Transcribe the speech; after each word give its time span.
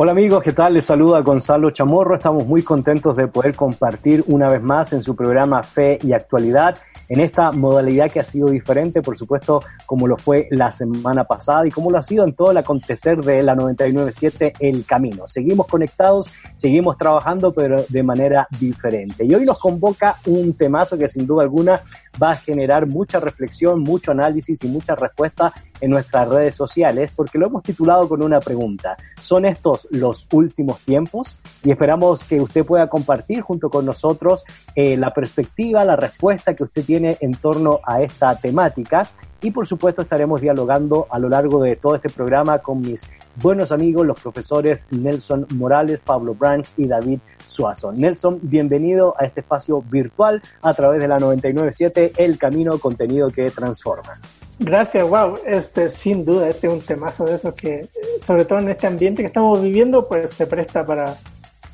Hola 0.00 0.12
amigos, 0.12 0.44
¿qué 0.44 0.52
tal? 0.52 0.74
Les 0.74 0.84
saluda 0.84 1.22
Gonzalo 1.22 1.72
Chamorro. 1.72 2.14
Estamos 2.14 2.46
muy 2.46 2.62
contentos 2.62 3.16
de 3.16 3.26
poder 3.26 3.56
compartir 3.56 4.22
una 4.28 4.46
vez 4.48 4.62
más 4.62 4.92
en 4.92 5.02
su 5.02 5.16
programa 5.16 5.60
Fe 5.64 5.98
y 6.00 6.12
Actualidad 6.12 6.78
en 7.08 7.20
esta 7.20 7.50
modalidad 7.50 8.10
que 8.10 8.20
ha 8.20 8.22
sido 8.22 8.48
diferente, 8.48 9.02
por 9.02 9.16
supuesto, 9.16 9.62
como 9.86 10.06
lo 10.06 10.16
fue 10.16 10.46
la 10.50 10.70
semana 10.70 11.24
pasada 11.24 11.66
y 11.66 11.70
como 11.70 11.90
lo 11.90 11.98
ha 11.98 12.02
sido 12.02 12.24
en 12.24 12.34
todo 12.34 12.50
el 12.50 12.58
acontecer 12.58 13.18
de 13.18 13.42
la 13.42 13.54
997 13.54 14.52
El 14.60 14.84
Camino. 14.84 15.26
Seguimos 15.26 15.66
conectados, 15.66 16.26
seguimos 16.54 16.96
trabajando, 16.98 17.52
pero 17.52 17.82
de 17.88 18.02
manera 18.02 18.46
diferente. 18.60 19.24
Y 19.24 19.34
hoy 19.34 19.44
nos 19.44 19.58
convoca 19.58 20.16
un 20.26 20.52
temazo 20.52 20.98
que 20.98 21.08
sin 21.08 21.26
duda 21.26 21.42
alguna 21.42 21.80
va 22.22 22.32
a 22.32 22.34
generar 22.34 22.86
mucha 22.86 23.20
reflexión, 23.20 23.80
mucho 23.80 24.10
análisis 24.10 24.62
y 24.62 24.68
mucha 24.68 24.94
respuesta 24.94 25.52
en 25.80 25.90
nuestras 25.90 26.28
redes 26.28 26.54
sociales, 26.54 27.12
porque 27.14 27.38
lo 27.38 27.46
hemos 27.46 27.62
titulado 27.62 28.08
con 28.08 28.22
una 28.22 28.40
pregunta. 28.40 28.96
¿Son 29.20 29.44
estos 29.44 29.86
los 29.90 30.26
últimos 30.32 30.80
tiempos? 30.80 31.36
Y 31.64 31.70
esperamos 31.70 32.24
que 32.24 32.40
usted 32.40 32.64
pueda 32.64 32.88
compartir 32.88 33.42
junto 33.42 33.70
con 33.70 33.84
nosotros 33.84 34.44
eh, 34.74 34.96
la 34.96 35.12
perspectiva, 35.12 35.84
la 35.84 35.96
respuesta 35.96 36.54
que 36.54 36.64
usted 36.64 36.84
tiene 36.84 37.16
en 37.20 37.34
torno 37.34 37.80
a 37.84 38.02
esta 38.02 38.36
temática. 38.36 39.08
Y 39.40 39.52
por 39.52 39.66
supuesto 39.66 40.02
estaremos 40.02 40.40
dialogando 40.40 41.06
a 41.10 41.18
lo 41.18 41.28
largo 41.28 41.62
de 41.62 41.76
todo 41.76 41.94
este 41.94 42.10
programa 42.10 42.58
con 42.58 42.80
mis 42.80 43.02
buenos 43.36 43.70
amigos, 43.70 44.04
los 44.04 44.20
profesores 44.20 44.86
Nelson 44.90 45.46
Morales, 45.54 46.00
Pablo 46.00 46.34
Branch 46.34 46.66
y 46.76 46.88
David 46.88 47.20
Suazo. 47.46 47.92
Nelson, 47.92 48.40
bienvenido 48.42 49.14
a 49.18 49.24
este 49.24 49.40
espacio 49.40 49.82
virtual 49.82 50.42
a 50.62 50.74
través 50.74 51.00
de 51.00 51.08
la 51.08 51.18
997 51.18 52.12
El 52.16 52.36
Camino, 52.36 52.78
contenido 52.78 53.30
que 53.30 53.50
transforma. 53.50 54.20
Gracias, 54.58 55.08
wow. 55.08 55.36
Este, 55.46 55.90
sin 55.90 56.24
duda, 56.24 56.48
este 56.48 56.66
es 56.66 56.72
un 56.72 56.80
temazo 56.80 57.24
de 57.24 57.36
eso 57.36 57.54
que, 57.54 57.88
sobre 58.20 58.44
todo 58.44 58.58
en 58.58 58.70
este 58.70 58.86
ambiente 58.86 59.22
que 59.22 59.28
estamos 59.28 59.62
viviendo, 59.62 60.06
pues 60.08 60.32
se 60.32 60.46
presta 60.46 60.84
para 60.84 61.16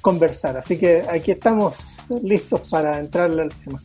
conversar. 0.00 0.58
Así 0.58 0.78
que 0.78 1.02
aquí 1.10 1.30
estamos 1.30 2.06
listos 2.22 2.68
para 2.68 2.98
entrarle 2.98 3.42
al 3.42 3.48
tema. 3.48 3.80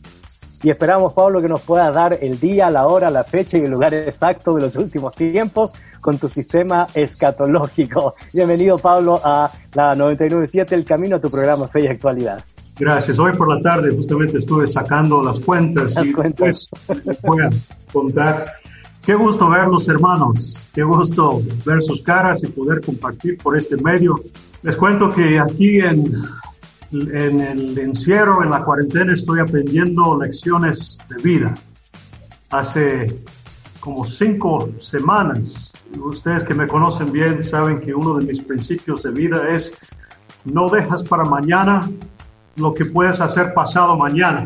Y 0.62 0.68
esperamos, 0.68 1.14
Pablo, 1.14 1.40
que 1.40 1.48
nos 1.48 1.62
puedas 1.62 1.94
dar 1.94 2.18
el 2.20 2.38
día, 2.38 2.68
la 2.68 2.86
hora, 2.86 3.08
la 3.08 3.24
fecha 3.24 3.56
y 3.56 3.62
el 3.62 3.70
lugar 3.70 3.94
exacto 3.94 4.52
de 4.52 4.60
los 4.60 4.76
últimos 4.76 5.14
tiempos 5.14 5.72
con 6.02 6.18
tu 6.18 6.28
sistema 6.28 6.86
escatológico. 6.92 8.14
Bienvenido, 8.34 8.76
Pablo, 8.76 9.18
a 9.24 9.50
la 9.72 9.94
997 9.94 10.74
El 10.74 10.84
Camino, 10.84 11.16
a 11.16 11.20
tu 11.20 11.30
programa 11.30 11.66
Fe 11.68 11.84
y 11.84 11.86
Actualidad. 11.86 12.44
Gracias. 12.78 13.18
Hoy 13.18 13.32
por 13.32 13.48
la 13.48 13.60
tarde 13.62 13.94
justamente 13.94 14.38
estuve 14.38 14.66
sacando 14.66 15.22
las 15.22 15.38
cuentas 15.40 15.94
y 16.02 16.12
cuentas. 16.12 16.68
después 17.04 17.68
contar 17.90 18.44
Qué 19.04 19.14
gusto 19.14 19.48
verlos, 19.48 19.88
hermanos. 19.88 20.56
Qué 20.74 20.82
gusto 20.82 21.42
ver 21.64 21.82
sus 21.82 22.02
caras 22.02 22.42
y 22.44 22.48
poder 22.48 22.80
compartir 22.80 23.38
por 23.38 23.56
este 23.56 23.76
medio. 23.76 24.20
Les 24.62 24.76
cuento 24.76 25.08
que 25.08 25.38
aquí 25.38 25.80
en, 25.80 26.22
en 26.92 27.40
el 27.40 27.78
encierro, 27.78 28.42
en 28.42 28.50
la 28.50 28.62
cuarentena, 28.62 29.14
estoy 29.14 29.40
aprendiendo 29.40 30.18
lecciones 30.20 30.98
de 31.08 31.22
vida. 31.22 31.54
Hace 32.50 33.18
como 33.80 34.06
cinco 34.06 34.68
semanas, 34.80 35.72
ustedes 35.98 36.44
que 36.44 36.54
me 36.54 36.66
conocen 36.66 37.10
bien 37.10 37.42
saben 37.42 37.80
que 37.80 37.94
uno 37.94 38.18
de 38.18 38.26
mis 38.26 38.42
principios 38.42 39.02
de 39.02 39.10
vida 39.10 39.48
es 39.48 39.72
no 40.44 40.68
dejas 40.68 41.02
para 41.04 41.24
mañana 41.24 41.88
lo 42.56 42.74
que 42.74 42.84
puedes 42.84 43.20
hacer 43.20 43.54
pasado 43.54 43.96
mañana. 43.96 44.44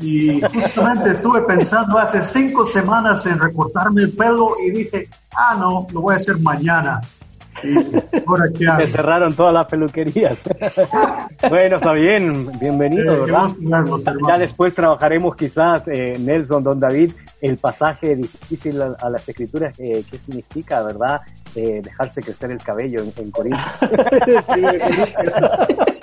Y 0.00 0.40
justamente 0.40 1.12
estuve 1.12 1.42
pensando 1.42 1.98
hace 1.98 2.22
cinco 2.22 2.64
semanas 2.64 3.26
en 3.26 3.38
recortarme 3.38 4.02
el 4.02 4.12
pelo 4.12 4.54
y 4.64 4.70
dije, 4.70 5.08
ah, 5.34 5.56
no, 5.58 5.86
lo 5.92 6.02
voy 6.02 6.14
a 6.14 6.16
hacer 6.16 6.38
mañana. 6.38 7.00
Y 7.62 7.74
ahora 8.26 8.44
Se 8.78 8.86
cerraron 8.88 9.34
todas 9.34 9.52
las 9.52 9.66
peluquerías. 9.66 10.38
bueno, 11.50 11.76
está 11.76 11.92
bien, 11.92 12.58
bienvenido, 12.58 13.22
¿verdad? 13.22 13.50
ya 14.28 14.38
después 14.38 14.74
trabajaremos 14.74 15.34
quizás, 15.34 15.82
eh, 15.88 16.16
Nelson, 16.18 16.62
don 16.62 16.78
David, 16.78 17.12
el 17.40 17.56
pasaje 17.56 18.16
difícil 18.16 18.80
a, 18.80 19.10
las 19.10 19.28
escrituras, 19.28 19.78
eh, 19.78 20.04
qué 20.08 20.18
significa, 20.18 20.82
¿verdad? 20.82 21.20
Eh, 21.54 21.80
dejarse 21.82 22.22
crecer 22.22 22.50
el 22.50 22.58
cabello 22.58 23.02
en, 23.02 23.12
en 23.16 23.30
Corinto. 23.30 23.58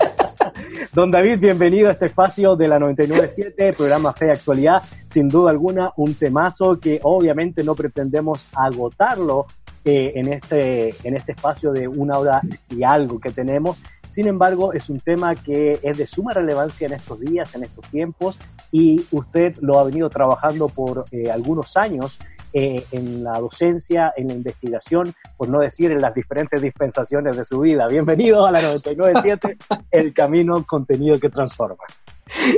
Don 0.94 1.12
David, 1.12 1.40
bienvenido 1.40 1.90
a 1.90 1.92
este 1.92 2.06
espacio 2.06 2.56
de 2.56 2.68
la 2.68 2.80
997, 2.80 3.74
programa 3.74 4.14
Fe 4.14 4.32
Actualidad. 4.32 4.82
Sin 5.10 5.28
duda 5.28 5.52
alguna, 5.52 5.92
un 5.98 6.14
temazo 6.14 6.80
que 6.80 7.00
obviamente 7.04 7.64
no 7.64 7.76
pretendemos 7.76 8.48
agotarlo 8.54 9.46
eh, 9.84 10.14
en, 10.16 10.34
este, 10.34 10.96
en 11.04 11.16
este 11.16 11.34
espacio 11.34 11.72
de 11.72 11.88
una 11.88 12.18
hora 12.18 12.42
y 12.70 12.84
algo 12.84 13.20
que 13.20 13.32
tenemos. 13.32 13.82
Sin 14.14 14.28
embargo, 14.28 14.72
es 14.72 14.90
un 14.90 15.02
tema 15.02 15.36
que 15.36 15.80
es 15.84 15.98
de 15.98 16.08
suma 16.08 16.32
relevancia 16.32 16.88
en 16.88 16.94
estos 16.94 17.20
días, 17.20 17.54
en 17.54 17.64
estos 17.64 17.86
tiempos, 17.90 18.40
y 18.72 19.06
usted 19.12 19.58
lo 19.60 19.78
ha 19.78 19.84
venido 19.84 20.10
trabajando 20.10 20.70
por 20.70 21.06
eh, 21.12 21.30
algunos 21.30 21.76
años 21.76 22.20
eh, 22.58 22.86
en 22.94 23.22
la 23.22 23.38
docencia, 23.38 24.14
en 24.16 24.30
la 24.30 24.34
investigación, 24.34 25.14
por 25.36 25.50
no 25.50 25.60
decir 25.60 25.92
en 25.92 26.00
las 26.00 26.16
diferentes 26.16 26.62
dispensaciones 26.62 27.36
de 27.36 27.44
su 27.44 27.60
vida. 27.60 27.86
Bienvenido 27.86 28.46
a 28.46 28.52
la 28.54 28.62
997, 28.62 29.58
El 29.92 30.14
Camino 30.14 30.66
Contenido 30.66 31.20
que 31.20 31.30
Transforma. 31.30 31.84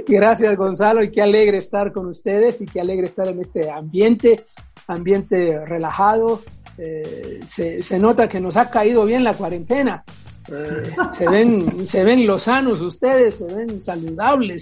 Gracias 0.08 0.56
Gonzalo 0.56 1.04
y 1.04 1.10
qué 1.10 1.24
alegre 1.24 1.58
estar 1.58 1.92
con 1.92 2.06
ustedes 2.06 2.62
y 2.62 2.68
qué 2.68 2.80
alegre 2.80 3.08
estar 3.08 3.28
en 3.28 3.42
este 3.42 3.72
ambiente, 3.72 4.46
ambiente 4.86 5.66
relajado. 5.66 6.42
Eh, 6.78 7.40
se, 7.44 7.98
nota 7.98 8.28
que 8.28 8.40
nos 8.40 8.56
ha 8.56 8.70
caído 8.70 9.04
bien 9.04 9.24
la 9.24 9.34
cuarentena. 9.34 10.04
Eh, 10.48 10.92
se 11.10 11.28
ven, 11.28 11.88
se 11.88 12.04
ven 12.04 12.28
lozanos 12.28 12.82
ustedes, 12.82 13.40
se 13.40 13.46
ven 13.46 13.82
saludables. 13.82 14.62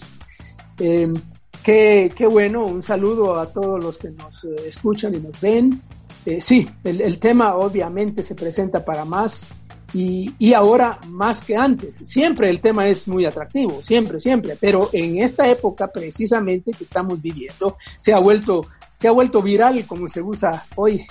Qué, 1.65 2.11
qué, 2.15 2.27
bueno, 2.27 2.63
un 2.63 2.83
saludo 2.83 3.39
a 3.39 3.51
todos 3.51 3.83
los 3.83 3.97
que 3.97 4.11
nos 4.11 4.43
eh, 4.43 4.49
escuchan 4.67 5.15
y 5.15 5.19
nos 5.19 5.41
ven. 5.41 5.81
Eh, 6.23 6.39
sí, 6.39 6.69
el, 6.83 7.01
el, 7.01 7.17
tema 7.17 7.55
obviamente 7.55 8.21
se 8.21 8.35
presenta 8.35 8.85
para 8.85 9.03
más 9.03 9.47
y, 9.91 10.31
y, 10.37 10.53
ahora 10.53 10.99
más 11.09 11.41
que 11.41 11.55
antes. 11.55 11.95
Siempre 12.05 12.51
el 12.51 12.61
tema 12.61 12.87
es 12.87 13.07
muy 13.07 13.25
atractivo, 13.25 13.81
siempre, 13.81 14.19
siempre, 14.19 14.55
pero 14.61 14.89
en 14.93 15.17
esta 15.23 15.49
época 15.49 15.87
precisamente 15.87 16.71
que 16.71 16.83
estamos 16.83 17.19
viviendo 17.19 17.77
se 17.97 18.13
ha 18.13 18.19
vuelto, 18.19 18.67
se 18.95 19.07
ha 19.07 19.11
vuelto 19.11 19.41
viral 19.41 19.83
como 19.87 20.07
se 20.07 20.21
usa 20.21 20.67
hoy. 20.75 21.03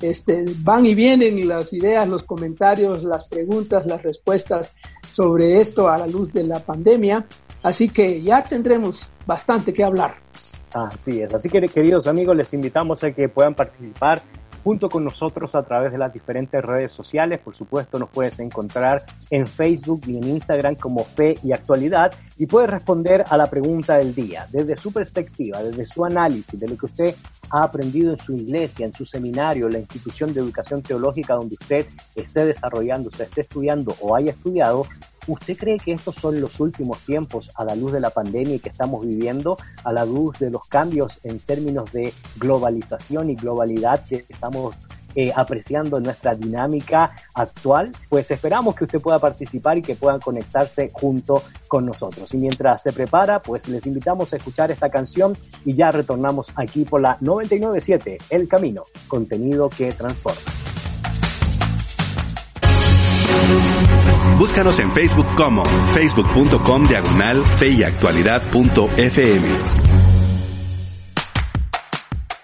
Este, 0.00 0.42
van 0.60 0.86
y 0.86 0.94
vienen 0.94 1.46
las 1.46 1.74
ideas, 1.74 2.08
los 2.08 2.22
comentarios, 2.22 3.04
las 3.04 3.28
preguntas, 3.28 3.84
las 3.84 4.02
respuestas 4.02 4.72
sobre 5.06 5.60
esto 5.60 5.90
a 5.90 5.98
la 5.98 6.06
luz 6.06 6.32
de 6.32 6.44
la 6.44 6.60
pandemia 6.60 7.26
Así 7.62 7.88
que 7.88 8.22
ya 8.22 8.42
tendremos 8.42 9.10
bastante 9.26 9.72
que 9.72 9.84
hablar. 9.84 10.16
Así 10.72 11.20
es. 11.20 11.32
Así 11.34 11.48
que, 11.48 11.60
queridos 11.62 12.06
amigos, 12.06 12.36
les 12.36 12.52
invitamos 12.52 13.02
a 13.02 13.10
que 13.12 13.28
puedan 13.28 13.54
participar 13.54 14.22
junto 14.62 14.88
con 14.88 15.04
nosotros 15.04 15.54
a 15.54 15.62
través 15.62 15.92
de 15.92 15.98
las 15.98 16.12
diferentes 16.12 16.62
redes 16.62 16.92
sociales. 16.92 17.40
Por 17.40 17.54
supuesto, 17.56 17.98
nos 17.98 18.10
puedes 18.10 18.38
encontrar 18.38 19.04
en 19.30 19.46
Facebook 19.46 20.02
y 20.06 20.18
en 20.18 20.24
Instagram 20.24 20.74
como 20.76 21.04
Fe 21.04 21.36
y 21.42 21.52
Actualidad 21.52 22.12
y 22.36 22.46
puedes 22.46 22.70
responder 22.70 23.24
a 23.28 23.36
la 23.36 23.46
pregunta 23.46 23.96
del 23.96 24.14
día 24.14 24.46
desde 24.50 24.76
su 24.76 24.92
perspectiva, 24.92 25.62
desde 25.62 25.86
su 25.86 26.04
análisis, 26.04 26.58
de 26.58 26.68
lo 26.68 26.76
que 26.76 26.86
usted 26.86 27.14
ha 27.50 27.62
aprendido 27.62 28.12
en 28.12 28.18
su 28.18 28.34
iglesia, 28.34 28.86
en 28.86 28.94
su 28.94 29.06
seminario, 29.06 29.68
la 29.68 29.78
institución 29.78 30.34
de 30.34 30.40
educación 30.40 30.82
teológica 30.82 31.34
donde 31.34 31.56
usted 31.58 31.86
esté 32.14 32.44
desarrollando, 32.44 33.08
usted 33.08 33.24
esté 33.24 33.40
estudiando 33.42 33.94
o 34.00 34.14
haya 34.14 34.32
estudiado. 34.32 34.84
¿Usted 35.28 35.58
cree 35.58 35.76
que 35.76 35.92
estos 35.92 36.14
son 36.14 36.40
los 36.40 36.58
últimos 36.58 36.98
tiempos 37.00 37.50
a 37.54 37.62
la 37.62 37.76
luz 37.76 37.92
de 37.92 38.00
la 38.00 38.08
pandemia 38.08 38.58
que 38.58 38.70
estamos 38.70 39.06
viviendo, 39.06 39.58
a 39.84 39.92
la 39.92 40.06
luz 40.06 40.38
de 40.38 40.50
los 40.50 40.66
cambios 40.66 41.20
en 41.22 41.38
términos 41.38 41.92
de 41.92 42.14
globalización 42.38 43.28
y 43.28 43.36
globalidad 43.36 44.04
que 44.06 44.24
estamos 44.26 44.74
eh, 45.14 45.30
apreciando 45.34 46.00
nuestra 46.00 46.34
dinámica 46.34 47.10
actual, 47.34 47.92
pues 48.08 48.30
esperamos 48.30 48.74
que 48.74 48.84
usted 48.84 49.00
pueda 49.00 49.18
participar 49.18 49.76
y 49.76 49.82
que 49.82 49.96
puedan 49.96 50.20
conectarse 50.20 50.90
junto 50.92 51.42
con 51.66 51.84
nosotros. 51.84 52.32
Y 52.32 52.38
mientras 52.38 52.82
se 52.82 52.92
prepara, 52.92 53.42
pues 53.42 53.68
les 53.68 53.84
invitamos 53.84 54.32
a 54.32 54.36
escuchar 54.36 54.70
esta 54.70 54.88
canción 54.88 55.36
y 55.64 55.74
ya 55.74 55.90
retornamos 55.90 56.48
aquí 56.54 56.84
por 56.84 57.02
la 57.02 57.18
997, 57.20 58.18
El 58.30 58.48
Camino, 58.48 58.84
contenido 59.08 59.68
que 59.68 59.92
transforma. 59.92 60.67
Búscanos 64.38 64.78
en 64.80 64.90
Facebook 64.92 65.26
como 65.36 65.64
facebook.com 65.92 66.84
diagonal 66.84 67.42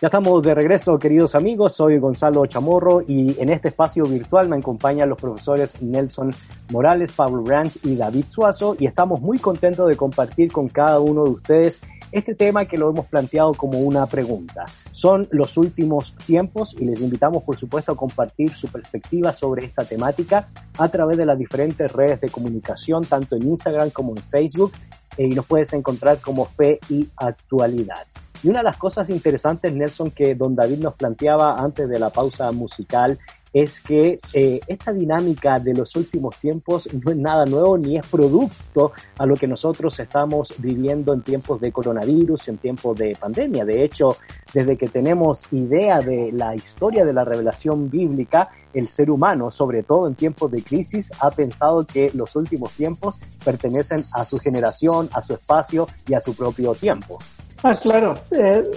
Ya 0.04 0.08
estamos 0.08 0.42
de 0.42 0.54
regreso, 0.54 0.98
queridos 0.98 1.34
amigos. 1.34 1.76
Soy 1.76 1.98
Gonzalo 1.98 2.44
Chamorro 2.44 3.00
y 3.08 3.40
en 3.40 3.48
este 3.48 3.68
espacio 3.68 4.04
virtual 4.04 4.50
me 4.50 4.58
acompañan 4.58 5.08
los 5.08 5.18
profesores 5.18 5.80
Nelson 5.80 6.30
Morales, 6.70 7.10
Pablo 7.12 7.42
Branch 7.42 7.72
y 7.82 7.96
David 7.96 8.26
Suazo 8.28 8.76
y 8.78 8.86
estamos 8.86 9.22
muy 9.22 9.38
contentos 9.38 9.88
de 9.88 9.96
compartir 9.96 10.52
con 10.52 10.68
cada 10.68 11.00
uno 11.00 11.24
de 11.24 11.30
ustedes 11.30 11.80
este 12.14 12.36
tema 12.36 12.64
que 12.64 12.78
lo 12.78 12.90
hemos 12.90 13.06
planteado 13.06 13.52
como 13.54 13.80
una 13.80 14.06
pregunta. 14.06 14.64
Son 14.92 15.26
los 15.32 15.56
últimos 15.56 16.14
tiempos 16.26 16.74
y 16.78 16.84
les 16.84 17.00
invitamos, 17.00 17.42
por 17.42 17.58
supuesto, 17.58 17.92
a 17.92 17.96
compartir 17.96 18.50
su 18.50 18.68
perspectiva 18.68 19.32
sobre 19.32 19.66
esta 19.66 19.84
temática 19.84 20.48
a 20.78 20.88
través 20.88 21.18
de 21.18 21.26
las 21.26 21.36
diferentes 21.36 21.90
redes 21.90 22.20
de 22.20 22.28
comunicación, 22.28 23.04
tanto 23.04 23.34
en 23.34 23.48
Instagram 23.48 23.90
como 23.90 24.12
en 24.12 24.22
Facebook, 24.22 24.72
y 25.18 25.26
nos 25.28 25.44
puedes 25.46 25.72
encontrar 25.72 26.20
como 26.20 26.44
Fe 26.44 26.78
y 26.88 27.08
Actualidad. 27.16 28.06
Y 28.44 28.48
una 28.48 28.60
de 28.60 28.64
las 28.64 28.76
cosas 28.76 29.10
interesantes, 29.10 29.72
Nelson, 29.72 30.12
que 30.12 30.36
don 30.36 30.54
David 30.54 30.78
nos 30.78 30.94
planteaba 30.94 31.58
antes 31.58 31.88
de 31.88 31.98
la 31.98 32.10
pausa 32.10 32.52
musical, 32.52 33.18
es 33.54 33.80
que 33.80 34.18
eh, 34.32 34.60
esta 34.66 34.92
dinámica 34.92 35.60
de 35.60 35.74
los 35.74 35.94
últimos 35.94 36.36
tiempos 36.38 36.88
no 36.92 37.12
es 37.12 37.16
nada 37.16 37.44
nuevo 37.46 37.78
ni 37.78 37.96
es 37.96 38.04
producto 38.04 38.92
a 39.16 39.24
lo 39.24 39.36
que 39.36 39.46
nosotros 39.46 39.98
estamos 40.00 40.52
viviendo 40.58 41.14
en 41.14 41.22
tiempos 41.22 41.60
de 41.60 41.70
coronavirus, 41.70 42.48
en 42.48 42.58
tiempos 42.58 42.98
de 42.98 43.16
pandemia. 43.18 43.64
De 43.64 43.84
hecho, 43.84 44.16
desde 44.52 44.76
que 44.76 44.88
tenemos 44.88 45.44
idea 45.52 46.00
de 46.00 46.32
la 46.32 46.56
historia 46.56 47.04
de 47.04 47.12
la 47.12 47.24
revelación 47.24 47.88
bíblica, 47.88 48.50
el 48.74 48.88
ser 48.88 49.08
humano, 49.08 49.52
sobre 49.52 49.84
todo 49.84 50.08
en 50.08 50.16
tiempos 50.16 50.50
de 50.50 50.64
crisis, 50.64 51.12
ha 51.20 51.30
pensado 51.30 51.86
que 51.86 52.10
los 52.12 52.34
últimos 52.34 52.72
tiempos 52.72 53.20
pertenecen 53.44 54.02
a 54.14 54.24
su 54.24 54.40
generación, 54.40 55.08
a 55.12 55.22
su 55.22 55.32
espacio 55.32 55.86
y 56.08 56.14
a 56.14 56.20
su 56.20 56.34
propio 56.34 56.74
tiempo. 56.74 57.18
Ah, 57.62 57.78
claro. 57.80 58.16
Eh, 58.32 58.68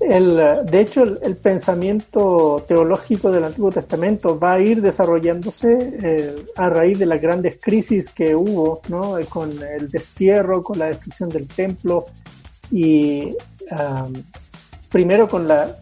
el, 0.00 0.36
de 0.64 0.80
hecho, 0.80 1.02
el, 1.02 1.36
pensamiento 1.36 2.64
teológico 2.68 3.30
del 3.30 3.44
Antiguo 3.44 3.70
Testamento 3.70 4.38
va 4.38 4.54
a 4.54 4.60
ir 4.60 4.82
desarrollándose 4.82 5.98
eh, 6.02 6.44
a 6.56 6.68
raíz 6.68 6.98
de 6.98 7.06
las 7.06 7.20
grandes 7.20 7.58
crisis 7.60 8.10
que 8.10 8.34
hubo, 8.34 8.80
¿no? 8.88 9.16
Con 9.28 9.52
el 9.62 9.88
destierro, 9.88 10.62
con 10.62 10.78
la 10.78 10.86
destrucción 10.86 11.30
del 11.30 11.46
templo 11.46 12.06
y 12.70 13.34
primero 14.90 15.28
con 15.28 15.46
la, 15.46 15.76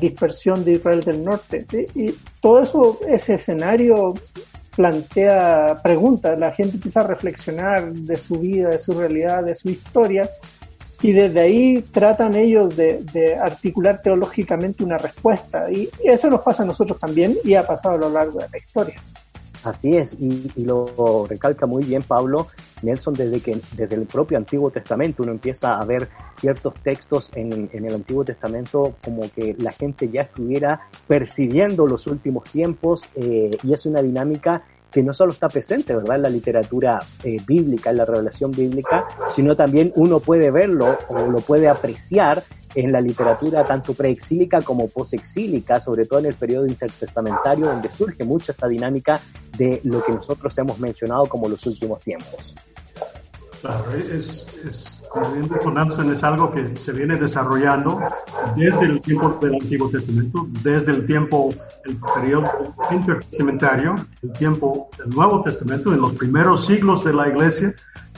dispersión 0.00 0.64
de 0.64 0.72
Israel 0.72 1.02
del 1.02 1.24
norte. 1.24 1.66
Y 1.94 2.14
todo 2.40 2.62
eso, 2.62 3.00
ese 3.08 3.34
escenario 3.34 4.14
plantea 4.76 5.76
preguntas, 5.82 6.38
la 6.38 6.52
gente 6.52 6.76
empieza 6.76 7.00
a 7.00 7.06
reflexionar 7.06 7.92
de 7.92 8.16
su 8.16 8.38
vida, 8.38 8.68
de 8.70 8.78
su 8.78 8.92
realidad, 8.92 9.44
de 9.44 9.54
su 9.54 9.68
historia 9.70 10.30
y 11.02 11.12
desde 11.12 11.40
ahí 11.40 11.82
tratan 11.90 12.34
ellos 12.34 12.76
de, 12.76 13.38
articular 13.40 14.02
teológicamente 14.02 14.84
una 14.84 14.98
respuesta. 14.98 15.70
Y 15.70 15.88
eso 16.04 16.28
nos 16.28 16.42
pasa 16.42 16.62
a 16.62 16.66
nosotros 16.66 16.98
también 16.98 17.36
y 17.44 17.54
ha 17.54 17.66
pasado 17.66 17.94
a 17.94 17.98
lo 17.98 18.10
largo 18.10 18.38
de 18.38 18.48
la 18.50 18.58
historia. 18.58 19.00
Así 19.64 19.94
es, 19.96 20.16
y, 20.18 20.64
lo 20.64 21.26
recalca 21.28 21.66
muy 21.66 21.84
bien 21.84 22.02
Pablo 22.02 22.46
Nelson 22.80 23.12
desde 23.12 23.40
que 23.40 23.60
desde 23.76 23.94
el 23.94 24.06
propio 24.06 24.38
Antiguo 24.38 24.70
Testamento 24.70 25.22
uno 25.22 25.32
empieza 25.32 25.78
a 25.78 25.84
ver 25.84 26.08
ciertos 26.40 26.74
textos 26.82 27.30
en, 27.34 27.68
el 27.70 27.94
Antiguo 27.94 28.24
Testamento 28.24 28.94
como 29.04 29.30
que 29.30 29.54
la 29.58 29.72
gente 29.72 30.08
ya 30.08 30.22
estuviera 30.22 30.88
percibiendo 31.06 31.86
los 31.86 32.06
últimos 32.06 32.44
tiempos 32.44 33.02
eh, 33.16 33.50
y 33.62 33.74
es 33.74 33.84
una 33.84 34.00
dinámica 34.00 34.62
que 34.90 35.02
no 35.02 35.14
solo 35.14 35.32
está 35.32 35.48
presente, 35.48 35.94
¿verdad?, 35.94 36.16
en 36.16 36.22
la 36.22 36.30
literatura 36.30 36.98
eh, 37.22 37.36
bíblica, 37.46 37.90
en 37.90 37.98
la 37.98 38.04
revelación 38.04 38.50
bíblica, 38.50 39.06
sino 39.34 39.56
también 39.56 39.92
uno 39.96 40.20
puede 40.20 40.50
verlo 40.50 40.98
o 41.08 41.26
lo 41.26 41.40
puede 41.40 41.68
apreciar 41.68 42.42
en 42.74 42.92
la 42.92 43.00
literatura 43.00 43.64
tanto 43.64 43.94
preexílica 43.94 44.60
como 44.62 44.88
posexílica, 44.88 45.80
sobre 45.80 46.06
todo 46.06 46.20
en 46.20 46.26
el 46.26 46.34
periodo 46.34 46.66
intertestamentario, 46.66 47.66
donde 47.66 47.88
surge 47.88 48.24
mucho 48.24 48.52
esta 48.52 48.68
dinámica 48.68 49.20
de 49.56 49.80
lo 49.84 50.02
que 50.02 50.12
nosotros 50.12 50.56
hemos 50.58 50.78
mencionado 50.78 51.26
como 51.26 51.48
los 51.48 51.66
últimos 51.66 52.00
tiempos. 52.00 52.54
Claro, 53.60 53.92
es, 53.92 54.46
es 54.64 54.99
bien 55.32 55.48
dijo 55.48 56.12
es 56.12 56.24
algo 56.24 56.52
que 56.52 56.76
se 56.76 56.92
viene 56.92 57.16
desarrollando 57.16 57.98
desde 58.56 58.86
el 58.86 59.00
tiempo 59.00 59.38
del 59.40 59.54
Antiguo 59.54 59.88
Testamento, 59.90 60.46
desde 60.62 60.92
el 60.92 61.06
tiempo, 61.06 61.52
el 61.84 61.98
periodo 62.14 62.74
intertestamentario, 62.90 63.94
el 64.22 64.32
tiempo 64.32 64.88
del 64.98 65.10
Nuevo 65.10 65.42
Testamento, 65.42 65.92
en 65.92 66.00
los 66.00 66.14
primeros 66.14 66.66
siglos 66.66 67.04
de 67.04 67.12
la 67.12 67.28
Iglesia. 67.28 67.74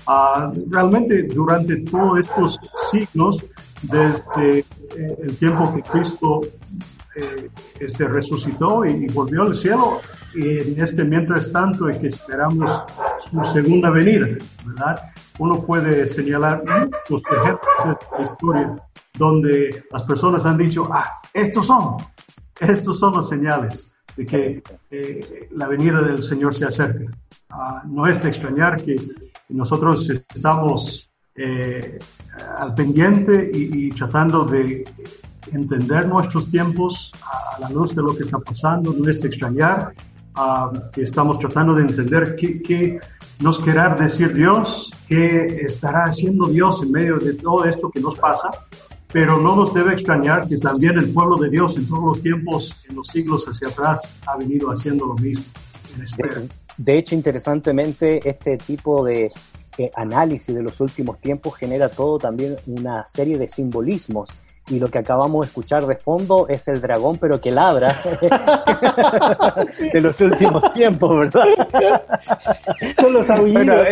Uh, 0.07 0.53
realmente 0.69 1.23
durante 1.23 1.77
todos 1.77 2.19
estos 2.19 2.59
siglos, 2.91 3.45
desde 3.83 4.59
eh, 4.59 5.17
el 5.23 5.37
tiempo 5.37 5.73
que 5.75 5.83
Cristo 5.83 6.41
eh, 7.17 7.51
este, 7.79 8.09
resucitó 8.09 8.85
y, 8.85 9.07
volvió 9.09 9.43
al 9.43 9.55
cielo, 9.55 10.01
y 10.35 10.59
en 10.61 10.83
este 10.83 11.05
mientras 11.05 11.53
tanto 11.53 11.89
es 11.89 11.99
que 11.99 12.09
esperamos 12.09 12.85
su 13.31 13.45
segunda 13.53 13.91
venida, 13.91 14.27
¿verdad? 14.65 15.13
Uno 15.39 15.63
puede 15.63 16.09
señalar 16.09 16.63
muchos 17.09 17.39
ejemplos 17.39 17.61
de 17.85 18.19
la 18.19 18.25
historia 18.25 18.77
donde 19.19 19.85
las 19.91 20.03
personas 20.05 20.45
han 20.47 20.57
dicho, 20.57 20.89
ah, 20.91 21.13
estos 21.35 21.67
son, 21.67 21.97
estos 22.61 22.99
son 22.99 23.17
las 23.17 23.29
señales 23.29 23.93
de 24.17 24.27
que 24.27 24.63
eh, 24.91 25.49
la 25.53 25.69
venida 25.69 26.01
del 26.01 26.23
Señor 26.23 26.55
se 26.55 26.67
acerca. 26.67 27.11
Ah, 27.51 27.83
no 27.87 28.07
es 28.07 28.23
de 28.23 28.29
extrañar 28.29 28.83
que 28.83 28.97
nosotros 29.51 30.11
estamos 30.35 31.11
eh, 31.35 31.99
al 32.59 32.75
pendiente 32.75 33.51
y, 33.53 33.87
y, 33.87 33.89
tratando 33.91 34.45
de 34.45 34.85
entender 35.53 36.07
nuestros 36.07 36.51
tiempos 36.51 37.13
a 37.23 37.61
la 37.61 37.69
luz 37.71 37.95
de 37.95 38.03
lo 38.03 38.17
que 38.17 38.25
está 38.25 38.39
pasando, 38.39 38.93
no 38.93 39.11
es 39.11 39.25
extrañar 39.25 39.93
que 40.93 41.03
estamos 41.03 41.39
tratando 41.39 41.75
de 41.75 41.83
entender 41.83 42.37
qué, 42.37 42.99
nos 43.41 43.59
querrá 43.59 43.95
decir 43.95 44.33
Dios, 44.33 44.91
qué 45.09 45.63
estará 45.67 46.05
haciendo 46.05 46.47
Dios 46.47 46.83
en 46.83 46.93
medio 46.93 47.19
de 47.19 47.35
todo 47.35 47.65
esto 47.65 47.91
que 47.91 48.01
nos 48.01 48.19
pasa, 48.19 48.51
pero 49.13 49.39
no 49.39 49.57
nos 49.57 49.75
debe 49.75 49.93
extrañar 49.93 50.49
que 50.49 50.57
también 50.59 50.97
el 50.97 51.13
pueblo 51.13 51.37
de 51.37 51.51
Dios 51.51 51.77
en 51.77 51.87
todos 51.87 52.05
los 52.05 52.23
tiempos, 52.23 52.83
en 52.89 52.97
los 52.97 53.09
siglos 53.09 53.45
hacia 53.47 53.69
atrás, 53.69 54.01
ha 54.27 54.37
venido 54.37 54.71
haciendo 54.71 55.07
lo 55.07 55.15
mismo. 55.15 55.45
De, 56.17 56.49
de 56.79 56.99
hecho, 56.99 57.15
interesantemente, 57.15 58.27
este 58.27 58.57
tipo 58.57 59.05
de 59.05 59.31
eh, 59.77 59.91
análisis 59.97 60.55
de 60.55 60.63
los 60.63 60.81
últimos 60.81 61.19
tiempos 61.21 61.57
genera 61.57 61.91
todo 61.91 62.19
también 62.19 62.57
una 62.67 63.07
serie 63.09 63.37
de 63.37 63.49
simbolismos 63.49 64.31
y 64.73 64.79
lo 64.79 64.89
que 64.89 64.99
acabamos 64.99 65.47
de 65.47 65.49
escuchar 65.49 65.87
de 65.87 65.97
fondo 65.97 66.47
es 66.49 66.67
el 66.67 66.81
dragón, 66.81 67.19
pero 67.19 67.39
que 67.41 67.51
ladra 67.51 67.95
de 69.93 70.01
los 70.01 70.19
últimos 70.19 70.73
tiempos, 70.73 71.15
¿verdad? 71.15 71.45
Son 72.99 73.13
los 73.13 73.29
aullidos. 73.29 73.87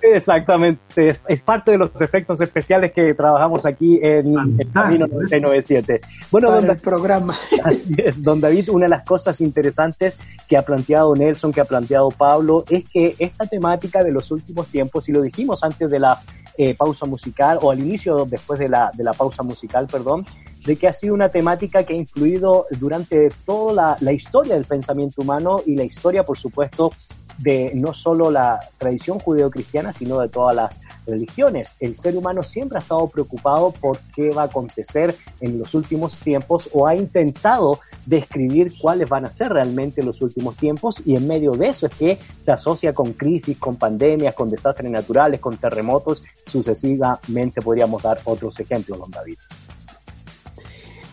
exactamente, 0.00 1.18
es, 1.28 1.42
parte 1.42 1.72
de 1.72 1.78
los 1.78 1.90
efectos 2.00 2.40
especiales 2.40 2.92
que 2.92 3.12
trabajamos 3.12 3.66
aquí 3.66 3.98
en 4.02 4.58
el 4.58 4.72
Camino 4.72 5.06
997. 5.06 6.00
Bueno, 6.30 6.50
don, 6.50 6.70
el 6.70 6.76
programa. 6.78 7.34
Así 7.64 7.94
es, 7.98 8.22
don 8.22 8.40
David, 8.40 8.70
una 8.70 8.86
de 8.86 8.90
las 8.90 9.04
cosas 9.04 9.40
interesantes 9.42 10.18
que 10.48 10.56
ha 10.56 10.62
planteado 10.62 11.14
Nelson, 11.14 11.52
que 11.52 11.60
ha 11.60 11.66
planteado 11.66 12.08
Pablo, 12.10 12.64
es 12.70 12.88
que 12.88 13.14
esta 13.18 13.44
temática 13.44 14.02
de 14.02 14.12
los 14.12 14.30
últimos 14.30 14.68
tiempos, 14.68 15.10
y 15.10 15.12
lo 15.12 15.20
dijimos 15.20 15.62
antes 15.62 15.90
de 15.90 16.00
la 16.00 16.18
eh, 16.56 16.74
pausa 16.74 17.06
musical, 17.06 17.58
o 17.60 17.70
al 17.70 17.80
inicio, 17.80 18.26
después 18.28 18.58
de 18.58 18.68
la, 18.68 18.90
de 18.94 19.04
la 19.04 19.12
pausa 19.12 19.42
musical, 19.42 19.86
perdón, 19.90 20.21
de 20.64 20.76
que 20.76 20.88
ha 20.88 20.92
sido 20.92 21.14
una 21.14 21.28
temática 21.28 21.84
que 21.84 21.94
ha 21.94 21.96
influido 21.96 22.66
durante 22.78 23.30
toda 23.44 23.96
la, 24.00 24.12
historia 24.12 24.54
del 24.54 24.64
pensamiento 24.64 25.22
humano 25.22 25.60
y 25.66 25.74
la 25.74 25.84
historia, 25.84 26.24
por 26.24 26.38
supuesto, 26.38 26.92
de 27.38 27.72
no 27.74 27.94
solo 27.94 28.30
la 28.30 28.60
tradición 28.78 29.18
judeocristiana, 29.18 29.92
sino 29.92 30.20
de 30.20 30.28
todas 30.28 30.54
las 30.54 30.76
religiones. 31.06 31.70
El 31.80 31.96
ser 31.96 32.16
humano 32.16 32.42
siempre 32.42 32.78
ha 32.78 32.80
estado 32.80 33.08
preocupado 33.08 33.72
por 33.72 33.98
qué 34.14 34.30
va 34.30 34.42
a 34.42 34.44
acontecer 34.46 35.16
en 35.40 35.58
los 35.58 35.74
últimos 35.74 36.16
tiempos 36.18 36.68
o 36.72 36.86
ha 36.86 36.94
intentado 36.94 37.80
describir 38.06 38.72
cuáles 38.78 39.08
van 39.08 39.24
a 39.24 39.32
ser 39.32 39.52
realmente 39.52 40.02
los 40.02 40.20
últimos 40.22 40.56
tiempos 40.56 41.02
y 41.04 41.16
en 41.16 41.26
medio 41.26 41.52
de 41.52 41.68
eso 41.68 41.86
es 41.86 41.94
que 41.94 42.18
se 42.40 42.52
asocia 42.52 42.92
con 42.92 43.14
crisis, 43.14 43.58
con 43.58 43.76
pandemias, 43.76 44.34
con 44.34 44.50
desastres 44.50 44.90
naturales, 44.90 45.40
con 45.40 45.56
terremotos, 45.56 46.22
sucesivamente 46.46 47.62
podríamos 47.62 48.02
dar 48.02 48.20
otros 48.24 48.58
ejemplos, 48.60 48.98
don 48.98 49.10
David. 49.10 49.38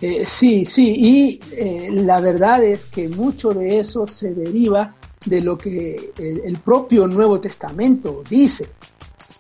Eh, 0.02 0.26
sí, 0.26 0.66
sí, 0.66 0.94
y 0.96 1.40
eh, 1.52 1.90
la 1.92 2.22
verdad 2.22 2.64
es 2.64 2.86
que 2.86 3.10
mucho 3.10 3.50
de 3.50 3.80
eso 3.80 4.08
se 4.08 4.34
deriva 4.34 4.96
de 5.26 5.42
lo 5.42 5.58
que 5.58 6.14
el, 6.18 6.58
propio 6.60 7.06
Nuevo 7.06 7.42
Testamento 7.42 8.24
dice, 8.30 8.70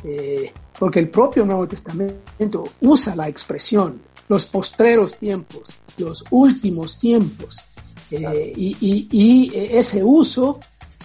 eh, 0.03 0.51
porque 0.77 0.99
el 0.99 1.09
propio 1.09 1.45
Nuevo 1.45 1.65
Testamento 1.65 2.65
usa 2.81 3.15
la 3.15 3.29
expresión 3.29 4.01
los 4.27 4.45
postreros 4.45 5.15
tiempos, 5.15 5.69
los 5.97 6.25
últimos 6.31 6.99
tiempos, 6.99 7.57
y, 8.11 9.51
ese 9.55 10.03
uso 10.03 10.59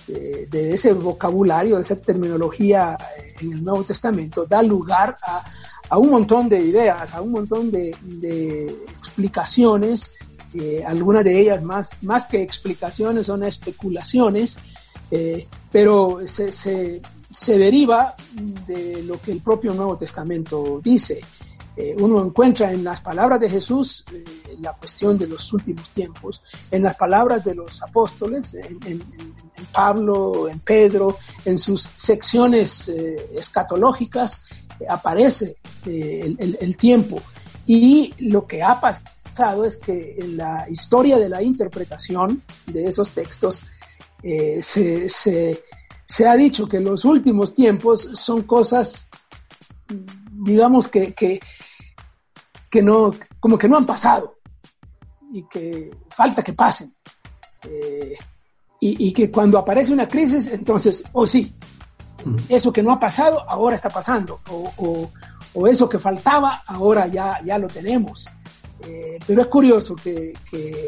de 0.06 0.74
ese 0.74 0.92
vocabulario, 0.92 1.76
de 1.76 1.82
esa 1.82 1.96
terminología 1.96 2.98
en 3.40 3.52
el 3.52 3.64
Nuevo 3.64 3.84
Testamento 3.84 4.44
da 4.46 4.62
lugar 4.62 5.16
a 5.26 5.44
a 5.94 5.96
un 5.96 6.10
montón 6.10 6.48
de 6.48 6.58
ideas, 6.58 7.14
a 7.14 7.22
un 7.22 7.30
montón 7.30 7.70
de, 7.70 8.76
explicaciones, 8.98 10.12
algunas 10.84 11.22
de 11.22 11.40
ellas 11.40 11.62
más, 11.62 12.02
más 12.02 12.26
que 12.26 12.42
explicaciones 12.42 13.26
son 13.26 13.44
especulaciones, 13.44 14.58
eh, 15.12 15.46
pero 15.70 16.18
se, 16.26 16.50
se, 16.50 17.58
deriva 17.58 18.16
de 18.66 19.04
lo 19.04 19.20
que 19.20 19.30
el 19.30 19.40
propio 19.40 19.72
Nuevo 19.72 19.96
Testamento 19.96 20.80
dice. 20.82 21.20
Eh, 21.76 21.96
uno 21.98 22.24
encuentra 22.24 22.72
en 22.72 22.84
las 22.84 23.00
palabras 23.00 23.40
de 23.40 23.50
Jesús 23.50 24.04
la 24.60 24.72
cuestión 24.74 25.18
de 25.18 25.26
los 25.26 25.52
últimos 25.52 25.90
tiempos, 25.90 26.42
en 26.70 26.82
las 26.82 26.96
palabras 26.96 27.44
de 27.44 27.54
los 27.54 27.82
apóstoles, 27.82 28.54
en, 28.54 29.02
Pablo, 29.72 30.48
en 30.48 30.60
Pedro, 30.60 31.18
en 31.44 31.58
sus 31.58 31.82
secciones 31.96 32.88
escatológicas, 33.34 34.42
aparece 34.88 35.56
eh, 35.86 36.34
el, 36.38 36.76
tiempo. 36.76 37.20
Y 37.66 38.14
lo 38.18 38.46
que 38.46 38.62
ha 38.62 38.80
pasado 38.80 39.64
es 39.64 39.78
que 39.78 40.16
en 40.18 40.36
la 40.36 40.66
historia 40.68 41.18
de 41.18 41.28
la 41.28 41.42
interpretación 41.42 42.42
de 42.66 42.86
esos 42.86 43.10
textos 43.10 43.62
eh, 44.22 44.60
se, 44.62 46.26
ha 46.26 46.36
dicho 46.36 46.66
que 46.68 46.80
los 46.80 47.04
últimos 47.04 47.54
tiempos 47.54 48.08
son 48.14 48.42
cosas, 48.42 49.08
digamos 50.44 50.88
que, 50.88 51.14
que, 51.14 52.82
no, 52.82 53.12
como 53.40 53.56
que 53.56 53.68
no 53.68 53.76
han 53.78 53.86
pasado 53.86 54.38
y 55.32 55.42
que 55.48 55.90
falta 56.10 56.42
que 56.42 56.52
pasen. 56.52 56.94
Eh, 57.62 58.14
y, 58.80 59.08
y, 59.08 59.12
que 59.12 59.30
cuando 59.30 59.58
aparece 59.58 59.92
una 59.92 60.06
crisis, 60.06 60.52
entonces, 60.52 61.02
oh 61.12 61.26
sí, 61.26 61.54
eso 62.48 62.72
que 62.72 62.82
no 62.82 62.92
ha 62.92 63.00
pasado, 63.00 63.48
ahora 63.48 63.76
está 63.76 63.88
pasando. 63.88 64.40
O, 64.48 65.68
eso 65.68 65.88
que 65.88 65.98
faltaba, 65.98 66.62
ahora 66.66 67.06
ya, 67.06 67.40
ya 67.44 67.58
lo 67.58 67.68
tenemos. 67.68 68.28
Eh, 68.80 69.18
pero 69.26 69.42
es 69.42 69.46
curioso 69.46 69.94
que, 69.94 70.32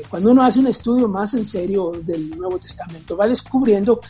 cuando 0.09 0.33
uno 0.33 0.43
hace 0.43 0.59
un 0.59 0.67
estudio 0.67 1.09
más 1.09 1.35
en 1.35 1.47
serio 1.47 1.93
del 2.03 2.31
Nuevo 2.37 2.59
Testamento, 2.59 3.17
va 3.17 3.29
descubriendo 3.29 4.01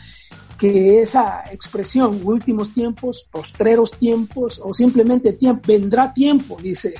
que 0.57 1.01
esa 1.01 1.43
expresión, 1.51 2.21
últimos 2.23 2.73
tiempos, 2.73 3.27
postreros 3.31 3.91
tiempos, 3.91 4.61
o 4.63 4.73
simplemente 4.73 5.33
tiempo, 5.33 5.61
vendrá 5.67 6.13
tiempo, 6.13 6.57
dice 6.61 6.95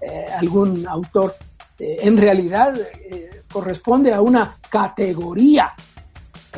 eh, 0.00 0.26
algún 0.38 0.86
autor, 0.86 1.34
eh, 1.78 1.98
en 2.00 2.16
realidad 2.16 2.74
corresponde 3.50 4.12
a 4.12 4.20
una 4.22 4.56
categoría 4.70 5.74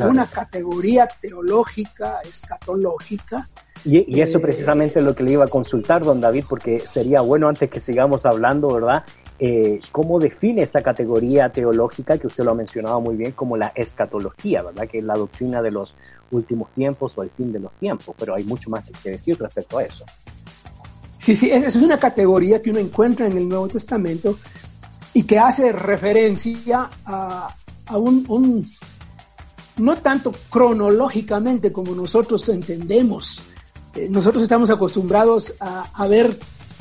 una 0.03 0.27
categoría 0.27 1.09
teológica, 1.21 2.21
escatológica. 2.23 3.49
Y, 3.85 4.21
eso 4.21 4.39
eh, 4.39 4.41
precisamente 4.41 4.99
es 4.99 5.05
lo 5.05 5.15
que 5.15 5.23
le 5.23 5.33
iba 5.33 5.45
a 5.45 5.49
consultar, 5.49 6.03
don 6.03 6.21
David, 6.21 6.45
porque 6.49 6.81
sería 6.81 7.21
bueno 7.21 7.49
antes 7.49 7.71
que 7.71 7.81
sigamos 7.81 8.25
hablando, 8.25 8.69
¿verdad? 8.69 9.05
Eh, 9.39 9.81
¿Cómo 9.93 10.19
define 10.19 10.63
esa 10.63 10.81
categoría 10.81 11.51
teológica 11.51 12.17
que 12.19 12.27
usted 12.27 12.45
lo 12.45 12.53
ha 12.53 12.55
mencionado 12.55 13.01
muy 13.01 13.15
bien 13.17 13.33
como 13.33 13.57
la 13.57 13.73
escatología, 13.75 14.63
¿verdad? 14.63 14.89
Que 14.89 14.99
es 14.99 15.05
la 15.05 15.15
doctrina 15.15 15.61
de 15.61 15.71
los 15.71 15.95
últimos 16.31 16.71
tiempos 16.71 17.13
o 17.17 17.23
el 17.23 17.31
fin 17.31 17.53
de 17.53 17.61
los 17.61 17.73
tiempos, 17.75 18.15
pero 18.19 18.35
hay 18.35 18.45
mucho 18.45 18.71
más 18.71 18.85
que 19.03 19.11
decir 19.11 19.39
respecto 19.39 19.79
a 19.79 19.85
eso. 19.85 20.05
Sí, 21.19 21.35
sí, 21.35 21.51
es 21.51 21.77
una 21.77 21.97
categoría 21.97 22.61
que 22.61 22.71
uno 22.71 22.81
encuentra 22.81 23.27
en 23.27 23.39
el 23.39 23.49
Nuevo 23.49 23.69
Testamento 23.69 24.37
y 25.15 25.23
que 25.23 25.39
hace 25.39 25.73
referencia 25.73 26.91
a, 27.07 27.57
un, 27.97 28.69
no 29.77 29.97
tanto 29.97 30.33
cronológicamente 30.51 31.73
como 31.73 31.95
nosotros 31.95 32.47
entendemos. 32.49 33.41
Eh, 33.95 34.09
nosotros 34.11 34.43
estamos 34.43 34.71
acostumbrados 34.71 35.55
a, 35.61 36.07
ver 36.09 36.37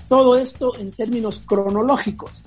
todo 0.09 0.35
esto 0.35 0.77
en 0.77 0.91
términos 0.91 1.41
cronológicos. 1.45 2.43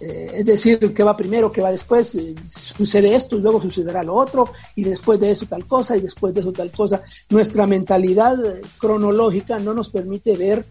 Eh, 0.00 0.30
es 0.36 0.46
decir, 0.46 0.94
qué 0.94 1.02
va 1.02 1.16
primero, 1.16 1.52
qué 1.52 1.60
va 1.60 1.70
después, 1.70 2.14
eh, 2.14 2.34
sucede 2.46 3.14
esto 3.14 3.36
y 3.36 3.42
luego 3.42 3.60
sucederá 3.60 4.02
lo 4.02 4.14
otro, 4.14 4.50
y 4.74 4.84
después 4.84 5.20
de 5.20 5.30
eso 5.30 5.46
tal 5.46 5.66
cosa, 5.66 5.96
y 5.96 6.00
después 6.00 6.32
de 6.34 6.40
eso 6.40 6.52
tal 6.52 6.70
cosa. 6.70 7.02
Nuestra 7.28 7.66
mentalidad 7.66 8.36
cronológica 8.78 9.58
no 9.58 9.74
nos 9.74 9.90
permite 9.90 10.36
ver 10.36 10.64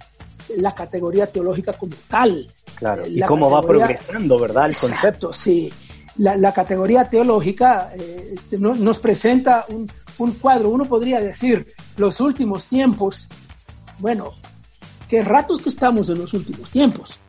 la 0.57 0.74
categoría 0.74 1.27
teológica 1.27 1.74
como 1.74 1.93
tal. 2.07 2.51
Claro, 2.74 3.05
y 3.05 3.21
cómo 3.21 3.51
va 3.51 3.62
progresando, 3.62 4.39
¿verdad? 4.39 4.67
El 4.69 4.75
concepto. 4.75 5.31
Sí 5.31 5.71
la, 6.19 6.51
categoría 6.53 7.09
teológica 7.09 7.91
eh, 7.98 8.33
este, 8.36 8.57
nos 8.57 9.00
presenta 9.00 9.65
un, 9.69 10.31
cuadro, 10.33 10.69
uno 10.69 10.86
podría 10.86 11.21
decir, 11.21 11.74
los 11.95 12.19
últimos 12.19 12.65
tiempos, 12.65 13.29
bueno, 14.00 14.33
qué 15.07 15.21
ratos 15.21 15.62
que 15.62 15.69
estamos 15.69 16.09
en 16.09 16.19
los 16.19 16.33
últimos 16.33 16.69
tiempos. 16.69 17.19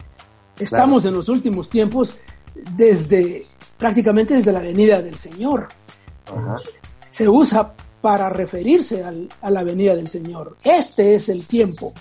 Estamos 0.60 1.04
en 1.04 1.14
los 1.14 1.28
últimos 1.28 1.68
tiempos 1.68 2.16
desde 2.76 3.46
prácticamente 3.78 4.34
desde 4.34 4.52
la 4.52 4.60
venida 4.60 5.00
del 5.00 5.16
Señor. 5.16 5.68
Se 7.10 7.28
usa 7.28 7.74
para 8.00 8.30
referirse 8.30 9.02
a 9.40 9.50
la 9.50 9.62
venida 9.62 9.96
del 9.96 10.08
Señor. 10.08 10.56
Este 10.62 11.14
es 11.14 11.28
el 11.28 11.44
tiempo, 11.44 11.92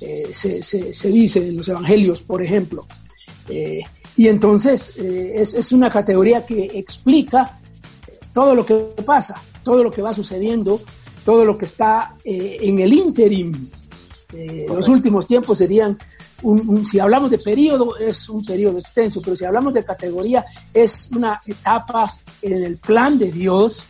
eh, 0.00 0.32
se, 0.32 1.08
dice 1.08 1.46
en 1.46 1.56
los 1.56 1.68
evangelios, 1.68 2.22
por 2.22 2.42
ejemplo. 2.42 2.86
Eh, 3.48 3.80
y 4.16 4.28
entonces 4.28 4.96
eh, 4.98 5.34
es, 5.36 5.72
una 5.72 5.90
categoría 5.90 6.44
que 6.44 6.64
explica 6.74 7.58
todo 8.32 8.54
lo 8.54 8.64
que 8.64 8.74
pasa, 9.04 9.40
todo 9.62 9.82
lo 9.82 9.90
que 9.90 10.02
va 10.02 10.14
sucediendo, 10.14 10.80
todo 11.24 11.44
lo 11.44 11.56
que 11.58 11.66
está 11.66 12.14
en 12.24 12.78
el 12.78 12.92
interim. 12.92 13.68
Los 14.66 14.88
últimos 14.88 15.26
tiempos 15.26 15.58
serían, 15.58 15.98
un, 16.42 16.84
si 16.84 16.98
hablamos 16.98 17.30
de 17.30 17.38
periodo, 17.38 17.96
es 17.96 18.28
un 18.28 18.44
periodo 18.44 18.78
extenso, 18.78 19.20
pero 19.22 19.36
si 19.36 19.44
hablamos 19.44 19.74
de 19.74 19.84
categoría, 19.84 20.44
es 20.72 21.10
una 21.14 21.40
etapa 21.46 22.16
en 22.40 22.64
el 22.64 22.78
plan 22.78 23.18
de 23.18 23.30
Dios 23.30 23.86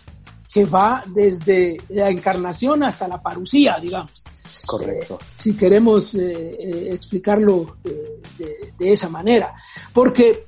que 0.52 0.66
va 0.66 1.02
desde 1.06 1.78
la 1.88 2.10
encarnación 2.10 2.82
hasta 2.82 3.08
la 3.08 3.20
parucía, 3.20 3.78
digamos. 3.80 4.12
Correcto. 4.66 5.18
si 5.38 5.54
queremos 5.54 6.14
eh, 6.14 6.56
eh, 6.58 6.88
explicarlo 6.92 7.78
de, 7.82 8.92
esa 8.92 9.08
manera. 9.08 9.54
Porque, 9.92 10.46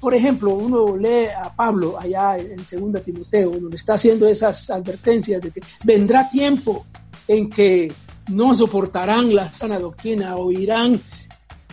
por 0.00 0.14
ejemplo, 0.14 0.54
uno 0.54 0.96
lee 0.96 1.26
a 1.26 1.54
Pablo 1.54 1.98
allá 1.98 2.36
en 2.36 2.56
2 2.56 3.04
Timoteo, 3.04 3.50
donde 3.50 3.76
está 3.76 3.94
haciendo 3.94 4.26
esas 4.26 4.70
advertencias 4.70 5.40
de 5.40 5.50
que 5.50 5.60
vendrá 5.84 6.28
tiempo 6.28 6.86
en 7.28 7.48
que 7.48 7.92
no 8.28 8.54
soportarán 8.54 9.34
la 9.34 9.52
sana 9.52 9.78
doctrina, 9.78 10.36
oirán 10.36 11.00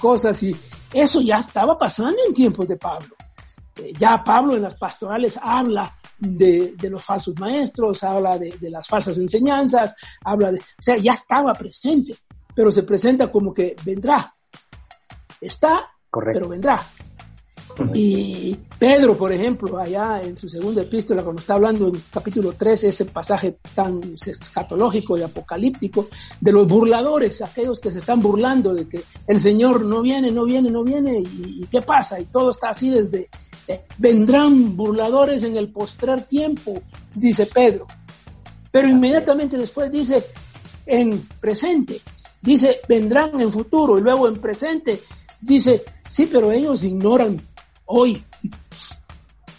cosas 0.01 0.41
y 0.43 0.55
eso 0.91 1.21
ya 1.21 1.37
estaba 1.37 1.77
pasando 1.77 2.17
en 2.27 2.33
tiempos 2.33 2.67
de 2.67 2.75
Pablo. 2.75 3.15
Eh, 3.77 3.93
ya 3.97 4.23
Pablo 4.23 4.55
en 4.55 4.63
las 4.63 4.75
pastorales 4.75 5.39
habla 5.41 5.95
de, 6.17 6.75
los 6.89 7.03
falsos 7.03 7.39
maestros, 7.39 8.03
habla 8.03 8.37
de, 8.37 8.57
las 8.69 8.87
falsas 8.87 9.17
enseñanzas, 9.17 9.95
habla 10.23 10.51
de, 10.51 10.59
o 10.59 10.81
sea, 10.81 10.97
ya 10.97 11.13
estaba 11.13 11.53
presente, 11.53 12.15
pero 12.53 12.71
se 12.71 12.83
presenta 12.83 13.31
como 13.31 13.53
que 13.53 13.75
vendrá. 13.85 14.35
Está, 15.39 15.89
pero 16.11 16.49
vendrá. 16.49 16.83
Y 17.93 18.55
Pedro, 18.77 19.17
por 19.17 19.31
ejemplo, 19.31 19.77
allá 19.77 20.21
en 20.21 20.37
su 20.37 20.47
segunda 20.47 20.81
epístola, 20.81 21.23
cuando 21.23 21.41
está 21.41 21.55
hablando 21.55 21.87
en 21.87 22.01
capítulo 22.11 22.53
13, 22.53 22.89
ese 22.89 23.05
pasaje 23.05 23.57
tan 23.73 24.01
escatológico 24.15 25.17
y 25.17 25.23
apocalíptico, 25.23 26.07
de 26.39 26.51
los 26.51 26.67
burladores, 26.67 27.41
aquellos 27.41 27.79
que 27.79 27.91
se 27.91 27.99
están 27.99 28.21
burlando 28.21 28.73
de 28.73 28.87
que 28.87 29.01
el 29.27 29.39
Señor 29.39 29.85
no 29.85 30.01
viene, 30.01 30.31
no 30.31 30.45
viene, 30.45 30.69
no 30.69 30.83
viene, 30.83 31.19
y 31.19 31.65
qué 31.71 31.81
pasa, 31.81 32.19
y 32.19 32.25
todo 32.25 32.51
está 32.51 32.69
así 32.69 32.89
desde, 32.89 33.29
vendrán 33.97 34.75
burladores 34.75 35.43
en 35.43 35.57
el 35.57 35.69
postrer 35.69 36.23
tiempo, 36.23 36.81
dice 37.13 37.45
Pedro. 37.45 37.85
Pero 38.71 38.87
inmediatamente 38.87 39.57
después 39.57 39.91
dice 39.91 40.23
en 40.85 41.27
presente, 41.39 42.01
dice 42.41 42.79
vendrán 42.87 43.39
en 43.39 43.51
futuro 43.51 43.97
y 43.97 44.01
luego 44.01 44.27
en 44.27 44.39
presente 44.39 45.01
dice, 45.39 45.83
sí, 46.07 46.27
pero 46.31 46.51
ellos 46.51 46.83
ignoran 46.83 47.41
hoy, 47.91 48.23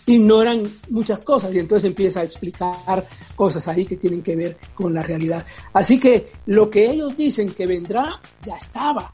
ignoran 0.06 0.64
muchas 0.90 1.20
cosas 1.20 1.54
y 1.54 1.58
entonces 1.58 1.88
empieza 1.88 2.20
a 2.20 2.24
explicar 2.24 3.06
cosas 3.36 3.68
ahí 3.68 3.86
que 3.86 3.96
tienen 3.96 4.22
que 4.22 4.34
ver 4.34 4.56
con 4.74 4.92
la 4.92 5.02
realidad. 5.02 5.44
Así 5.72 5.98
que 5.98 6.32
lo 6.46 6.68
que 6.68 6.90
ellos 6.90 7.16
dicen 7.16 7.50
que 7.50 7.66
vendrá, 7.66 8.20
ya 8.44 8.56
estaba, 8.56 9.12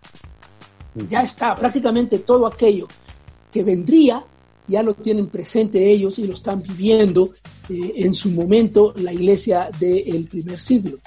ya 1.08 1.22
está, 1.22 1.54
prácticamente 1.54 2.20
todo 2.20 2.46
aquello 2.46 2.88
que 3.50 3.62
vendría 3.62 4.24
ya 4.68 4.82
lo 4.82 4.94
tienen 4.94 5.28
presente 5.28 5.90
ellos 5.90 6.18
y 6.18 6.26
lo 6.26 6.34
están 6.34 6.62
viviendo 6.62 7.32
eh, 7.68 7.92
en 7.96 8.14
su 8.14 8.30
momento 8.30 8.92
la 8.96 9.12
iglesia 9.12 9.70
del 9.80 10.28
primer 10.28 10.60
siglo. 10.60 10.98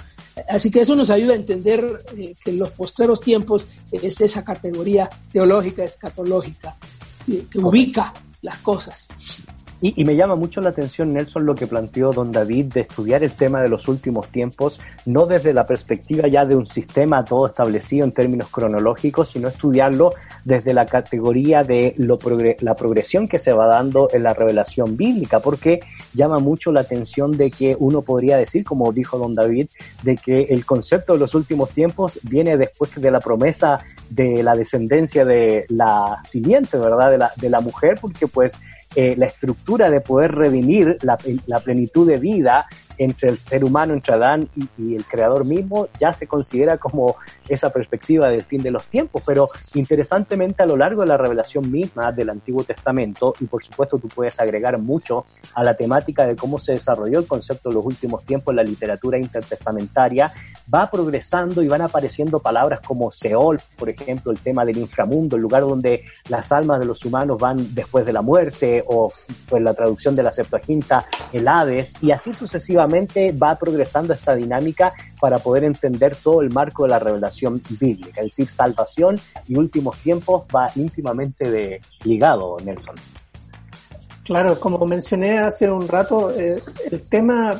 Así 0.49 0.71
que 0.71 0.81
eso 0.81 0.95
nos 0.95 1.09
ayuda 1.09 1.33
a 1.33 1.35
entender 1.35 2.03
eh, 2.17 2.33
que 2.43 2.51
en 2.51 2.59
los 2.59 2.71
postreros 2.71 3.21
tiempos 3.21 3.67
es 3.91 4.19
esa 4.19 4.43
categoría 4.43 5.09
teológica, 5.31 5.83
escatológica, 5.83 6.75
que 7.25 7.59
ubica 7.59 8.13
las 8.41 8.57
cosas. 8.57 9.07
Y, 9.83 10.05
me 10.05 10.15
llama 10.15 10.35
mucho 10.35 10.61
la 10.61 10.69
atención, 10.69 11.11
Nelson, 11.11 11.43
lo 11.43 11.55
que 11.55 11.65
planteó 11.65 12.11
don 12.11 12.31
David 12.31 12.65
de 12.65 12.81
estudiar 12.81 13.23
el 13.23 13.31
tema 13.31 13.61
de 13.61 13.67
los 13.67 13.87
últimos 13.87 14.27
tiempos, 14.27 14.79
no 15.07 15.25
desde 15.25 15.53
la 15.53 15.65
perspectiva 15.65 16.27
ya 16.27 16.45
de 16.45 16.55
un 16.55 16.67
sistema 16.67 17.25
todo 17.25 17.47
establecido 17.47 18.05
en 18.05 18.11
términos 18.11 18.49
cronológicos, 18.49 19.29
sino 19.29 19.47
estudiarlo 19.47 20.13
desde 20.45 20.75
la 20.75 20.85
categoría 20.85 21.63
de 21.63 21.95
lo 21.97 22.19
la 22.59 22.75
progresión 22.75 23.27
que 23.27 23.39
se 23.39 23.53
va 23.53 23.65
dando 23.65 24.07
en 24.13 24.21
la 24.21 24.35
revelación 24.35 24.95
bíblica, 24.95 25.39
porque 25.39 25.79
llama 26.13 26.37
mucho 26.37 26.71
la 26.71 26.81
atención 26.81 27.31
de 27.31 27.49
que 27.49 27.75
uno 27.79 28.03
podría 28.03 28.37
decir, 28.37 28.63
como 28.63 28.91
dijo 28.91 29.17
don 29.17 29.33
David, 29.33 29.67
de 30.03 30.15
que 30.15 30.43
el 30.43 30.63
concepto 30.63 31.13
de 31.13 31.19
los 31.19 31.33
últimos 31.33 31.71
tiempos 31.71 32.19
viene 32.21 32.55
después 32.55 32.93
de 33.01 33.09
la 33.09 33.19
promesa 33.19 33.79
de 34.11 34.43
la 34.43 34.53
descendencia 34.53 35.25
de 35.25 35.65
la 35.69 36.21
simiente, 36.29 36.77
¿verdad? 36.77 37.09
De 37.09 37.17
la, 37.17 37.31
de 37.35 37.49
la 37.49 37.61
mujer, 37.61 37.97
porque 37.99 38.27
pues 38.27 38.53
eh, 38.95 39.15
la 39.17 39.27
estructura 39.27 39.89
de 39.89 40.01
poder 40.01 40.33
redimir 40.33 40.97
la, 41.01 41.17
la, 41.45 41.59
plenitud 41.59 42.07
de 42.07 42.17
vida 42.17 42.65
entre 42.97 43.29
el 43.29 43.37
ser 43.37 43.63
humano, 43.63 43.93
entre 43.93 44.13
Adán 44.13 44.49
y, 44.77 44.95
el 44.95 45.05
creador 45.05 45.45
mismo, 45.45 45.87
ya 45.99 46.13
se 46.13 46.27
considera 46.27 46.77
como 46.77 47.15
esa 47.47 47.69
perspectiva 47.69 48.29
del 48.29 48.43
fin 48.43 48.61
de 48.61 48.71
los 48.71 48.85
tiempos. 48.87 49.23
Pero 49.25 49.47
interesantemente 49.73 50.63
a 50.63 50.65
lo 50.65 50.77
largo 50.77 51.01
de 51.01 51.07
la 51.07 51.17
revelación 51.17 51.71
misma 51.71 52.11
del 52.11 52.29
Antiguo 52.29 52.63
Testamento, 52.63 53.33
y 53.39 53.45
por 53.45 53.63
supuesto 53.63 53.97
tú 53.97 54.07
puedes 54.07 54.39
agregar 54.39 54.77
mucho 54.77 55.25
a 55.53 55.63
la 55.63 55.75
temática 55.75 56.25
de 56.25 56.35
cómo 56.35 56.59
se 56.59 56.73
desarrolló 56.73 57.19
el 57.19 57.27
concepto 57.27 57.69
de 57.69 57.75
los 57.75 57.85
últimos 57.85 58.23
tiempos 58.23 58.51
en 58.51 58.57
la 58.57 58.63
literatura 58.63 59.17
intertestamentaria, 59.17 60.31
va 60.73 60.89
progresando 60.89 61.61
y 61.61 61.67
van 61.67 61.81
apareciendo 61.81 62.39
palabras 62.39 62.79
como 62.81 63.11
Seol, 63.11 63.59
por 63.77 63.89
ejemplo, 63.89 64.31
el 64.31 64.39
tema 64.39 64.65
del 64.65 64.77
inframundo, 64.77 65.35
el 65.35 65.41
lugar 65.41 65.61
donde 65.61 66.03
las 66.29 66.51
almas 66.51 66.79
de 66.79 66.85
los 66.85 67.03
humanos 67.05 67.37
van 67.37 67.73
después 67.73 68.05
de 68.05 68.13
la 68.13 68.21
muerte, 68.21 68.83
o 68.87 69.11
pues 69.47 69.61
la 69.61 69.73
traducción 69.73 70.15
de 70.15 70.23
la 70.23 70.31
Septuaginta, 70.31 71.05
el 71.31 71.47
Hades, 71.47 71.93
y 72.01 72.11
así 72.11 72.33
sucesivamente 72.33 72.80
va 72.87 73.57
progresando 73.57 74.13
esta 74.13 74.35
dinámica 74.35 74.93
para 75.19 75.37
poder 75.37 75.63
entender 75.63 76.15
todo 76.15 76.41
el 76.41 76.51
marco 76.51 76.83
de 76.83 76.89
la 76.89 76.99
revelación 76.99 77.61
bíblica, 77.79 78.21
es 78.21 78.27
decir, 78.27 78.47
salvación 78.47 79.19
y 79.47 79.57
últimos 79.57 79.97
tiempos 79.97 80.43
va 80.55 80.69
íntimamente 80.75 81.49
de, 81.49 81.81
ligado, 82.03 82.57
Nelson. 82.63 82.95
Claro, 84.23 84.59
como 84.59 84.85
mencioné 84.85 85.39
hace 85.39 85.69
un 85.69 85.87
rato, 85.87 86.31
eh, 86.31 86.61
el 86.89 87.01
tema 87.03 87.51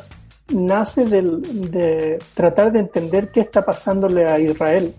nace 0.49 1.05
de 1.05 2.19
tratar 2.33 2.71
de 2.71 2.79
entender 2.79 3.31
qué 3.31 3.41
está 3.41 3.63
pasándole 3.63 4.25
a 4.25 4.39
Israel. 4.39 4.93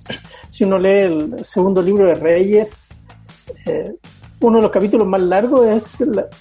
Si 0.49 0.64
uno 0.64 0.79
lee 0.79 1.05
el 1.05 1.45
segundo 1.45 1.83
libro 1.83 2.07
de 2.07 2.14
Reyes, 2.14 2.88
eh, 3.67 3.95
uno 4.41 4.57
de 4.57 4.62
los 4.62 4.73
capítulos 4.73 5.07
más 5.07 5.21
largos 5.21 5.67
es 5.67 5.99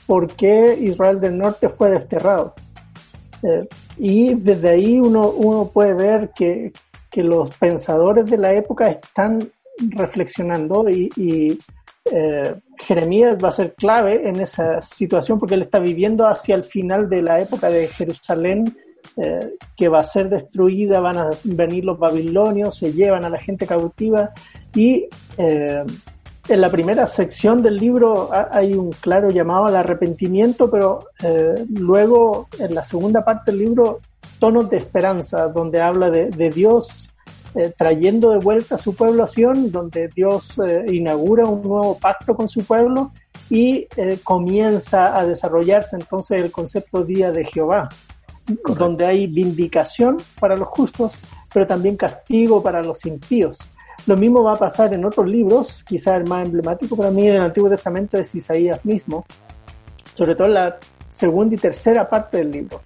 por 0.08 0.28
qué 0.34 0.78
Israel 0.82 1.20
del 1.20 1.38
Norte 1.38 1.70
fue 1.70 1.92
desterrado. 1.92 2.56
Y 3.98 4.36
desde 4.36 4.70
ahí 4.70 5.00
uno, 5.00 5.30
uno 5.30 5.70
puede 5.74 5.94
ver 5.94 6.30
que, 6.36 6.72
que, 7.10 7.24
los 7.24 7.50
pensadores 7.58 8.30
de 8.30 8.38
la 8.38 8.54
época 8.54 8.88
están 8.88 9.50
reflexionando 9.80 10.88
y, 10.90 11.10
y 11.16 11.60
eh, 12.06 12.56
Jeremías 12.78 13.38
va 13.44 13.50
a 13.50 13.54
ser 13.54 13.74
clave 13.76 14.28
en 14.28 14.40
esa 14.40 14.82
situación 14.82 15.40
porque 15.40 15.56
él 15.56 15.62
está 15.62 15.80
viviendo 15.80 16.26
hacia 16.26 16.56
el 16.56 16.64
final 16.64 17.10
de 17.10 17.22
la 17.22 17.40
época 17.40 17.70
de 17.70 17.88
Jerusalén 17.88 18.76
eh, 19.18 19.56
que 19.76 19.88
va 19.88 20.00
a 20.00 20.04
ser 20.04 20.30
destruida, 20.30 21.00
van 21.00 21.18
a 21.18 21.30
venir 21.44 21.86
los 21.86 22.00
babilonios, 22.00 22.78
se 22.78 22.94
llevan 22.94 23.26
a 23.26 23.30
la 23.30 23.40
gente 23.40 23.66
cautiva 23.68 24.32
y 24.76 25.08
eh, 25.38 25.84
en 26.48 26.62
la 26.62 26.70
primera 26.70 27.08
sección 27.08 27.62
del 27.62 27.78
libro 27.78 28.30
hay 28.52 28.74
un 28.74 28.92
claro 28.92 29.30
llamado 29.30 29.66
al 29.66 29.76
arrepentimiento, 29.76 30.70
pero 30.70 31.08
eh, 31.24 31.66
luego 31.70 32.48
en 32.58 32.74
la 32.74 32.84
segunda 32.84 33.24
parte 33.24 33.52
del 33.52 33.60
libro, 33.60 34.00
tonos 34.40 34.70
de 34.70 34.78
esperanza, 34.78 35.48
donde 35.48 35.82
habla 35.82 36.10
de, 36.10 36.50
Dios 36.50 37.14
eh, 37.54 37.72
trayendo 37.78 38.32
de 38.32 38.40
vuelta 38.40 38.76
a 38.76 38.78
su 38.80 38.96
pueblo 38.96 39.24
a 39.24 39.28
Sion, 39.28 39.72
donde 39.72 40.08
Dios 40.08 40.58
eh, 40.66 40.86
inaugura 40.92 41.46
un 41.46 41.62
nuevo 41.62 41.98
pacto 41.98 42.36
con 42.36 42.50
su 42.50 42.64
pueblo 42.64 43.12
y 43.50 43.88
comienza 44.24 45.18
a 45.18 45.26
desarrollarse 45.26 45.98
entonces 45.98 46.42
el 46.42 46.52
concepto 46.52 47.04
Día 47.04 47.32
de 47.32 47.44
Jehová, 47.44 47.90
donde 48.78 49.06
hay 49.06 49.28
vindicación 49.28 50.18
para 50.40 50.56
los 50.56 50.70
justos, 50.70 51.12
pero 51.54 51.68
también 51.68 51.98
castigo 51.98 52.64
para 52.64 52.82
los 52.82 53.06
impíos. 53.06 53.60
Lo 54.08 54.18
mismo 54.18 54.44
va 54.44 54.54
a 54.54 54.58
pasar 54.58 54.94
en 54.94 55.06
otros 55.06 55.28
libros, 55.28 55.84
quizá 55.84 56.16
el 56.16 56.28
más 56.28 56.46
emblemático 56.46 56.96
para 56.96 57.12
mí 57.12 57.28
del 57.28 57.42
Antiguo 57.42 57.70
Testamento 57.70 58.18
es 58.18 58.34
Isaías 58.34 58.84
mismo, 58.84 59.26
sobre 60.14 60.36
todo 60.36 60.48
en 60.48 60.54
la 60.56 60.78
segunda 61.10 61.56
y 61.56 61.58
tercera 61.58 62.10
parte 62.10 62.38
del 62.38 62.52
libro. 62.52 62.82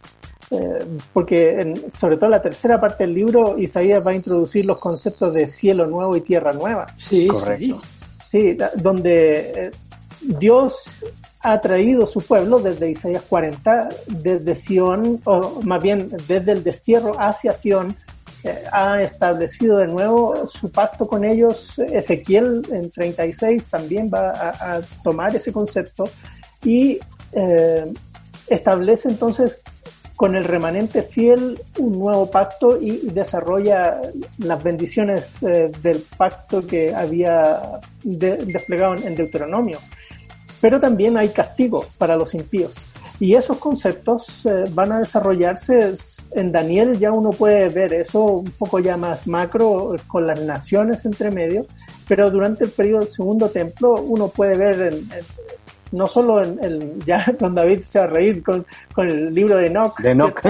Eh, 0.52 0.86
porque 1.12 1.60
en, 1.60 1.92
sobre 1.92 2.18
todo 2.18 2.26
en 2.26 2.32
la 2.32 2.42
tercera 2.42 2.80
parte 2.80 3.04
del 3.04 3.16
libro 3.16 3.58
Isaías 3.58 4.06
va 4.06 4.12
a 4.12 4.16
introducir 4.16 4.64
los 4.64 4.78
conceptos 4.78 5.34
de 5.34 5.48
cielo 5.48 5.88
nuevo 5.88 6.16
y 6.16 6.22
tierra 6.22 6.52
nueva. 6.52 6.86
Sí, 6.96 7.28
correcto. 7.28 7.82
Sí, 8.30 8.56
donde 8.76 9.40
eh, 9.40 9.72
Dios 10.22 11.04
ha 11.40 11.62
traído 11.62 12.08
su 12.08 12.22
pueblo 12.22 12.60
desde 12.60 12.90
Isaías 12.90 13.24
40, 13.30 13.90
desde 14.08 14.56
Sión, 14.56 15.22
o 15.26 15.62
más 15.62 15.82
bien 15.82 16.10
desde 16.28 16.52
el 16.52 16.64
destierro 16.64 17.16
hacia 17.20 17.54
Sión, 17.54 17.96
ha 18.72 19.02
establecido 19.02 19.78
de 19.78 19.88
nuevo 19.88 20.48
su 20.48 20.72
pacto 20.72 21.08
con 21.08 21.24
ellos. 21.26 21.80
Ezequiel 21.80 22.62
en 22.72 22.92
36 22.92 23.68
también 23.68 24.10
va 24.14 24.32
a, 24.32 24.82
tomar 25.04 25.36
ese 25.36 25.52
concepto 25.52 26.06
y 26.64 27.00
eh, 27.32 27.86
establece 28.48 29.10
entonces 29.10 29.62
con 30.16 30.36
el 30.36 30.46
remanente 30.46 31.04
fiel 31.04 31.62
un 31.78 32.00
nuevo 32.00 32.32
pacto 32.32 32.80
y 32.80 33.10
desarrolla 33.12 34.00
las 34.38 34.64
bendiciones 34.64 35.44
eh, 35.44 35.72
del 35.82 36.04
pacto 36.18 36.66
que 36.66 36.96
había 36.96 37.82
desplegado 38.04 38.96
en 38.96 39.16
Deuteronomio. 39.16 39.80
Pero 40.62 40.80
también 40.80 41.18
hay 41.18 41.30
castigo 41.30 41.86
para 41.98 42.16
los 42.16 42.34
impíos. 42.34 42.74
Y 43.20 43.36
esos 43.36 43.58
conceptos 43.58 44.46
eh, 44.46 44.66
van 44.72 44.92
a 44.92 45.00
desarrollarse 45.00 45.94
en 46.36 46.52
Daniel 46.52 47.00
ya 47.00 47.12
uno 47.12 47.32
puede 47.32 47.70
ver 47.70 47.94
eso 47.94 48.24
un 48.24 48.52
poco 48.52 48.80
ya 48.80 48.98
más 48.98 49.26
macro 49.26 49.96
con 50.08 50.28
las 50.28 50.42
naciones 50.42 51.06
entre 51.06 51.32
medio, 51.32 51.66
pero 52.08 52.30
durante 52.30 52.66
el 52.66 52.72
periodo 52.72 53.00
del 53.00 53.10
segundo 53.10 53.50
templo 53.50 53.94
uno 53.96 54.28
puede 54.28 54.58
ver 54.58 54.94
no 55.96 56.08
solo 56.08 56.44
en 56.44 56.64
el, 56.64 57.00
ya 57.06 57.26
con 57.40 57.56
David 57.56 57.82
se 57.82 58.00
va 58.00 58.06
a 58.06 58.08
reír 58.10 58.44
con, 58.44 58.66
con 58.94 59.08
el 59.08 59.34
libro 59.34 59.58
de 59.58 59.68
Enoch. 59.68 60.00
De 60.00 60.12
Enoch. 60.12 60.40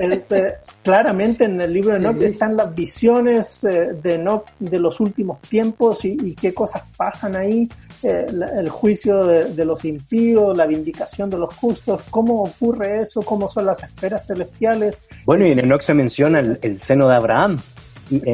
Este, 0.00 0.56
claramente 0.82 1.44
en 1.44 1.60
el 1.60 1.72
libro 1.72 1.92
de 1.92 1.98
Enoch 1.98 2.20
están 2.22 2.56
las 2.56 2.74
visiones 2.74 3.64
eh, 3.64 3.92
de 4.02 4.14
Enoch 4.14 4.46
de 4.58 4.78
los 4.78 5.00
últimos 5.00 5.40
tiempos 5.42 6.04
y, 6.04 6.16
y 6.22 6.34
qué 6.34 6.52
cosas 6.52 6.82
pasan 6.96 7.36
ahí. 7.36 7.68
Eh, 8.02 8.26
el 8.56 8.70
juicio 8.70 9.26
de, 9.26 9.64
los 9.64 9.84
impíos, 9.84 10.56
la 10.56 10.64
vindicación 10.64 11.28
de 11.28 11.36
los 11.36 11.54
justos, 11.54 12.02
cómo 12.08 12.44
ocurre 12.44 13.02
eso, 13.02 13.20
cómo 13.20 13.46
son 13.46 13.66
las 13.66 13.82
esferas 13.82 14.26
celestiales. 14.26 15.02
Bueno, 15.26 15.46
y 15.46 15.52
en 15.52 15.58
Enoch 15.58 15.82
se 15.82 15.92
menciona 15.92 16.38
el, 16.40 16.80
seno 16.80 17.08
de 17.08 17.14
Abraham, 17.16 17.58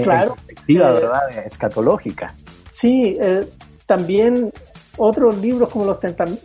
claro, 0.05 0.37
en 0.37 0.37
perspectiva, 0.37 0.90
eh, 0.90 0.92
¿verdad?, 0.92 1.46
escatológica. 1.46 2.33
Sí, 2.70 3.16
eh, 3.20 3.48
también 3.87 4.52
otros 4.98 5.38
libros 5.40 5.68
como 5.68 5.85
los 5.85 5.98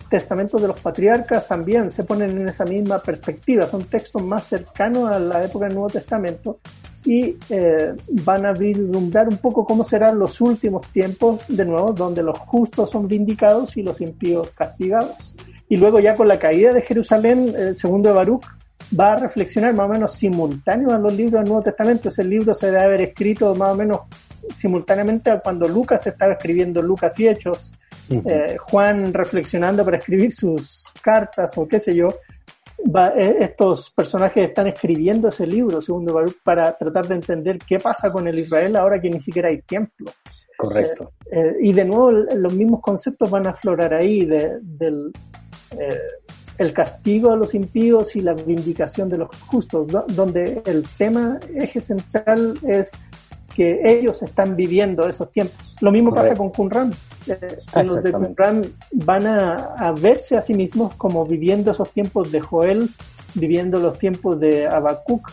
testamentos 0.10 0.62
de 0.62 0.68
los 0.68 0.80
patriarcas 0.80 1.48
también 1.48 1.90
se 1.90 2.04
ponen 2.04 2.38
en 2.38 2.50
esa 2.50 2.66
misma 2.66 3.00
perspectiva, 3.00 3.66
son 3.66 3.86
textos 3.86 4.24
más 4.24 4.46
cercanos 4.46 5.10
a 5.12 5.20
la 5.20 5.44
época 5.44 5.66
del 5.66 5.76
Nuevo 5.76 5.90
Testamento 5.90 6.60
y 7.06 7.36
eh, 7.50 7.94
van 8.26 8.46
a 8.46 8.54
vislumbrar 8.54 9.28
un 9.28 9.38
poco 9.38 9.66
cómo 9.66 9.84
serán 9.84 10.20
los 10.20 10.40
últimos 10.42 10.88
tiempos, 10.92 11.42
de 11.48 11.66
nuevo, 11.66 11.94
donde 11.94 12.22
los 12.22 12.38
justos 12.40 12.90
son 12.90 13.08
vindicados 13.08 13.76
y 13.78 13.84
los 13.84 14.02
impíos 14.02 14.50
castigados. 14.52 15.16
Y 15.68 15.78
luego 15.78 16.00
ya 16.00 16.14
con 16.14 16.28
la 16.28 16.38
caída 16.38 16.74
de 16.74 16.82
Jerusalén, 16.82 17.54
el 17.58 17.76
segundo 17.76 18.10
de 18.10 18.16
Baruch 18.16 18.46
va 19.00 19.14
a 19.14 19.16
reflexionar 19.16 19.74
más 19.74 19.90
o 19.90 19.94
menos 19.94 20.12
simultáneo 20.12 20.92
a 20.92 21.00
los 21.00 21.14
libros 21.14 21.42
del 21.42 21.50
Nuevo 21.50 21.64
Testamento. 21.64 22.10
Ese 22.10 22.24
libro 22.24 22.54
se 22.54 22.68
debe 22.68 22.82
haber 22.82 23.02
escrito 23.02 23.56
más 23.56 23.70
o 23.70 23.76
menos 23.76 24.02
simultáneamente 24.50 25.32
a 25.32 25.40
cuando 25.40 25.68
Lucas 25.68 26.06
estaba 26.06 26.34
escribiendo 26.34 26.82
Lucas 26.82 27.18
y 27.20 27.28
Hechos, 27.28 27.72
eh, 28.12 28.58
Juan 28.69 29.13
reflexionando 29.13 29.84
para 29.86 29.97
escribir 29.97 30.32
sus 30.32 30.84
cartas 31.02 31.58
o 31.58 31.67
qué 31.67 31.80
sé 31.80 31.95
yo, 31.95 32.10
eh, 33.15 33.38
estos 33.39 33.91
personajes 33.91 34.50
están 34.50 34.67
escribiendo 34.67 35.28
ese 35.28 35.45
libro, 35.45 35.82
segundo 35.82 36.13
Baruch, 36.13 36.38
para 36.43 36.76
tratar 36.76 37.08
de 37.08 37.15
entender 37.15 37.60
qué 37.60 37.80
pasa 37.80 38.12
con 38.12 38.28
el 38.28 38.39
Israel 38.39 38.76
ahora 38.76 39.00
que 39.00 39.10
ni 39.10 39.21
siquiera 39.21 39.50
hay 39.50 39.62
templo. 39.62 40.12
Correcto. 40.58 41.12
Eh, 41.32 41.39
eh, 41.39 41.56
y 41.62 41.74
de 41.74 41.86
nuevo 41.86 42.12
los 42.12 42.54
mismos 42.54 42.82
conceptos 42.82 43.30
van 43.30 43.47
a 43.47 43.52
aflorar 43.52 43.93
ahí 43.93 44.26
de, 44.26 44.58
del, 44.62 45.12
el 46.58 46.74
castigo 46.74 47.32
a 47.32 47.36
los 47.36 47.54
impíos 47.54 48.15
y 48.15 48.21
la 48.21 48.34
vindicación 48.34 49.10
de 49.10 49.17
los 49.19 49.30
justos, 49.41 49.88
donde 50.08 50.62
el 50.65 50.84
tema 50.97 51.39
eje 51.56 51.82
central 51.82 52.58
es 52.67 52.91
que 53.56 53.82
ellos 53.84 54.22
están 54.22 54.56
viviendo 54.56 55.08
esos 55.08 55.32
tiempos. 55.32 55.76
Lo 55.82 55.92
mismo 55.92 56.14
pasa 56.14 56.36
con 56.36 56.50
Qumran. 56.50 56.94
Eh, 57.28 57.60
los 57.84 58.04
de 58.04 58.12
Qumran 58.12 58.74
van 58.94 59.28
a, 59.28 59.94
verse 60.00 60.38
a 60.38 60.42
sí 60.42 60.54
mismos 60.54 60.96
como 60.96 61.26
viviendo 61.26 61.72
esos 61.72 61.92
tiempos 61.92 62.32
de 62.32 62.40
Joel, 62.40 62.90
viviendo 63.36 63.80
los 63.80 63.98
tiempos 63.98 64.40
de 64.40 64.68
Habacuc, 64.68 65.32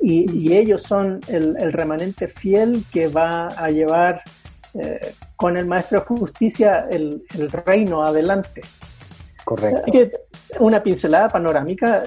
y, 0.00 0.52
ellos 0.52 0.82
son 0.82 1.20
el, 1.26 1.72
remanente 1.72 2.28
fiel 2.28 2.84
que 2.92 3.08
va 3.08 3.48
a 3.48 3.68
llevar 3.68 4.22
eh, 4.74 5.12
con 5.34 5.56
el 5.56 5.66
Maestro 5.66 6.00
de 6.00 6.06
Justicia 6.06 6.86
el, 6.88 7.24
reino 7.66 8.04
adelante. 8.04 8.62
Correcto. 9.44 9.90
una 10.60 10.82
pincelada 10.82 11.30
panorámica 11.30 12.04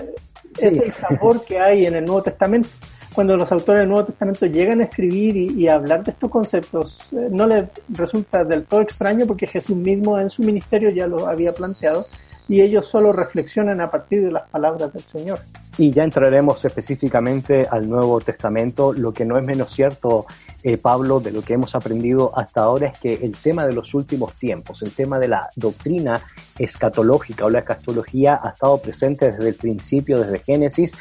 es 0.60 0.78
el 0.78 0.92
sabor 0.92 1.44
que 1.44 1.60
hay 1.60 1.88
en 1.88 1.96
el 1.96 2.06
Nuevo 2.06 2.22
Testamento 2.22 2.70
cuando 3.14 3.36
los 3.36 3.52
autores 3.52 3.82
del 3.82 3.90
Nuevo 3.90 4.06
Testamento 4.06 4.46
llegan 4.46 4.82
a 4.82 4.86
escribir 4.86 5.36
y, 5.36 5.68
a 5.68 5.76
hablar 5.76 6.04
de 6.04 6.12
estos 6.12 6.30
conceptos, 6.30 7.12
eh, 7.14 7.28
no 7.30 7.46
les 7.46 7.66
resulta 7.90 8.44
del 8.46 8.66
todo 8.66 8.82
extraño 8.82 9.26
porque 9.28 9.48
Jesús 9.48 9.76
mismo 9.76 10.20
en 10.20 10.30
su 10.30 10.44
ministerio 10.44 10.90
ya 10.92 11.08
lo 11.08 11.28
había 11.28 11.54
planteado 11.54 12.08
y 12.48 12.62
ellos 12.62 12.86
solo 12.86 13.12
reflexionan 13.12 13.82
a 13.82 13.92
partir 13.92 14.24
de 14.24 14.32
las 14.32 14.50
palabras 14.50 14.94
del 14.94 15.04
Señor. 15.04 15.40
Y 15.78 15.92
ya 15.92 16.04
entraremos 16.04 16.64
específicamente 16.66 17.66
al 17.70 17.90
Nuevo 17.90 18.20
Testamento. 18.20 18.94
Lo 18.94 19.14
que 19.14 19.26
no 19.26 19.38
es 19.38 19.46
menos 19.46 19.74
cierto, 19.74 20.26
eh, 20.64 20.78
Pablo, 20.78 21.20
de 21.20 21.32
lo 21.32 21.42
que 21.42 21.54
hemos 21.54 21.74
aprendido 21.76 22.32
hasta 22.38 22.62
ahora 22.62 22.88
es 22.88 23.00
que 23.00 23.14
el 23.14 23.32
tema 23.38 23.66
de 23.66 23.74
los 23.74 23.94
últimos 23.94 24.34
tiempos, 24.36 24.82
el 24.82 24.92
tema 24.92 25.18
de 25.18 25.30
la 25.30 25.50
doctrina 25.56 26.22
escatológica 26.60 27.46
o 27.46 27.50
la 27.50 27.60
escatología 27.60 28.40
ha 28.44 28.50
estado 28.50 28.78
presente 28.80 29.32
desde 29.32 29.50
el 29.50 29.56
principio, 29.56 30.20
desde 30.20 30.40
Génesis, 30.40 30.94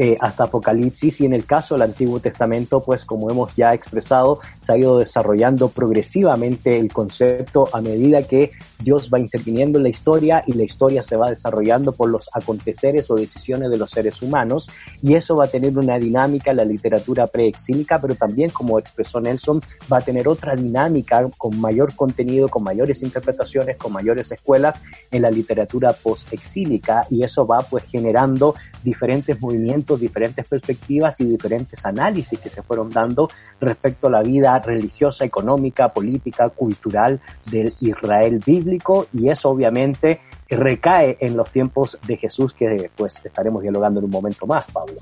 eh, 0.00 0.16
hasta 0.20 0.44
Apocalipsis 0.44 1.20
y 1.22 1.26
en 1.26 1.32
el 1.32 1.44
caso 1.44 1.74
del 1.74 1.82
Antiguo 1.82 2.20
Testamento, 2.20 2.80
pues 2.80 3.04
como 3.04 3.28
hemos 3.32 3.56
ya 3.56 3.74
expresado, 3.74 4.38
se 4.62 4.72
ha 4.72 4.78
ido 4.78 5.00
desarrollando 5.00 5.70
progresivamente 5.70 6.78
el 6.78 6.92
concepto 6.92 7.68
a 7.72 7.80
medida 7.80 8.22
que 8.22 8.52
Dios 8.78 9.10
va 9.12 9.18
interviniendo 9.18 9.78
en 9.78 9.82
la 9.82 9.88
historia 9.88 10.44
y 10.46 10.52
la 10.52 10.62
historia 10.62 11.02
se 11.02 11.16
va 11.16 11.30
desarrollando 11.30 11.90
por 11.90 12.10
los 12.10 12.30
aconteceres 12.32 13.10
o 13.10 13.16
decisiones 13.16 13.70
de 13.70 13.78
los 13.78 13.90
seres 13.90 14.17
humanos 14.22 14.68
y 15.02 15.14
eso 15.14 15.36
va 15.36 15.44
a 15.44 15.48
tener 15.48 15.76
una 15.76 15.98
dinámica 15.98 16.50
en 16.50 16.58
la 16.58 16.64
literatura 16.64 17.26
preexílica, 17.26 17.98
pero 18.00 18.14
también 18.14 18.50
como 18.50 18.78
expresó 18.78 19.20
Nelson, 19.20 19.60
va 19.92 19.98
a 19.98 20.02
tener 20.02 20.28
otra 20.28 20.54
dinámica 20.54 21.28
con 21.36 21.60
mayor 21.60 21.94
contenido, 21.94 22.48
con 22.48 22.62
mayores 22.62 23.02
interpretaciones, 23.02 23.76
con 23.76 23.92
mayores 23.92 24.30
escuelas 24.30 24.80
en 25.10 25.22
la 25.22 25.30
literatura 25.30 25.92
postexílica 25.92 27.06
y 27.10 27.22
eso 27.22 27.46
va 27.46 27.58
pues 27.58 27.84
generando 27.84 28.54
diferentes 28.82 29.40
movimientos 29.40 30.00
diferentes 30.00 30.46
perspectivas 30.46 31.20
y 31.20 31.24
diferentes 31.24 31.84
análisis 31.84 32.38
que 32.38 32.48
se 32.48 32.62
fueron 32.62 32.90
dando 32.90 33.28
respecto 33.60 34.06
a 34.06 34.10
la 34.10 34.22
vida 34.22 34.58
religiosa, 34.58 35.24
económica, 35.24 35.88
política, 35.88 36.48
cultural 36.48 37.20
del 37.50 37.74
Israel 37.80 38.40
bíblico 38.44 39.06
y 39.12 39.28
eso 39.28 39.50
obviamente 39.50 40.20
recae 40.56 41.18
en 41.20 41.36
los 41.36 41.50
tiempos 41.50 41.98
de 42.06 42.16
Jesús 42.16 42.54
que 42.54 42.90
pues 42.96 43.20
estaremos 43.22 43.62
dialogando 43.62 44.00
en 44.00 44.06
un 44.06 44.10
momento 44.10 44.46
más, 44.46 44.64
Pablo. 44.72 44.96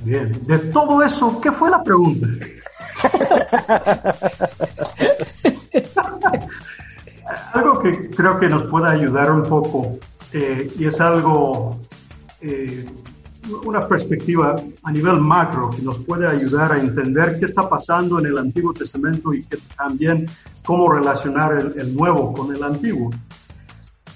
Bien, 0.00 0.32
de 0.46 0.58
todo 0.58 1.02
eso, 1.02 1.40
¿qué 1.40 1.52
fue 1.52 1.70
la 1.70 1.82
pregunta? 1.82 2.26
algo 7.52 7.78
que 7.80 8.10
creo 8.10 8.38
que 8.38 8.48
nos 8.48 8.64
puede 8.64 8.90
ayudar 8.90 9.32
un 9.32 9.44
poco 9.44 9.98
eh, 10.32 10.70
y 10.78 10.86
es 10.86 11.00
algo 11.00 11.78
eh, 12.40 12.86
una 13.64 13.86
perspectiva 13.86 14.56
a 14.82 14.92
nivel 14.92 15.20
macro 15.20 15.70
que 15.70 15.82
nos 15.82 15.98
puede 16.04 16.28
ayudar 16.28 16.72
a 16.72 16.78
entender 16.78 17.38
qué 17.38 17.46
está 17.46 17.68
pasando 17.68 18.18
en 18.20 18.26
el 18.26 18.38
Antiguo 18.38 18.72
Testamento 18.72 19.34
y 19.34 19.44
que 19.44 19.58
también 19.76 20.26
cómo 20.64 20.92
relacionar 20.92 21.72
el, 21.76 21.94
nuevo 21.94 22.32
con 22.32 22.54
el 22.54 22.62
antiguo. 22.62 23.10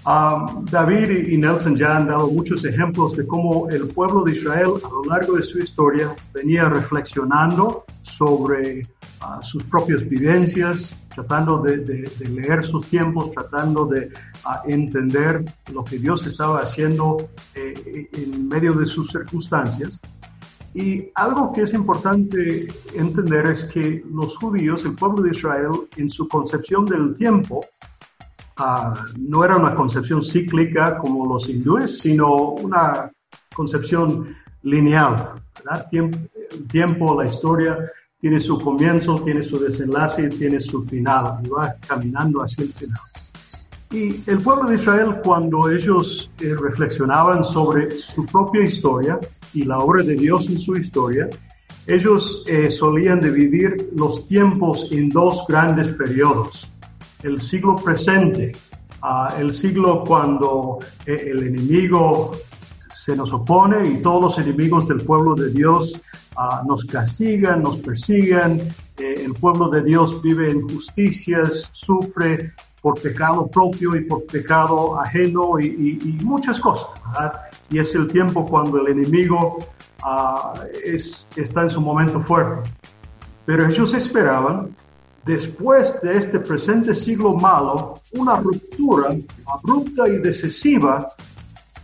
David 0.07 1.27
y 1.27 1.37
Nelson 1.37 1.77
ya 1.77 1.97
han 1.97 2.07
dado 2.07 2.29
muchos 2.29 2.65
ejemplos 2.65 3.17
de 3.17 3.27
cómo 3.27 3.69
el 3.71 3.89
pueblo 3.89 4.23
de 4.23 4.33
Israel 4.33 4.75
a 4.85 4.89
lo 4.89 5.03
largo 5.03 5.35
de 5.35 5.43
su 5.43 5.59
historia 5.59 6.15
venía 6.33 6.69
reflexionando 6.69 7.85
sobre 8.03 8.83
uh, 8.83 9.43
sus 9.43 9.65
propias 9.65 10.09
vivencias, 10.09 10.97
tratando 11.13 11.59
de, 11.59 12.09
leer 12.21 12.65
sus 12.65 12.87
tiempos, 12.87 13.33
tratando 13.33 13.87
de 13.87 14.13
entender 14.67 15.45
lo 15.73 15.83
que 15.83 15.99
Dios 15.99 16.25
estaba 16.25 16.61
haciendo 16.61 17.29
eh, 17.57 18.09
en 18.13 18.47
medio 18.47 18.75
de 18.75 18.87
sus 18.87 19.11
circunstancias. 19.11 19.99
Y 20.73 21.09
algo 21.17 21.53
que 21.53 21.63
es 21.63 21.75
importante 21.75 22.69
entender 22.95 23.47
es 23.47 23.65
que 23.65 24.05
los 24.13 24.37
judíos, 24.37 24.85
el 24.85 24.95
pueblo 24.95 25.23
de 25.23 25.31
Israel, 25.31 25.71
en 25.97 26.09
su 26.09 26.29
concepción 26.29 26.85
del 26.85 27.17
tiempo, 27.17 27.63
ah, 28.57 28.95
no 29.19 29.45
era 29.45 29.57
una 29.57 29.75
concepción 29.75 30.23
cíclica 30.23 30.99
como 30.99 31.27
los 31.27 31.49
hindúes, 31.49 31.99
sino 31.99 32.35
una 32.53 33.11
concepción 33.55 34.37
lineal. 34.63 35.33
el 35.93 36.67
tiempo, 36.69 37.21
la 37.21 37.29
historia 37.29 37.79
tiene 38.21 38.41
su 38.41 38.59
comienzo, 38.59 39.17
tiene 39.17 39.43
su 39.43 39.59
desenlace, 39.59 40.29
tiene 40.29 40.61
su 40.61 40.85
final 40.85 41.39
y 41.45 41.49
va 41.49 41.75
caminando 41.87 42.41
hacia 42.41 42.65
el 42.65 42.73
final. 42.73 43.01
Y 43.93 44.21
el 44.29 44.39
pueblo 44.39 44.69
de 44.69 44.75
Israel, 44.75 45.21
cuando 45.23 45.71
ellos 45.71 46.31
eh, 46.41 46.55
reflexionaban 46.61 47.45
sobre 47.45 47.91
su 47.93 48.27
propia 48.27 48.63
historia 48.65 49.19
y 49.55 49.63
la 49.63 49.79
obra 49.79 50.03
de 50.03 50.17
Dios 50.17 50.49
en 50.49 50.59
su 50.59 50.77
historia, 50.77 51.29
ellos 51.87 52.45
eh, 52.49 52.69
solían 52.69 53.21
dividir 53.21 53.91
los 53.95 54.27
tiempos 54.27 54.89
en 54.91 55.09
dos 55.09 55.45
grandes 55.49 55.89
periodos. 55.93 56.73
El 57.23 57.41
siglo 57.41 57.77
presente, 57.77 58.53
el 59.39 59.55
siglo 59.55 60.05
cuando 60.05 60.79
eh, 61.07 61.31
el 61.31 61.43
enemigo 61.45 62.33
se 62.95 63.17
nos 63.17 63.33
opone 63.33 63.89
y 63.89 64.03
todos 64.03 64.23
los 64.23 64.39
enemigos 64.39 64.89
del 64.89 64.99
pueblo 64.99 65.35
de 65.35 65.51
Dios 65.51 66.01
Ah, 66.39 66.63
nos 66.67 66.85
castigan, 66.85 67.63
nos 67.63 67.79
persiguen, 67.79 68.61
eh, 68.99 69.15
el 69.25 69.33
pueblo 69.33 69.71
de 69.71 69.83
Dios 69.83 70.21
vive 70.21 70.51
injusticias, 70.51 71.71
sufre 71.73 72.53
por 72.83 73.01
pecado 73.01 73.47
propio 73.47 73.97
y 73.97 74.05
por 74.05 74.27
pecado 74.27 75.01
ajeno 75.01 75.59
y, 75.59 76.19
muchas 76.23 76.61
cosas. 76.61 76.89
Y 77.71 77.79
es 77.79 77.95
el 77.95 78.09
tiempo 78.09 78.45
cuando 78.45 78.79
el 78.83 78.99
enemigo 78.99 79.67
ah, 80.03 80.53
es, 80.85 81.27
está 81.37 81.63
en 81.63 81.71
su 81.71 81.81
momento 81.81 82.21
fuerte. 82.21 82.69
Pero 83.47 83.67
ellos 83.67 83.95
esperaban, 83.95 84.77
después 85.27 86.01
de 86.03 86.19
este 86.19 86.39
presente 86.39 86.95
siglo 86.95 87.35
malo, 87.35 88.01
una 88.13 88.37
ruptura 88.37 89.15
abrupta 89.47 90.09
y 90.09 90.19
decisiva 90.19 91.13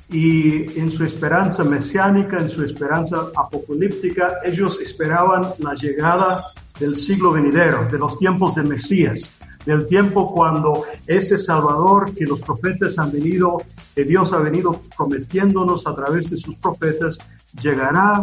y 0.08 0.78
en 0.78 0.90
su 0.90 1.04
esperanza 1.04 1.64
mesiánica, 1.64 2.38
en 2.38 2.48
su 2.48 2.64
esperanza 2.64 3.30
apocalíptica, 3.34 4.38
ellos 4.44 4.80
esperaban 4.80 5.42
la 5.58 5.74
llegada 5.74 6.44
del 6.78 6.96
siglo 6.96 7.32
venidero, 7.32 7.88
de 7.90 7.98
los 7.98 8.16
tiempos 8.18 8.54
de 8.54 8.62
Mesías, 8.62 9.38
del 9.66 9.86
tiempo 9.86 10.32
cuando 10.32 10.84
ese 11.06 11.36
Salvador 11.36 12.14
que 12.14 12.24
los 12.24 12.40
profetas 12.40 12.98
han 12.98 13.10
venido, 13.10 13.62
que 13.94 14.04
Dios 14.04 14.32
ha 14.32 14.38
venido 14.38 14.80
prometiéndonos 14.96 15.86
a 15.86 15.94
través 15.94 16.30
de 16.30 16.36
sus 16.36 16.54
profetas, 16.56 17.18
llegará 17.60 18.22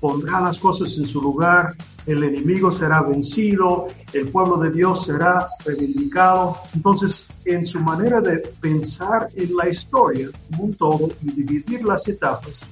pondrá 0.00 0.40
las 0.40 0.58
cosas 0.58 0.96
en 0.98 1.06
su 1.06 1.20
lugar, 1.20 1.74
el 2.06 2.24
enemigo 2.24 2.72
será 2.72 3.02
vencido, 3.02 3.86
el 4.12 4.28
pueblo 4.28 4.56
de 4.56 4.70
Dios 4.70 5.04
será 5.04 5.46
reivindicado. 5.64 6.56
Entonces, 6.74 7.28
en 7.44 7.66
su 7.66 7.78
manera 7.80 8.20
de 8.20 8.38
pensar 8.60 9.28
en 9.34 9.56
la 9.56 9.68
historia 9.68 10.28
como 10.50 10.64
un 10.64 10.74
todo 10.74 11.10
y 11.22 11.30
dividir 11.30 11.84
las 11.84 12.08
etapas, 12.08 12.62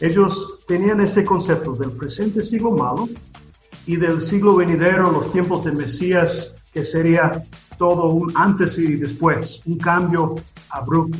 ellos 0.00 0.60
tenían 0.66 1.00
ese 1.00 1.24
concepto 1.24 1.72
del 1.72 1.92
presente 1.92 2.42
siglo 2.42 2.72
malo 2.72 3.08
y 3.86 3.96
del 3.96 4.20
siglo 4.20 4.56
venidero, 4.56 5.10
los 5.10 5.32
tiempos 5.32 5.64
de 5.64 5.72
Mesías, 5.72 6.54
que 6.72 6.84
sería 6.84 7.44
todo 7.78 8.08
un 8.08 8.32
antes 8.34 8.78
y 8.78 8.96
después, 8.96 9.60
un 9.66 9.78
cambio 9.78 10.34
abrupto. 10.70 11.18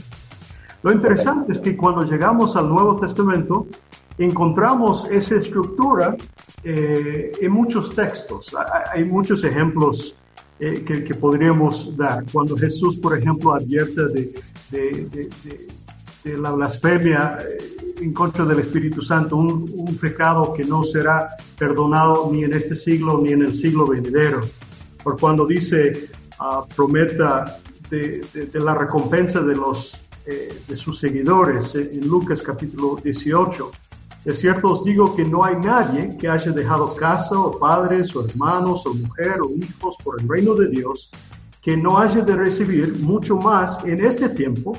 Lo 0.82 0.92
interesante 0.92 1.52
es 1.52 1.60
que 1.60 1.76
cuando 1.76 2.02
llegamos 2.02 2.56
al 2.56 2.68
Nuevo 2.68 2.96
Testamento, 2.96 3.66
encontramos 4.18 5.06
esa 5.10 5.36
estructura 5.36 6.16
eh, 6.62 7.32
en 7.40 7.52
muchos 7.52 7.94
textos. 7.94 8.54
Hay 8.92 9.04
muchos 9.04 9.44
ejemplos 9.44 10.16
eh, 10.60 10.84
que, 10.84 11.14
podríamos 11.14 11.96
dar. 11.96 12.24
Cuando 12.32 12.56
Jesús, 12.56 12.96
por 12.96 13.18
ejemplo, 13.18 13.52
advierte 13.52 14.06
de, 14.08 14.34
de, 14.70 16.38
la 16.38 16.52
blasfemia 16.52 17.38
eh, 17.40 17.94
en 18.00 18.12
contra 18.14 18.44
del 18.44 18.60
Espíritu 18.60 19.02
Santo, 19.02 19.36
un, 19.36 19.70
un, 19.74 19.96
pecado 19.96 20.54
que 20.54 20.64
no 20.64 20.82
será 20.82 21.28
perdonado 21.58 22.30
ni 22.32 22.44
en 22.44 22.54
este 22.54 22.74
siglo 22.76 23.20
ni 23.20 23.32
en 23.32 23.42
el 23.42 23.54
siglo 23.54 23.86
venidero. 23.86 24.40
Por 25.02 25.20
cuando 25.20 25.46
dice, 25.46 26.08
uh, 26.40 26.66
prometa 26.74 27.58
de, 27.90 28.24
la 28.54 28.74
recompensa 28.74 29.40
de 29.40 29.54
los 29.54 29.96
eh, 30.26 30.48
de 30.66 30.76
sus 30.76 30.98
seguidores 30.98 31.74
en 31.74 32.08
Lucas 32.08 32.40
capítulo 32.40 32.98
18. 33.02 33.70
Es 34.24 34.40
cierto, 34.40 34.72
os 34.72 34.84
digo 34.84 35.14
que 35.14 35.24
no 35.24 35.44
hay 35.44 35.56
nadie 35.56 36.16
que 36.16 36.28
haya 36.28 36.50
dejado 36.50 36.94
casa 36.96 37.38
o 37.38 37.58
padres 37.58 38.16
o 38.16 38.24
hermanos 38.24 38.86
o 38.86 38.94
mujer 38.94 39.40
o 39.42 39.50
hijos 39.50 39.96
por 40.02 40.18
el 40.18 40.26
reino 40.26 40.54
de 40.54 40.68
Dios 40.68 41.10
que 41.60 41.76
no 41.76 41.98
haya 41.98 42.22
de 42.22 42.36
recibir 42.36 42.98
mucho 43.00 43.36
más 43.36 43.84
en 43.84 44.04
este 44.04 44.28
tiempo 44.30 44.78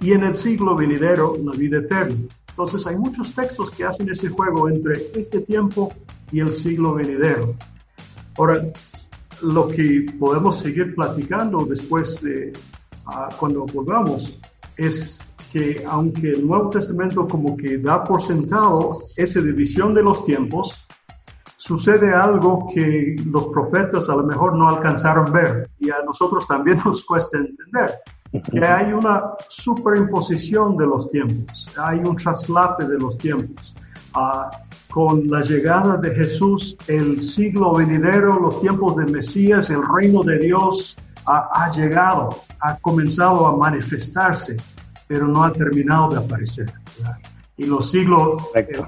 y 0.00 0.12
en 0.12 0.24
el 0.24 0.34
siglo 0.34 0.76
venidero 0.76 1.36
la 1.42 1.52
vida 1.52 1.78
eterna. 1.78 2.16
Entonces 2.48 2.86
hay 2.86 2.96
muchos 2.96 3.34
textos 3.34 3.70
que 3.72 3.84
hacen 3.84 4.08
ese 4.08 4.28
juego 4.28 4.68
entre 4.68 4.94
este 5.14 5.40
tiempo 5.40 5.92
y 6.30 6.40
el 6.40 6.52
siglo 6.52 6.94
venidero. 6.94 7.54
Ahora, 8.36 8.64
lo 9.42 9.68
que 9.68 10.06
podemos 10.18 10.58
seguir 10.58 10.94
platicando 10.94 11.64
después 11.64 12.20
de 12.20 12.52
ah, 13.06 13.28
cuando 13.38 13.66
volvamos 13.66 14.38
es 14.76 15.18
que 15.54 15.84
aunque 15.88 16.32
el 16.32 16.44
Nuevo 16.44 16.68
Testamento 16.70 17.28
como 17.28 17.56
que 17.56 17.78
da 17.78 18.02
por 18.02 18.20
sentado 18.20 18.90
esa 19.16 19.40
división 19.40 19.94
de 19.94 20.02
los 20.02 20.24
tiempos, 20.24 20.84
sucede 21.58 22.12
algo 22.12 22.66
que 22.74 23.14
los 23.24 23.46
profetas 23.52 24.08
a 24.08 24.16
lo 24.16 24.24
mejor 24.24 24.56
no 24.56 24.68
alcanzaron 24.68 25.32
ver 25.32 25.70
y 25.78 25.90
a 25.90 26.02
nosotros 26.04 26.48
también 26.48 26.78
nos 26.84 27.04
cuesta 27.04 27.38
entender, 27.38 27.92
que 28.50 28.64
hay 28.66 28.92
una 28.92 29.22
superimposición 29.48 30.76
de 30.76 30.86
los 30.86 31.08
tiempos, 31.12 31.70
hay 31.78 32.00
un 32.00 32.16
traslape 32.16 32.86
de 32.86 32.98
los 32.98 33.16
tiempos. 33.16 33.76
Ah, 34.16 34.50
con 34.90 35.26
la 35.28 35.40
llegada 35.40 35.96
de 35.96 36.14
Jesús, 36.14 36.76
el 36.86 37.20
siglo 37.20 37.74
venidero, 37.74 38.40
los 38.40 38.60
tiempos 38.60 38.96
de 38.96 39.06
Mesías, 39.06 39.70
el 39.70 39.82
reino 39.82 40.22
de 40.22 40.38
Dios 40.38 40.96
ha, 41.26 41.70
llegado, 41.70 42.28
ha 42.60 42.76
comenzado 42.78 43.46
a 43.46 43.56
manifestarse, 43.56 44.56
pero 45.06 45.26
no 45.26 45.44
ha 45.44 45.52
terminado 45.52 46.10
de 46.10 46.18
aparecer. 46.18 46.72
Y 47.56 47.64
los 47.64 47.90
siglos, 47.90 48.42
eh, 48.54 48.82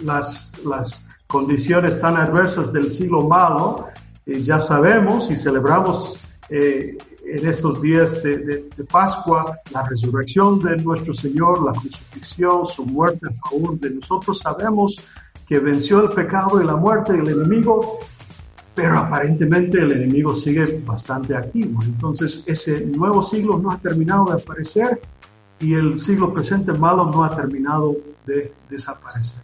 las, 0.00 0.50
las 0.64 1.06
condiciones 1.26 2.00
tan 2.00 2.16
adversas 2.16 2.72
del 2.72 2.90
siglo 2.90 3.22
malo, 3.22 3.86
eh, 4.26 4.40
ya 4.40 4.60
sabemos 4.60 5.30
y 5.30 5.36
celebramos 5.36 6.18
eh, 6.50 6.96
en 7.24 7.46
estos 7.46 7.80
días 7.82 8.22
de, 8.22 8.66
Pascua 8.90 9.58
la 9.72 9.86
resurrección 9.86 10.60
de 10.60 10.76
nuestro 10.78 11.12
Señor, 11.12 11.62
la 11.62 11.72
crucifixión, 11.72 12.66
su 12.66 12.86
muerte 12.86 13.26
a 13.26 13.48
favor 13.48 13.78
de 13.78 13.90
nosotros. 13.90 14.40
Sabemos 14.40 14.96
que 15.46 15.58
venció 15.58 16.02
el 16.02 16.08
pecado 16.08 16.60
y 16.62 16.64
la 16.64 16.76
muerte 16.76 17.12
del 17.12 17.28
enemigo, 17.28 18.00
pero 18.74 18.98
aparentemente 18.98 19.78
el 19.78 19.92
enemigo 19.92 20.36
sigue 20.36 20.82
bastante 20.86 21.36
activo. 21.36 21.82
Entonces 21.82 22.42
ese 22.46 22.86
nuevo 22.86 23.22
siglo 23.22 23.58
no 23.58 23.70
ha 23.70 23.78
terminado 23.78 24.26
de 24.26 24.42
aparecer 24.42 25.00
y 25.60 25.74
el 25.74 25.98
siglo 25.98 26.32
presente 26.32 26.72
malo 26.72 27.06
no 27.06 27.24
ha 27.24 27.30
terminado 27.34 27.96
de 28.26 28.52
desaparecer. 28.68 29.42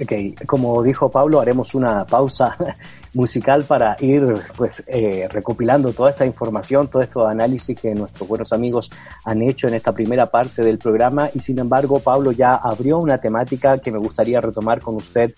Okay. 0.00 0.34
Como 0.46 0.82
dijo 0.82 1.10
Pablo, 1.10 1.38
haremos 1.38 1.74
una 1.74 2.06
pausa 2.06 2.56
musical 3.14 3.64
para 3.64 3.94
ir 4.00 4.24
pues 4.56 4.82
eh, 4.86 5.28
recopilando 5.30 5.92
toda 5.92 6.10
esta 6.10 6.24
información, 6.24 6.88
todo 6.88 7.02
este 7.02 7.20
análisis 7.20 7.78
que 7.78 7.94
nuestros 7.94 8.26
buenos 8.26 8.52
amigos 8.54 8.90
han 9.24 9.42
hecho 9.42 9.68
en 9.68 9.74
esta 9.74 9.92
primera 9.92 10.26
parte 10.26 10.62
del 10.62 10.78
programa 10.78 11.28
y 11.34 11.40
sin 11.40 11.58
embargo 11.58 12.00
Pablo 12.00 12.32
ya 12.32 12.54
abrió 12.54 12.98
una 12.98 13.18
temática 13.18 13.76
que 13.78 13.92
me 13.92 13.98
gustaría 13.98 14.40
retomar 14.40 14.80
con 14.80 14.96
usted 14.96 15.34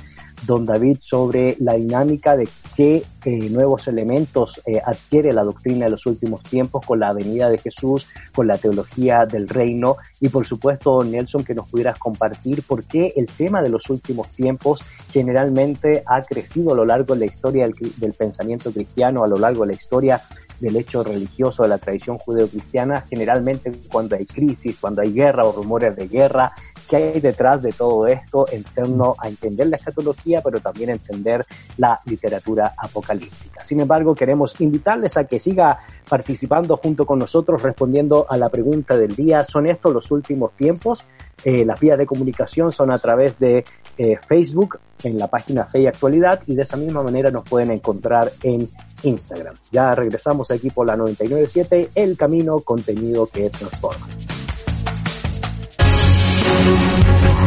don 0.47 0.64
David, 0.66 0.99
sobre 1.01 1.57
la 1.61 1.75
dinámica 1.75 2.37
de 2.37 2.49
qué 2.77 3.03
eh, 3.25 3.51
nuevos 3.51 3.88
elementos 3.88 4.61
eh, 4.66 4.81
adquiere 4.85 5.33
la 5.33 5.44
doctrina 5.44 5.87
de 5.87 5.92
los 5.92 6.07
últimos 6.07 6.42
tiempos 6.42 6.85
con 6.85 7.01
la 7.01 7.12
venida 7.12 7.49
de 7.49 7.59
Jesús, 7.59 8.07
con 8.35 8.47
la 8.47 8.59
teología 8.59 9.27
del 9.27 9.49
reino. 9.49 9.97
Y 10.20 10.29
por 10.29 10.47
supuesto, 10.47 11.03
Nelson, 11.03 11.44
que 11.44 11.55
nos 11.55 11.68
pudieras 11.68 11.99
compartir 11.99 12.62
por 12.62 12.85
qué 12.85 13.12
el 13.16 13.27
tema 13.27 13.62
de 13.62 13.70
los 13.70 13.88
últimos 13.90 14.29
tiempos 14.31 14.81
generalmente 15.11 16.03
ha 16.07 16.23
crecido 16.23 16.73
a 16.73 16.77
lo 16.77 16.85
largo 16.85 17.14
de 17.14 17.20
la 17.20 17.27
historia 17.27 17.64
del, 17.64 17.75
del 17.97 18.12
pensamiento 18.12 18.73
cristiano, 18.73 19.25
a 19.25 19.29
lo 19.29 19.37
largo 19.37 19.62
de 19.62 19.68
la 19.68 19.81
historia 19.81 20.20
del 20.64 20.77
hecho 20.77 21.05
religioso 21.05 21.62
de 21.62 21.68
la 21.68 21.77
tradición 21.77 22.16
judeocristiana, 22.16 23.03
generalmente 23.03 23.70
cuando 23.92 24.16
hay 24.16 24.24
crisis, 24.24 24.79
cuando 24.81 25.03
hay 25.03 25.12
guerra 25.12 25.42
o 25.44 25.53
rumores 25.53 25.94
de 25.94 26.09
guerra, 26.09 26.53
¿qué 26.88 26.96
hay 26.96 27.20
detrás 27.20 27.61
de 27.61 27.70
todo 27.70 28.07
esto 28.07 28.46
en 28.50 28.64
torno 28.64 29.14
a 29.18 29.29
entender 29.29 29.66
la 29.66 29.77
escatología, 29.77 30.40
pero 30.42 30.61
también 30.61 30.88
entender 30.88 31.44
la 31.77 32.00
literatura 32.07 32.72
apocalíptica? 32.79 33.62
Sin 33.62 33.81
embargo, 33.81 34.14
queremos 34.14 34.59
invitarles 34.59 35.18
a 35.18 35.24
que 35.24 35.38
siga 35.38 35.81
participando 36.09 36.79
junto 36.79 37.05
con 37.05 37.18
nosotros, 37.18 37.62
respondiendo 37.62 38.24
a 38.27 38.38
la 38.38 38.48
pregunta 38.48 38.96
del 38.96 39.14
día, 39.14 39.44
¿son 39.44 39.66
estos 39.66 39.92
los 39.92 40.11
últimos 40.11 40.53
tiempos? 40.57 41.05
Eh, 41.44 41.66
las 41.66 41.79
vías 41.79 41.98
de 41.98 42.07
comunicación 42.07 42.72
son 42.72 42.90
a 42.90 42.98
través 42.98 43.38
de 43.38 43.66
eh, 43.98 44.16
Facebook, 44.27 44.79
en 45.03 45.18
la 45.18 45.29
página 45.29 45.66
Fe 45.66 45.81
y 45.81 45.87
Actualidad, 45.87 46.40
y 46.46 46.55
de 46.55 46.62
esa 46.62 46.79
misma 46.79 47.03
manera 47.03 47.31
nos 47.31 47.46
pueden 47.46 47.70
encontrar 47.70 48.33
en 48.42 48.70
Instagram. 49.04 49.54
Ya 49.70 49.94
regresamos 49.94 50.50
aquí 50.50 50.70
por 50.70 50.86
la 50.86 50.96
997, 50.96 51.90
El 51.94 52.16
Camino, 52.16 52.60
contenido 52.60 53.26
que 53.26 53.50
transforma. 53.50 54.08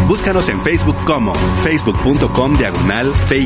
Búscanos 0.07 0.47
en 0.47 0.61
Facebook 0.61 0.95
como 1.05 1.33
facebook.com 1.63 2.53
diagonal 2.53 3.11
fe 3.27 3.39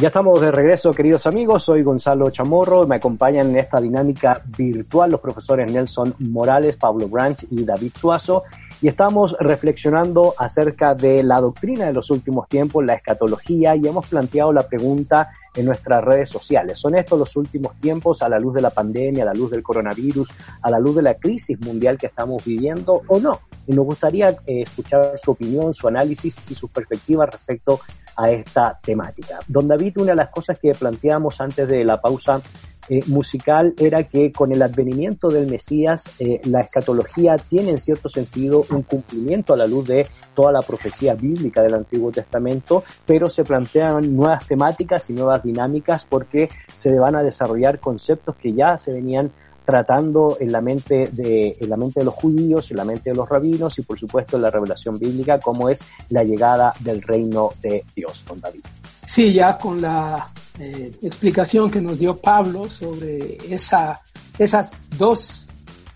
Ya 0.00 0.08
estamos 0.08 0.40
de 0.40 0.50
regreso, 0.50 0.90
queridos 0.90 1.24
amigos. 1.24 1.62
Soy 1.62 1.84
Gonzalo 1.84 2.28
Chamorro. 2.30 2.84
Me 2.84 2.96
acompañan 2.96 3.50
en 3.50 3.58
esta 3.58 3.80
dinámica 3.80 4.42
virtual 4.44 5.12
los 5.12 5.20
profesores 5.20 5.70
Nelson 5.70 6.16
Morales, 6.18 6.74
Pablo 6.74 7.06
Branch 7.06 7.38
y 7.48 7.64
David 7.64 7.92
Suazo. 7.94 8.42
Y 8.82 8.88
estamos 8.88 9.36
reflexionando 9.38 10.34
acerca 10.36 10.94
de 10.94 11.22
la 11.22 11.40
doctrina 11.40 11.86
de 11.86 11.92
los 11.92 12.10
últimos 12.10 12.48
tiempos, 12.48 12.84
la 12.84 12.94
escatología, 12.94 13.76
y 13.76 13.86
hemos 13.86 14.08
planteado 14.08 14.52
la 14.52 14.66
pregunta 14.66 15.30
en 15.56 15.66
nuestras 15.66 16.02
redes 16.04 16.30
sociales. 16.30 16.78
¿Son 16.78 16.94
estos 16.94 17.18
los 17.18 17.36
últimos 17.36 17.74
tiempos 17.80 18.22
a 18.22 18.28
la 18.28 18.38
luz 18.38 18.54
de 18.54 18.60
la 18.60 18.70
pandemia, 18.70 19.22
a 19.22 19.26
la 19.26 19.34
luz 19.34 19.50
del 19.50 19.62
coronavirus, 19.62 20.28
a 20.62 20.70
la 20.70 20.78
luz 20.78 20.96
de 20.96 21.02
la 21.02 21.14
crisis 21.14 21.58
mundial 21.60 21.98
que 21.98 22.06
estamos 22.06 22.44
viviendo 22.44 23.02
o 23.06 23.20
no? 23.20 23.40
Y 23.66 23.72
nos 23.72 23.86
gustaría 23.86 24.30
eh, 24.46 24.62
escuchar 24.62 25.18
su 25.18 25.30
opinión, 25.30 25.72
su 25.72 25.88
análisis 25.88 26.36
y 26.48 26.54
su 26.54 26.68
perspectiva 26.68 27.26
respecto 27.26 27.80
a 28.16 28.30
esta 28.30 28.78
temática. 28.82 29.40
Don 29.48 29.66
David, 29.66 29.98
una 29.98 30.12
de 30.12 30.16
las 30.16 30.30
cosas 30.30 30.58
que 30.58 30.72
planteamos 30.72 31.40
antes 31.40 31.66
de 31.66 31.84
la 31.84 32.00
pausa 32.00 32.40
eh, 32.88 33.00
musical 33.06 33.74
era 33.78 34.04
que 34.04 34.30
con 34.32 34.52
el 34.52 34.60
advenimiento 34.62 35.28
del 35.28 35.50
Mesías, 35.50 36.04
eh, 36.18 36.40
la 36.44 36.60
escatología 36.60 37.36
tiene 37.36 37.70
en 37.70 37.80
cierto 37.80 38.08
sentido 38.08 38.64
un 38.70 38.82
cumplimiento 38.82 39.54
a 39.54 39.56
la 39.56 39.66
luz 39.66 39.88
de 39.88 40.06
toda 40.34 40.52
la 40.52 40.60
profecía 40.60 41.14
bíblica 41.14 41.62
del 41.62 41.74
Antiguo 41.74 42.10
Testamento, 42.12 42.84
pero 43.06 43.30
se 43.30 43.44
plantean 43.44 44.14
nuevas 44.14 44.46
temáticas 44.46 45.08
y 45.08 45.14
nuevas 45.14 45.42
dinámicas 45.42 46.04
porque 46.04 46.48
se 46.76 46.98
van 46.98 47.16
a 47.16 47.22
desarrollar 47.22 47.78
conceptos 47.80 48.36
que 48.36 48.52
ya 48.52 48.76
se 48.76 48.92
venían 48.92 49.30
tratando 49.64 50.36
en 50.40 50.52
la 50.52 50.60
mente 50.60 51.08
de 51.10 51.56
en 51.58 51.70
la 51.70 51.76
mente 51.76 52.00
de 52.00 52.04
los 52.04 52.14
judíos, 52.14 52.70
en 52.70 52.76
la 52.76 52.84
mente 52.84 53.10
de 53.10 53.16
los 53.16 53.26
rabinos 53.26 53.78
y 53.78 53.82
por 53.82 53.98
supuesto 53.98 54.36
en 54.36 54.42
la 54.42 54.50
revelación 54.50 54.98
bíblica 54.98 55.40
como 55.40 55.70
es 55.70 55.80
la 56.10 56.22
llegada 56.22 56.74
del 56.80 57.00
reino 57.00 57.52
de 57.62 57.82
Dios, 57.96 58.24
don 58.28 58.40
David. 58.40 58.60
Sí, 59.06 59.32
ya 59.32 59.56
con 59.56 59.80
la 59.80 60.28
eh, 60.58 60.92
explicación 61.02 61.70
que 61.70 61.80
nos 61.80 61.98
dio 61.98 62.16
Pablo 62.16 62.68
sobre 62.68 63.38
esa, 63.50 64.00
esas 64.38 64.72
dos 64.96 65.48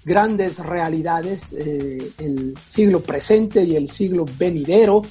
grandes 0.05 0.59
realidades, 0.59 1.53
eh, 1.53 2.11
el 2.18 2.55
siglo 2.66 3.01
presente 3.01 3.62
y 3.62 3.77
el 3.77 3.88
siglo 3.88 4.25
venidero. 4.38 5.03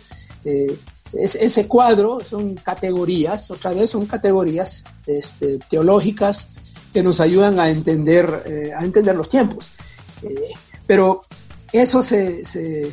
Eh, 0.44 0.76
es, 1.14 1.36
ese 1.36 1.68
cuadro 1.68 2.20
son 2.20 2.56
categorías, 2.56 3.50
otra 3.50 3.72
vez 3.72 3.90
son 3.90 4.06
categorías 4.06 4.84
este, 5.06 5.60
teológicas 5.70 6.54
que 6.94 7.02
nos 7.02 7.20
ayudan 7.20 7.60
a 7.60 7.70
entender, 7.70 8.74
a 8.78 8.84
entender 8.84 9.16
los 9.16 9.30
tiempos. 9.30 9.72
pero 10.86 11.22
eso 11.72 12.02
se, 12.02 12.44
se, 12.44 12.92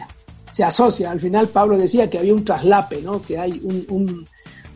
se, 0.52 0.64
asocia. 0.64 1.10
Al 1.10 1.20
final 1.20 1.48
Pablo 1.48 1.76
decía 1.76 2.08
que 2.10 2.18
había 2.18 2.34
un 2.34 2.44
traslape, 2.44 3.02
¿no? 3.02 3.22
que 3.22 3.38
hay 3.38 3.60
un 3.64 4.26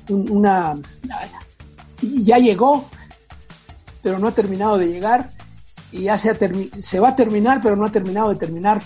una... 0.09 0.77
Ya 2.03 2.39
llegó, 2.39 2.85
pero 4.03 4.19
no 4.19 4.29
ha 4.29 4.33
terminado 4.33 4.79
de 4.79 4.87
llegar 4.87 5.31
y 5.91 6.03
ya 6.03 6.19
se, 6.19 6.37
se 6.79 7.01
va 7.01 7.09
a 7.09 7.17
terminar, 7.17 7.61
pero 7.63 7.77
no 7.77 7.87
ha 7.87 7.93
terminado 7.93 8.31
de 8.31 8.37
terminar 8.37 8.83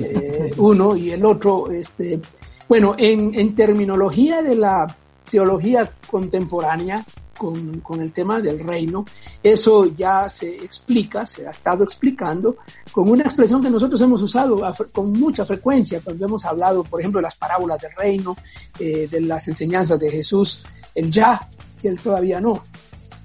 eh, 0.00 0.52
uno 0.56 0.96
y 0.96 1.10
el 1.10 1.24
otro. 1.24 1.70
Este, 1.70 2.20
bueno, 2.68 2.94
en, 2.98 3.34
en 3.34 3.54
terminología 3.54 4.42
de 4.42 4.56
la 4.56 4.96
teología 5.30 5.90
contemporánea, 6.08 7.04
con, 7.36 7.80
con, 7.80 8.00
el 8.00 8.14
tema 8.14 8.40
del 8.40 8.58
reino, 8.60 9.04
eso 9.42 9.94
ya 9.94 10.28
se 10.30 10.56
explica, 10.56 11.26
se 11.26 11.46
ha 11.46 11.50
estado 11.50 11.84
explicando 11.84 12.56
con 12.90 13.10
una 13.10 13.24
expresión 13.24 13.62
que 13.62 13.68
nosotros 13.68 14.00
hemos 14.00 14.22
usado 14.22 14.62
con 14.90 15.12
mucha 15.12 15.44
frecuencia 15.44 16.00
cuando 16.02 16.24
hemos 16.24 16.46
hablado, 16.46 16.82
por 16.82 17.00
ejemplo, 17.00 17.18
de 17.18 17.24
las 17.24 17.36
parábolas 17.36 17.80
del 17.82 17.92
reino, 17.94 18.36
eh, 18.78 19.06
de 19.10 19.20
las 19.20 19.46
enseñanzas 19.48 20.00
de 20.00 20.10
Jesús, 20.10 20.64
el 20.94 21.10
ya 21.10 21.46
y 21.82 21.88
el 21.88 21.98
todavía 21.98 22.40
no. 22.40 22.64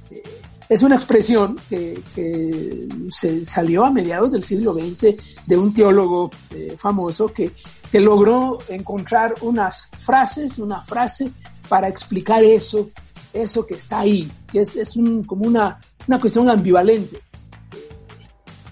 Eh, 0.10 0.22
es 0.70 0.84
una 0.84 0.96
expresión 0.96 1.58
que, 1.70 2.00
se 3.10 3.44
salió 3.44 3.84
a 3.86 3.92
mediados 3.92 4.32
del 4.32 4.44
siglo 4.44 4.74
XX 4.74 5.16
de 5.46 5.58
un 5.58 5.74
teólogo 5.74 6.32
eh, 6.52 6.76
famoso 6.78 7.28
que, 7.28 7.52
que 7.92 8.00
logró 8.00 8.60
encontrar 8.70 9.36
unas 9.42 9.90
frases, 10.00 10.60
una 10.60 10.82
frase 10.82 11.32
para 11.68 11.90
explicar 11.90 12.42
eso, 12.44 12.90
eso 13.34 13.66
que 13.66 13.74
está 13.74 14.00
ahí, 14.00 14.32
que 14.50 14.60
es, 14.62 14.78
es 14.78 14.96
un, 14.96 15.24
como 15.26 15.46
una, 15.46 15.80
una 16.08 16.20
cuestión 16.20 16.50
ambivalente. 16.50 17.20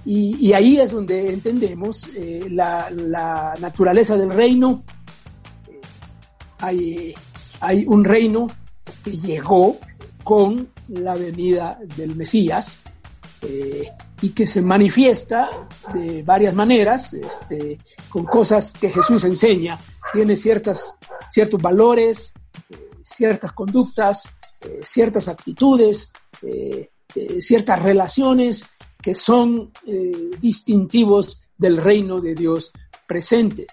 Y, 0.06 0.54
ahí 0.54 0.80
es 0.80 0.92
donde 0.92 1.32
entendemos 1.32 2.08
eh, 2.16 2.48
la, 2.50 2.90
la, 2.90 3.54
naturaleza 3.60 4.18
del 4.18 4.32
reino. 4.32 4.84
Hay, 6.60 7.14
hay 7.60 7.86
un 7.86 8.04
reino 8.04 8.48
que 9.10 9.18
llegó 9.18 9.78
con 10.24 10.70
la 10.90 11.16
venida 11.16 11.80
del 11.96 12.16
Mesías 12.16 12.82
eh, 13.42 13.90
y 14.22 14.30
que 14.30 14.46
se 14.46 14.62
manifiesta 14.62 15.50
de 15.94 16.24
varias 16.24 16.54
maneras, 16.54 17.14
este, 17.14 17.80
con 18.10 18.26
cosas 18.26 18.74
que 18.74 18.90
Jesús 18.90 19.24
enseña. 19.24 19.80
Tiene 20.14 20.36
ciertas, 20.36 20.96
ciertos 21.30 21.62
valores, 21.62 22.34
eh, 22.70 22.90
ciertas 23.04 23.54
conductas, 23.54 24.24
ciertas 24.82 25.30
actitudes, 25.30 26.12
ciertas 27.40 27.82
relaciones 27.82 28.66
que 29.02 29.16
son 29.16 29.72
eh, 29.86 30.32
distintivos 30.40 31.50
del 31.58 31.78
reino 31.78 32.20
de 32.20 32.36
Dios 32.36 32.72
presente, 33.08 33.68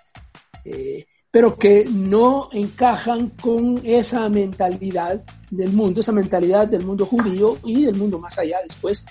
eh, 0.65 1.07
pero 1.37 1.59
que 1.59 1.85
no 1.85 2.49
encajan 2.51 3.29
con 3.29 3.83
esa 3.85 4.27
mentalidad 4.31 5.23
del 5.51 5.71
mundo, 5.71 6.01
esa 6.01 6.11
mentalidad 6.13 6.67
del 6.67 6.83
mundo 6.83 7.05
judío 7.05 7.59
y 7.63 7.85
del 7.85 7.95
mundo 7.95 8.19
más 8.19 8.39
allá 8.39 8.57
después, 8.67 9.05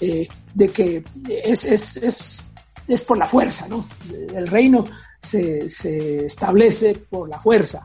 eh, 0.00 0.28
de 0.54 0.68
que 0.68 1.02
es, 1.28 1.64
es, 1.64 1.96
es, 1.96 2.52
es, 2.86 3.02
por 3.02 3.18
la 3.18 3.26
fuerza, 3.26 3.66
¿no? 3.66 3.88
El 4.32 4.46
reino 4.46 4.84
se, 5.20 5.68
se 5.68 6.26
establece 6.26 6.94
por 6.94 7.28
la 7.28 7.40
fuerza. 7.40 7.84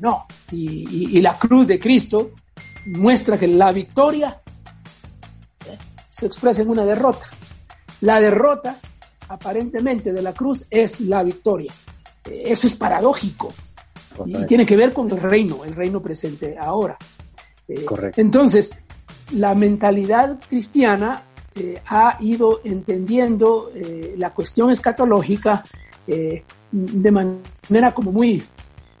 No, 0.00 0.26
y, 0.52 1.16
y 1.16 1.22
la 1.22 1.38
cruz 1.38 1.66
de 1.66 1.78
Cristo 1.78 2.32
muestra 2.88 3.38
que 3.38 3.48
la 3.48 3.72
victoria 3.72 4.38
se 6.10 6.26
expresa 6.26 6.60
en 6.60 6.68
una 6.68 6.84
derrota. 6.84 7.24
La 8.02 8.20
derrota, 8.20 8.76
aparentemente, 9.28 10.12
de 10.12 10.20
la 10.20 10.34
cruz 10.34 10.66
es 10.68 11.00
la 11.00 11.22
victoria. 11.22 11.72
Eh, 12.28 12.42
eso 12.46 12.66
es 12.66 12.74
paradójico 12.74 13.52
y 14.26 14.44
tiene 14.46 14.66
que 14.66 14.76
ver 14.76 14.92
con 14.92 15.10
el 15.10 15.18
reino, 15.18 15.64
el 15.64 15.74
reino 15.74 16.02
presente 16.02 16.56
ahora. 16.58 16.96
Eh, 17.68 17.86
entonces, 18.16 18.70
la 19.32 19.54
mentalidad 19.54 20.38
cristiana 20.48 21.22
eh, 21.54 21.80
ha 21.86 22.16
ido 22.20 22.60
entendiendo 22.64 23.70
la 24.16 24.30
cuestión 24.34 24.70
escatológica 24.70 25.64
de 26.06 27.10
manera 27.10 27.94
como 27.94 28.10
muy, 28.10 28.42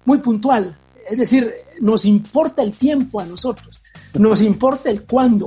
muy 0.04 0.18
puntual. 0.18 0.78
Es 1.08 1.18
decir, 1.18 1.52
nos 1.80 2.04
importa 2.04 2.62
el 2.62 2.72
tiempo 2.72 3.20
a 3.20 3.24
nosotros, 3.24 3.80
nos 4.14 4.40
importa 4.40 4.90
el 4.90 5.02
cuándo. 5.02 5.46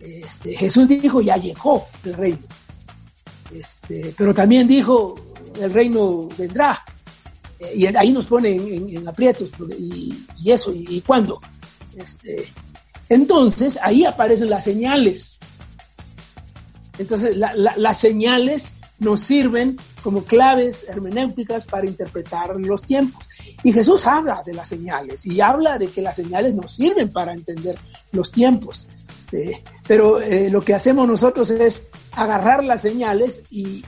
Este, 0.00 0.56
Jesús 0.56 0.88
dijo, 0.88 1.20
ya 1.20 1.36
llegó 1.36 1.86
el 2.04 2.14
reino. 2.14 2.46
Este, 3.54 4.14
pero 4.16 4.34
también 4.34 4.66
dijo, 4.66 5.14
el 5.60 5.72
reino 5.72 6.28
vendrá. 6.36 6.82
Eh, 7.58 7.72
y 7.76 7.86
ahí 7.86 8.12
nos 8.12 8.26
pone 8.26 8.54
en, 8.54 9.06
aprietos. 9.08 9.50
Y, 9.78 10.26
eso, 10.50 10.72
y, 10.74 11.00
cuándo? 11.02 11.40
Este, 11.96 12.48
entonces, 13.08 13.78
ahí 13.82 14.04
aparecen 14.04 14.50
las 14.50 14.64
señales. 14.64 15.38
Entonces, 16.98 17.36
las 17.36 17.98
señales 17.98 18.74
nos 18.98 19.20
sirven 19.20 19.76
como 20.02 20.24
claves 20.24 20.86
hermenéuticas 20.88 21.64
para 21.64 21.86
interpretar 21.86 22.54
los 22.56 22.82
tiempos. 22.82 23.26
Y 23.64 23.72
Jesús 23.72 24.06
habla 24.06 24.42
de 24.44 24.54
las 24.54 24.68
señales 24.68 25.24
y 25.26 25.40
habla 25.40 25.78
de 25.78 25.88
que 25.88 26.02
las 26.02 26.16
señales 26.16 26.54
nos 26.54 26.72
sirven 26.72 27.12
para 27.12 27.32
entender 27.32 27.78
los 28.12 28.30
tiempos. 28.30 28.88
Este, 29.32 29.62
pero 29.86 30.20
eh, 30.20 30.50
lo 30.50 30.60
que 30.60 30.74
hacemos 30.74 31.08
nosotros 31.08 31.50
es 31.50 31.84
agarrar 32.12 32.62
las 32.64 32.82
señales 32.82 33.44
y, 33.50 33.82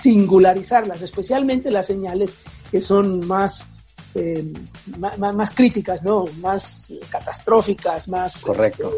singularizarlas, 0.00 1.02
especialmente 1.02 1.70
las 1.70 1.86
señales 1.86 2.36
que 2.70 2.80
son 2.80 3.26
más, 3.26 3.80
eh, 4.14 4.44
más, 5.18 5.50
críticas, 5.50 6.02
¿no? 6.02 6.24
más 6.40 6.92
catastróficas, 7.10 8.08
más... 8.08 8.42
Correcto. 8.42 8.92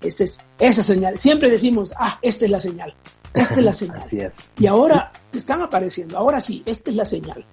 Este, 0.00 0.24
es, 0.24 0.38
esa 0.58 0.82
señal. 0.82 1.18
Siempre 1.18 1.48
decimos, 1.48 1.92
ah, 1.96 2.18
esta 2.22 2.44
es 2.44 2.50
la 2.50 2.60
señal, 2.60 2.94
esta 3.32 3.54
es 3.54 3.62
la 3.62 3.72
señal. 3.82 4.32
Y 4.58 4.66
ahora 4.66 5.12
están 5.32 5.62
apareciendo, 5.62 6.18
ahora 6.18 6.40
sí, 6.40 6.62
esta 6.66 6.90
es 6.90 6.96
la 6.96 7.04
señal 7.04 7.44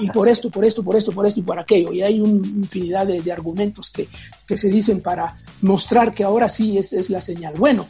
y 0.00 0.10
por 0.10 0.28
esto, 0.28 0.50
por 0.50 0.64
esto, 0.64 0.82
por 0.82 0.96
esto, 0.96 1.12
por 1.12 1.26
esto 1.26 1.40
y 1.40 1.42
por 1.42 1.58
aquello. 1.58 1.92
Y 1.92 2.02
hay 2.02 2.20
una 2.20 2.46
infinidad 2.46 3.06
de, 3.06 3.32
argumentos 3.32 3.90
que, 3.90 4.08
que, 4.46 4.58
se 4.58 4.68
dicen 4.68 5.00
para 5.00 5.36
mostrar 5.62 6.12
que 6.12 6.24
ahora 6.24 6.48
sí 6.48 6.78
es, 6.78 6.92
es 6.92 7.10
la 7.10 7.20
señal. 7.20 7.54
Bueno, 7.56 7.88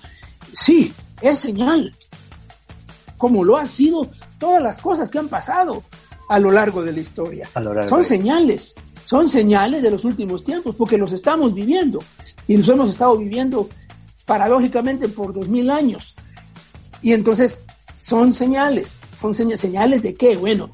sí, 0.52 0.92
es 1.20 1.38
señal, 1.38 1.94
como 3.22 3.44
lo 3.44 3.56
han 3.56 3.68
sido 3.68 4.08
todas 4.36 4.60
las 4.60 4.80
cosas 4.80 5.08
que 5.08 5.16
han 5.16 5.28
pasado 5.28 5.84
a 6.28 6.40
lo 6.40 6.50
largo 6.50 6.82
de 6.82 6.92
la 6.92 6.98
historia. 6.98 7.48
son 7.86 8.02
señales, 8.02 8.74
son 9.04 9.28
señales 9.28 9.80
de 9.80 9.92
los 9.92 10.04
últimos 10.04 10.42
tiempos, 10.42 10.74
porque 10.74 10.98
los 10.98 11.12
estamos 11.12 11.54
viviendo 11.54 12.00
y 12.48 12.56
los 12.56 12.68
hemos 12.68 12.90
estado 12.90 13.16
viviendo 13.16 13.68
paradójicamente 14.26 15.08
por 15.08 15.32
dos 15.32 15.46
mil 15.46 15.70
años. 15.70 16.16
Y 17.00 17.12
entonces 17.12 17.60
son 18.00 18.32
señales, 18.32 19.00
son 19.16 19.34
señales 19.34 20.02
de 20.02 20.14
qué? 20.14 20.36
Bueno, 20.36 20.68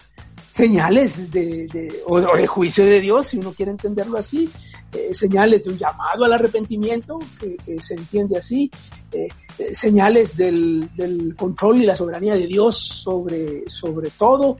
señales 0.51 1.31
de, 1.31 2.03
o, 2.07 2.19
de 2.19 2.47
juicio 2.47 2.87
de 2.87 3.03
Dios, 3.03 3.27
si 3.27 3.37
uno 3.37 3.53
quiere 3.53 3.73
entenderlo 3.73 4.17
así, 4.17 4.49
eh, 4.92 5.14
señales 5.14 5.64
de 5.64 5.70
un 5.70 5.79
llamado 5.79 6.24
al 6.24 6.33
arrepentimiento, 6.33 7.18
que, 7.38 7.81
se 7.81 7.94
entiende 7.94 8.38
así, 8.38 8.70
eh, 9.12 9.29
eh, 9.59 9.74
señales 9.74 10.35
del, 10.35 11.35
control 11.37 11.83
y 11.83 11.87
la 11.87 11.94
soberanía 11.94 12.35
de 12.35 12.46
Dios 12.46 12.79
sobre, 12.79 13.68
sobre 13.68 14.11
todo, 14.11 14.59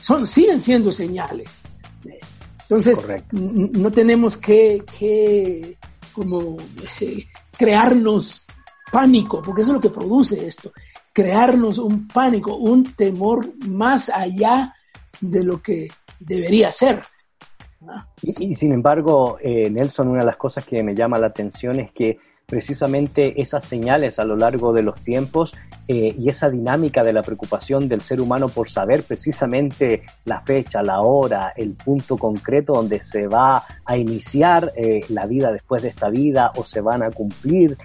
son, 0.00 0.26
siguen 0.26 0.60
siendo 0.60 0.92
señales. 0.92 1.58
Entonces, 2.62 3.06
no 3.32 3.90
tenemos 3.92 4.36
que, 4.36 4.82
que 4.98 5.76
como 6.12 6.56
crearnos 7.56 8.46
pánico, 8.90 9.42
porque 9.42 9.62
eso 9.62 9.70
es 9.72 9.74
lo 9.74 9.80
que 9.80 9.90
produce 9.90 10.46
esto, 10.46 10.72
crearnos 11.12 11.78
un 11.78 12.06
pánico, 12.06 12.56
un 12.56 12.94
temor 12.94 13.54
más 13.66 14.08
allá 14.08 14.74
de 15.20 15.42
lo 15.42 15.60
que 15.60 15.88
debería 16.20 16.70
ser. 16.70 17.02
Y, 18.22 18.54
sin 18.54 18.72
embargo, 18.72 19.38
eh, 19.40 19.70
Nelson, 19.70 20.08
una 20.08 20.20
de 20.20 20.26
las 20.26 20.36
cosas 20.36 20.64
que 20.64 20.82
me 20.82 20.94
llama 20.94 21.18
la 21.18 21.28
atención 21.28 21.78
es 21.80 21.92
que 21.92 22.18
precisamente 22.46 23.40
esas 23.42 23.64
señales 23.66 24.20
a 24.20 24.24
lo 24.24 24.36
largo 24.36 24.72
de 24.72 24.82
los 24.82 25.00
tiempos 25.00 25.52
eh, 25.88 26.14
y 26.16 26.28
esa 26.28 26.48
dinámica 26.48 27.02
de 27.02 27.12
la 27.12 27.22
preocupación 27.22 27.88
del 27.88 28.00
ser 28.02 28.20
humano 28.20 28.48
por 28.48 28.70
saber 28.70 29.02
precisamente 29.02 30.04
la 30.24 30.40
fecha, 30.42 30.80
la 30.80 31.00
hora, 31.00 31.52
el 31.56 31.72
punto 31.72 32.16
concreto 32.16 32.74
donde 32.74 33.04
se 33.04 33.26
va 33.26 33.64
a 33.84 33.96
iniciar 33.96 34.72
eh, 34.76 35.00
la 35.08 35.26
vida 35.26 35.50
después 35.50 35.82
de 35.82 35.88
esta 35.88 36.08
vida 36.08 36.52
o 36.54 36.64
se 36.64 36.80
van 36.80 37.02
a 37.02 37.10
cumplir 37.10 37.76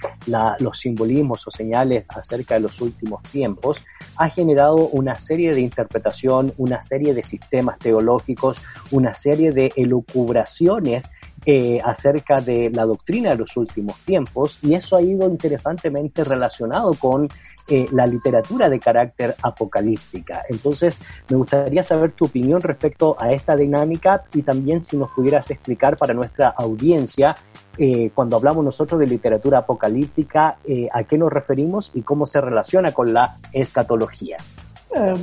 los 0.60 0.80
simbolismos 0.80 1.48
o 1.48 1.52
señales 1.52 2.06
acerca 2.10 2.56
de 2.56 2.62
los 2.62 2.80
últimos 2.82 3.24
tiempos, 3.24 3.84
ha 4.18 4.30
generado 4.30 4.76
una 4.76 5.16
serie 5.16 5.54
de 5.54 5.62
interpretación, 5.62 6.54
una 6.58 6.84
serie 6.84 7.16
de 7.16 7.24
sistemas 7.24 7.80
teológicos, 7.80 8.62
una 8.92 9.16
serie 9.16 9.52
de 9.52 9.72
elucubraciones 9.76 11.06
eh, 11.44 11.80
acerca 11.84 12.40
de 12.40 12.70
la 12.70 12.86
doctrina 12.86 13.32
de 13.32 13.38
los 13.38 13.58
últimos 13.58 13.98
tiempos 14.02 14.60
y 14.62 14.76
eso 14.76 14.96
ha 14.96 15.02
ido 15.02 15.28
interesantemente 15.28 16.24
relacionado 16.24 16.94
con 16.94 17.28
eh, 17.68 17.88
la 17.92 18.06
literatura 18.06 18.70
de 18.70 18.80
carácter 18.80 19.36
apocalíptica. 19.42 20.44
Entonces, 20.50 21.02
me 21.30 21.38
gustaría 21.38 21.84
saber 21.84 22.12
tu 22.12 22.26
opinión 22.26 22.62
respecto 22.62 23.16
a 23.20 23.32
esta 23.32 23.56
dinámica 23.56 24.24
y 24.36 24.44
también 24.44 24.84
si 24.84 24.98
nos 24.98 25.10
pudieras 25.14 25.50
explicar 25.50 25.98
para 25.98 26.14
nuestra 26.14 26.50
audiencia, 26.50 27.36
eh, 27.76 28.12
cuando 28.14 28.36
hablamos 28.36 28.64
nosotros 28.64 29.00
de 29.00 29.08
literatura 29.08 29.60
apocalíptica, 29.60 30.58
a 30.94 31.04
qué 31.06 31.18
nos 31.18 31.34
referimos 31.34 31.90
y 31.96 32.04
cómo 32.04 32.28
se 32.28 32.40
relaciona 32.40 32.92
con 32.92 33.14
la 33.14 33.40
escatología. 33.52 34.38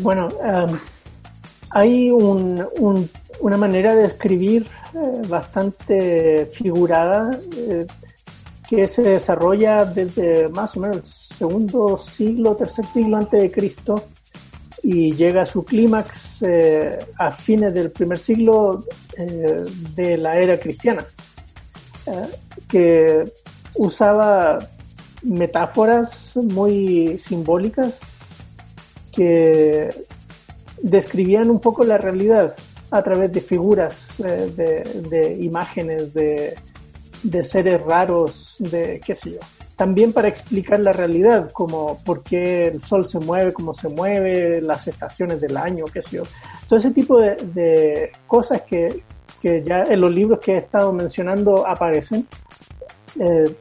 bueno, 0.03 0.27
hay 1.71 2.11
una 2.11 3.57
manera 3.57 3.95
de 3.95 4.07
escribir 4.07 4.67
eh, 4.95 5.23
bastante 5.29 6.47
figurada 6.47 7.39
eh, 7.57 7.87
que 8.69 8.87
se 8.87 9.03
desarrolla 9.03 9.85
desde 9.85 10.49
más 10.49 10.77
o 10.77 10.81
menos 10.81 10.97
el 10.99 11.05
segundo 11.05 11.97
siglo, 11.97 12.57
tercer 12.57 12.87
siglo 12.87 13.17
antes 13.17 13.41
de 13.41 13.51
Cristo 13.51 14.05
y 14.83 15.13
llega 15.15 15.43
a 15.43 15.47
su 15.47 15.65
clímax 15.65 16.43
eh, 16.43 16.99
a 17.19 17.31
fines 17.31 17.75
del 17.75 17.91
primer 17.91 18.19
siglo 18.19 18.85
de 19.97 20.17
la 20.17 20.39
era 20.39 20.59
cristiana. 20.59 21.05
que 22.69 23.25
usaba 23.75 24.59
metáforas 25.23 26.37
muy 26.37 27.19
simbólicas 27.19 27.99
que 29.11 30.07
describían 30.83 31.51
un 31.51 31.61
poco 31.61 31.85
la 31.85 31.99
realidad 31.99 32.55
a 32.91 33.03
través 33.03 33.33
de 33.33 33.41
figuras, 33.41 34.17
de, 34.19 35.37
imágenes, 35.41 36.15
de, 36.15 36.55
de 37.23 37.43
seres 37.43 37.83
raros, 37.83 38.57
de 38.59 39.01
qué 39.05 39.15
sé 39.15 39.33
yo 39.33 39.41
también 39.79 40.13
para 40.13 40.27
explicar 40.27 40.81
la 40.81 40.91
realidad, 40.91 41.53
como 41.53 42.03
por 42.03 42.25
qué 42.25 42.67
el 42.67 42.83
sol 42.83 43.07
se 43.07 43.21
mueve, 43.21 43.53
cómo 43.53 43.73
se 43.73 43.89
mueve, 43.89 44.61
las 44.61 44.89
estaciones 44.89 45.41
del 45.41 45.57
año, 45.57 45.85
qué 45.85 46.03
sé 46.03 46.17
yo. 46.17 46.25
Todo 46.69 46.81
ese 46.81 46.91
tipo 46.91 47.21
de, 47.21 48.11
cosas 48.27 48.63
que, 48.63 49.05
que, 49.41 49.63
ya 49.63 49.85
en 49.85 50.01
los 50.01 50.13
libros 50.13 50.41
que 50.41 50.55
he 50.55 50.59
estado 50.59 50.93
mencionando 50.93 51.65
aparecen, 51.65 52.27
eh, 53.21 53.55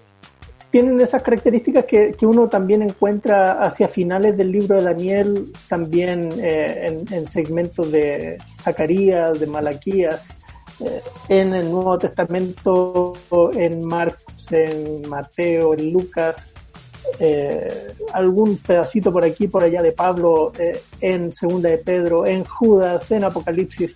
tienen 0.72 1.00
esas 1.00 1.24
características 1.24 1.86
que, 1.86 2.12
que, 2.12 2.26
uno 2.26 2.50
también 2.50 2.82
encuentra 2.82 3.64
hacia 3.64 3.88
finales 3.88 4.36
del 4.36 4.52
libro 4.52 4.76
de 4.76 4.84
Daniel, 4.84 5.54
también 5.70 6.30
eh, 6.40 6.88
en, 6.88 7.14
en, 7.14 7.26
segmentos 7.26 7.92
de 7.92 8.38
Zacarías, 8.58 9.40
de 9.40 9.48
Malaquías, 9.48 10.38
eh, 10.82 11.02
en 11.30 11.54
el 11.54 11.72
Nuevo 11.72 11.98
Testamento, 11.98 13.14
en 13.56 13.86
Marcos, 13.86 14.52
en 14.52 15.08
Mateo, 15.08 15.74
en 15.74 15.94
Lucas, 15.94 16.56
eh, 17.20 17.94
algún 18.14 18.58
pedacito 18.58 19.12
por 19.12 19.24
aquí, 19.24 19.48
por 19.48 19.64
allá 19.64 19.82
de 19.82 19.94
Pablo, 19.94 20.52
en 21.00 21.32
Segunda 21.32 21.70
de 21.70 21.78
Pedro, 21.78 22.26
en 22.26 22.44
Judas, 22.44 23.10
en 23.12 23.24
Apocalipsis. 23.24 23.96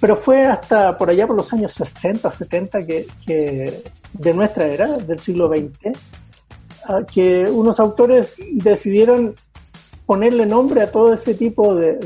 Pero 0.00 0.16
fue 0.16 0.44
hasta 0.44 0.96
por 0.96 1.10
allá 1.10 1.26
por 1.26 1.36
los 1.36 1.52
años 1.52 1.72
60, 1.72 2.30
70 2.30 2.86
que, 2.86 3.06
que 3.26 3.82
de 4.12 4.34
nuestra 4.34 4.66
era, 4.66 4.96
del 4.96 5.20
siglo 5.20 5.48
XX, 5.48 5.98
ah, 6.86 7.00
que 7.12 7.44
unos 7.44 7.78
autores 7.78 8.36
decidieron 8.50 9.34
ponerle 10.10 10.44
nombre 10.44 10.82
a 10.82 10.90
todo 10.90 11.12
ese 11.12 11.34
tipo 11.34 11.74
de, 11.76 12.00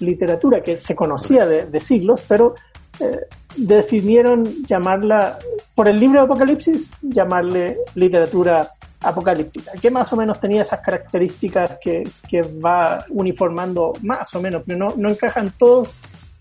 literatura 0.00 0.60
que 0.60 0.76
se 0.76 0.96
conocía 0.96 1.46
de, 1.46 1.78
siglos, 1.78 2.24
pero 2.26 2.54
eh, 2.98 3.20
definieron 3.56 4.44
llamarla, 4.66 5.38
por 5.72 5.86
el 5.86 6.00
libro 6.00 6.18
de 6.18 6.24
Apocalipsis, 6.24 6.94
llamarle 7.00 7.78
literatura 7.94 8.68
apocalíptica, 9.00 9.70
que 9.80 9.88
más 9.88 10.12
o 10.12 10.16
menos 10.16 10.40
tenía 10.40 10.62
esas 10.62 10.80
características 10.80 11.78
que, 11.80 12.02
que 12.28 12.40
va 12.42 13.04
uniformando 13.10 13.92
más 14.02 14.34
o 14.34 14.40
menos, 14.40 14.64
pero 14.66 14.78
no, 14.78 14.94
no 14.96 15.08
encajan 15.08 15.52
todos 15.56 15.94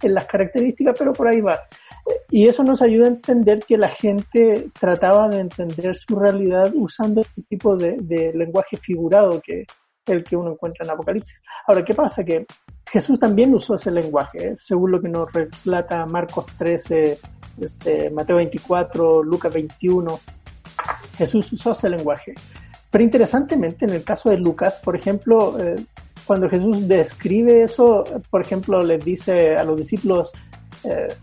en 0.03 0.13
las 0.13 0.25
características, 0.25 0.95
pero 0.97 1.13
por 1.13 1.27
ahí 1.27 1.41
va. 1.41 1.59
Y 2.29 2.47
eso 2.47 2.63
nos 2.63 2.81
ayuda 2.81 3.05
a 3.05 3.09
entender 3.09 3.59
que 3.67 3.77
la 3.77 3.89
gente 3.89 4.69
trataba 4.79 5.29
de 5.29 5.39
entender 5.39 5.95
su 5.95 6.15
realidad 6.15 6.71
usando 6.73 7.21
este 7.21 7.41
tipo 7.43 7.75
de, 7.75 7.97
de 8.01 8.33
lenguaje 8.33 8.77
figurado 8.77 9.41
que, 9.41 9.65
el 10.07 10.23
que 10.23 10.35
uno 10.35 10.51
encuentra 10.51 10.85
en 10.85 10.91
Apocalipsis. 10.91 11.41
Ahora, 11.67 11.83
¿qué 11.83 11.93
pasa? 11.93 12.23
Que 12.23 12.45
Jesús 12.89 13.19
también 13.19 13.53
usó 13.53 13.75
ese 13.75 13.91
lenguaje, 13.91 14.49
¿eh? 14.49 14.53
según 14.55 14.91
lo 14.91 15.01
que 15.01 15.09
nos 15.09 15.31
relata 15.31 16.05
Marcos 16.05 16.45
13, 16.57 17.19
este, 17.59 18.09
Mateo 18.09 18.37
24, 18.37 19.23
Lucas 19.23 19.53
21. 19.53 20.19
Jesús 21.17 21.53
usó 21.53 21.71
ese 21.73 21.89
lenguaje. 21.89 22.33
Pero 22.89 23.03
interesantemente, 23.03 23.85
en 23.85 23.91
el 23.91 24.03
caso 24.03 24.29
de 24.29 24.37
Lucas, 24.37 24.79
por 24.83 24.95
ejemplo, 24.95 25.57
eh, 25.59 25.75
cuando 26.32 26.49
Jesús 26.49 26.88
describe 26.88 27.61
eso, 27.61 28.05
por 28.29 28.39
ejemplo, 28.39 28.82
les 28.82 29.03
dice 29.03 29.53
a 29.57 29.65
los 29.65 29.75
discípulos, 29.75 30.32
eh, 30.86 31.13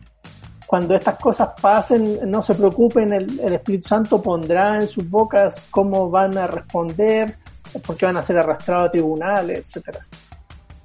cuando 0.66 0.94
estas 0.94 1.18
cosas 1.18 1.48
pasen, 1.62 2.30
no 2.30 2.42
se 2.42 2.54
preocupen, 2.54 3.14
el, 3.14 3.40
el, 3.40 3.54
Espíritu 3.54 3.88
Santo 3.88 4.20
pondrá 4.20 4.76
en 4.76 4.86
sus 4.86 5.09
bocas 5.09 5.66
cómo 5.70 6.11
van 6.11 6.36
a 6.36 6.46
responder, 6.46 7.38
porque 7.86 8.04
van 8.04 8.18
a 8.18 8.22
ser 8.22 8.36
arrastrados 8.36 8.88
a 8.88 8.90
tribunales, 8.90 9.61
etcétera. 9.61 10.06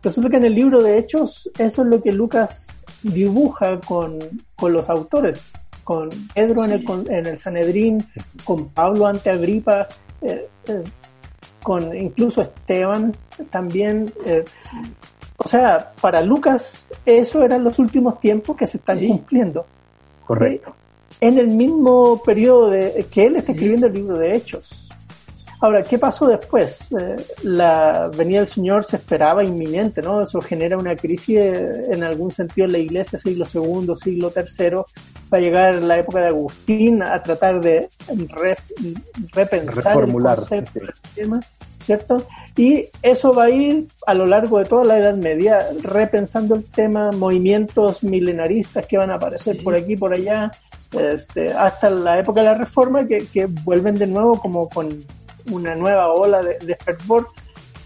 Resulta 0.01 0.30
que 0.30 0.38
en 0.38 0.45
el 0.45 0.55
libro 0.55 0.82
de 0.82 0.99
Hechos 0.99 1.49
eso 1.57 1.82
es 1.82 1.88
lo 1.89 2.01
que 2.01 2.13
Lucas 2.13 2.82
dibuja 3.01 3.78
con, 3.82 4.19
con 4.55 4.71
los 4.71 4.89
autores, 4.89 5.41
con 5.84 6.07
Pedro 6.34 6.63
en, 6.63 6.71
el, 6.71 6.86
en 7.09 7.26
el 7.26 7.38
Sanedrín, 7.38 8.05
con 8.45 8.69
Pablo 8.69 9.05
ante 9.05 9.32
Agripa, 9.32 9.86
eh, 10.21 10.47
con 11.61 11.93
incluso 11.93 12.41
Esteban 12.41 13.13
también. 13.49 14.11
Eh, 14.25 14.43
o 15.38 15.47
sea, 15.47 15.91
para 15.99 16.21
Lucas 16.21 16.93
eso 17.05 17.43
eran 17.43 17.63
los 17.63 17.79
últimos 17.79 18.19
tiempos 18.19 18.55
que 18.55 18.67
se 18.67 18.77
están 18.77 18.99
cumpliendo. 18.99 19.65
Correcto. 20.25 20.75
En 21.19 21.38
el 21.38 21.47
mismo 21.47 22.21
periodo 22.23 22.69
de, 22.69 23.05
que 23.11 23.25
él 23.25 23.36
está 23.36 23.51
escribiendo 23.51 23.88
el 23.88 23.93
libro 23.93 24.17
de 24.17 24.36
Hechos. 24.36 24.82
Ahora, 25.64 25.82
¿qué 25.82 25.97
pasó 25.97 26.28
después? 26.28 26.91
Eh, 26.91 27.16
la 27.43 28.11
venida 28.14 28.39
del 28.39 28.47
Señor 28.47 28.84
se 28.84 28.97
esperaba 28.97 29.45
inminente, 29.45 30.01
¿no? 30.01 30.22
Eso 30.22 30.41
genera 30.41 30.78
una 30.78 30.93
crisis 30.93 31.38
eh, 31.38 31.86
en 31.89 32.03
algún 32.03 32.34
sentido 32.34 32.66
en 32.66 32.74
la 32.74 32.80
iglesia, 32.80 33.18
siglo 33.18 33.45
segundo, 33.45 33.95
siglo 33.95 34.30
tercero, 34.30 34.88
va 35.34 35.38
a 35.38 35.39
llegar 35.39 35.76
la 35.76 35.99
época 35.99 36.20
de 36.20 36.28
Agustín 36.28 37.01
a 37.01 37.24
tratar 37.24 37.61
de 37.61 37.88
repensar 39.32 39.86
Reformular, 39.86 40.38
el 40.51 40.66
tema, 41.16 41.39
¿cierto? 41.80 42.28
Y 42.57 42.89
eso 43.01 43.32
va 43.32 43.45
a 43.45 43.49
ir 43.49 43.88
a 44.05 44.14
lo 44.14 44.26
largo 44.26 44.59
de 44.59 44.66
toda 44.66 44.84
la 44.84 44.97
Edad 44.97 45.16
Media, 45.16 45.66
repensando 45.82 46.55
el 46.55 46.66
tema, 46.66 47.09
movimientos 47.14 48.03
milenaristas 48.03 48.86
que 48.86 48.97
van 48.97 49.11
a 49.11 49.16
aparecer 49.16 49.64
por 49.64 49.76
aquí, 49.76 49.95
por 49.95 50.14
allá, 50.14 50.51
este, 50.91 51.53
hasta 51.53 51.89
la 51.89 52.20
época 52.20 52.41
de 52.41 52.47
la 52.47 52.55
Reforma, 52.55 53.07
que, 53.07 53.20
que 53.28 53.45
vuelven 53.45 53.95
de 53.95 54.07
nuevo 54.07 54.38
como 54.41 54.68
con 54.68 55.05
una 55.51 55.75
nueva 55.75 56.11
ola 56.11 56.41
de, 56.41 56.75
fervor 56.75 57.27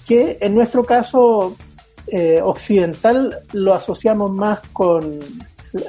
que 0.05 0.37
en 0.39 0.55
nuestro 0.55 0.83
caso 0.83 1.55
eh, 2.07 2.39
occidental 2.41 3.39
lo 3.53 3.73
asociamos 3.73 4.31
más 4.31 4.59
con 4.71 5.19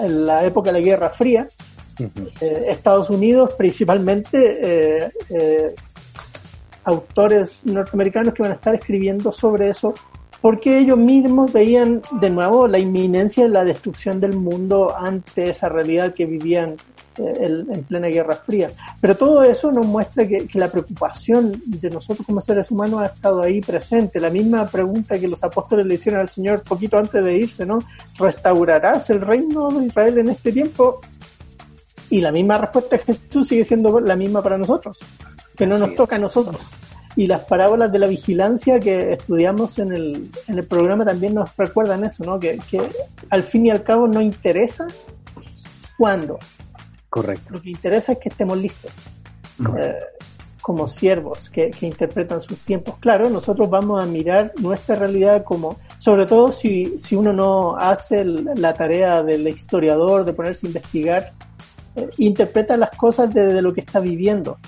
la 0.09 0.45
época 0.45 0.73
de 0.73 0.81
la 0.81 0.85
Guerra 0.85 1.11
Fría. 1.11 1.49
Eh, 1.99 2.67
Estados 2.69 3.11
Unidos 3.11 3.55
principalmente 3.55 5.09
eh, 5.29 5.75
autores 6.85 7.67
norteamericanos 7.67 8.35
que 8.35 8.43
van 8.43 8.53
a 8.53 8.55
estar 8.55 8.75
escribiendo 8.75 9.33
sobre 9.33 9.69
eso 9.69 9.95
porque 10.41 10.79
ellos 10.79 10.99
mismos 10.99 11.53
veían 11.53 12.01
de 12.21 12.31
nuevo 12.31 12.69
la 12.69 12.79
inminencia 12.79 13.45
de 13.45 13.51
la 13.51 13.65
destrucción 13.65 14.21
del 14.21 14.37
mundo 14.37 14.97
ante 14.97 15.51
esa 15.51 15.69
realidad 15.69 16.15
que 16.15 16.27
vivían 16.27 16.77
en 17.19 17.85
plena 17.85 18.09
Guerra 18.09 18.35
Fría. 18.35 18.71
Pero 19.01 19.17
todo 19.17 19.43
eso 19.43 19.71
nos 19.71 19.87
muestra 19.87 20.27
que, 20.27 20.49
la 20.55 20.71
preocupación 20.71 21.61
de 21.65 21.91
nosotros 21.91 22.27
como 22.27 22.41
seres 22.41 22.71
humanos 22.71 23.03
ha 23.03 23.07
estado 23.07 23.43
ahí 23.43 23.61
presente. 23.61 24.21
La 24.21 24.31
misma 24.31 24.67
pregunta 24.67 25.19
que 25.19 25.29
los 25.29 25.43
apóstoles 25.45 25.87
le 25.87 25.95
hicieron 25.95 26.21
al 26.21 26.29
Señor 26.29 26.63
poquito 26.63 26.99
antes 26.99 27.25
de 27.25 27.37
irse, 27.37 27.67
¿no? 27.67 27.79
¿Restaurarás 28.19 29.11
el 29.11 29.21
reino 29.21 29.69
de 29.71 29.87
Israel 29.87 30.19
en 30.19 30.29
este 30.31 30.53
tiempo? 30.53 31.01
Y 32.11 32.21
la 32.21 32.33
misma 32.33 32.59
respuesta 32.59 32.97
de 32.97 33.05
Jesús 33.05 33.49
sigue 33.49 33.65
siendo 33.65 34.01
la 34.01 34.17
misma 34.17 34.43
para 34.43 34.57
nosotros, 34.57 34.99
que 35.57 35.67
no 35.67 35.79
nos 35.79 35.95
toca 35.95 36.17
a 36.17 36.19
nosotros. 36.19 36.59
Y 37.17 37.27
las 37.27 37.41
parábolas 37.45 37.91
de 37.91 37.99
la 37.99 38.07
vigilancia 38.07 38.79
que 38.79 39.13
estudiamos 39.13 39.79
en 39.79 39.93
el, 39.93 40.31
en 40.47 40.59
el 40.59 40.65
programa 40.67 41.05
también 41.05 41.35
nos 41.35 41.55
recuerdan 41.57 42.05
eso, 42.05 42.25
¿no? 42.25 42.39
Que, 42.39 42.59
que 42.71 42.81
al 43.29 43.43
fin 43.43 43.67
y 43.67 43.71
al 43.71 43.83
cabo 43.83 44.07
no 44.07 44.21
interesa 44.21 44.87
cuándo, 45.99 46.39
Correcto. 47.11 47.55
Lo 47.55 47.63
que 47.63 47.71
interesa 47.71 48.13
es 48.13 48.19
que 48.19 48.29
estemos 48.29 48.59
listos. 48.59 48.93
Eh, 49.81 49.95
como 50.61 50.87
siervos 50.87 51.49
que, 51.49 51.71
interpretan 51.81 52.41
sus 52.41 52.59
tiempos. 52.59 52.97
Claro, 52.99 53.31
nosotros 53.31 53.71
vamos 53.71 54.03
a 54.03 54.07
mirar 54.07 54.53
nuestra 54.61 54.97
realidad 54.97 55.43
como, 55.43 55.79
sobre 55.99 56.27
todo 56.27 56.53
si, 56.53 56.99
si 56.99 57.17
uno 57.17 57.33
no 57.33 57.77
hace 57.77 58.23
la 58.23 58.75
tarea 58.75 59.23
del 59.23 59.49
historiador, 59.49 60.27
de 60.27 60.35
ponerse 60.35 60.67
a 60.67 60.69
investigar, 60.69 61.33
eh, 61.97 62.11
interpreta 62.19 62.77
las 62.77 62.91
cosas 62.91 63.33
desde 63.33 63.63
lo 63.63 63.73
que 63.73 63.81
está 63.81 63.99
viviendo, 63.99 64.59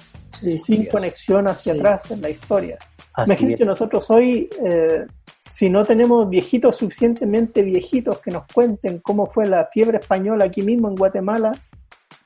sin 0.65 0.87
conexión 0.87 1.47
hacia 1.49 1.75
atrás 1.75 2.11
en 2.11 2.23
la 2.23 2.31
historia. 2.31 2.79
Imagínense 3.27 3.67
nosotros 3.67 4.11
hoy, 4.11 4.49
eh, 4.65 5.05
si 5.39 5.69
no 5.69 5.85
tenemos 5.85 6.29
viejitos 6.31 6.77
suficientemente 6.77 7.63
viejitos 7.63 8.21
que 8.21 8.31
nos 8.31 8.45
cuenten 8.53 9.01
cómo 9.01 9.27
fue 9.27 9.47
la 9.47 9.67
fiebre 9.67 9.99
española 9.99 10.47
aquí 10.47 10.63
mismo 10.63 10.89
en 10.89 10.95
Guatemala, 10.95 11.53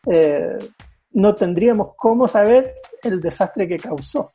eh, 0.06 0.58
no 1.12 1.34
tendríamos 1.34 1.92
cómo 1.96 2.26
saber 2.26 2.74
el 3.02 3.20
desastre 3.20 3.68
que 3.68 3.78
causó. 3.78 4.30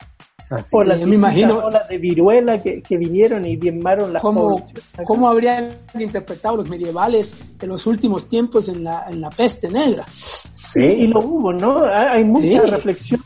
Por 0.72 0.88
las 0.88 1.00
me 1.04 1.14
imagino 1.14 1.60
olas 1.60 1.88
de 1.88 2.00
viruela 2.00 2.60
que, 2.60 2.98
vinieron 2.98 3.46
y 3.46 3.56
diezmaron 3.56 4.12
las 4.12 4.22
¿Cómo, 4.22 4.60
¿Cómo 5.06 5.30
habrían 5.30 5.74
interpretado 5.94 6.58
los 6.58 6.70
medievales 6.70 7.36
de 7.60 7.68
los 7.68 7.86
últimos 7.86 8.28
tiempos 8.28 8.68
en 8.68 8.84
la, 8.84 9.06
en 9.10 9.22
la 9.22 9.30
peste 9.30 9.70
negra? 9.70 10.08
Sí, 10.08 10.82
y 10.82 11.08
lo 11.08 11.20
hubo, 11.20 11.54
¿no? 11.54 11.84
Hay 11.86 12.24
mucha 12.24 12.62
reflexión 12.62 13.22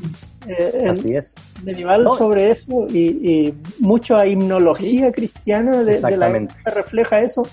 eh, 0.47 1.21
medieval 1.63 2.07
sobre 2.17 2.49
eso 2.49 2.87
y, 2.89 3.53
mucha 3.79 4.25
himnología 4.25 5.11
cristiana 5.11 5.83
de, 5.83 6.01
la 6.01 6.33
que 6.33 6.71
refleja 6.71 7.21
eso. 7.21 7.43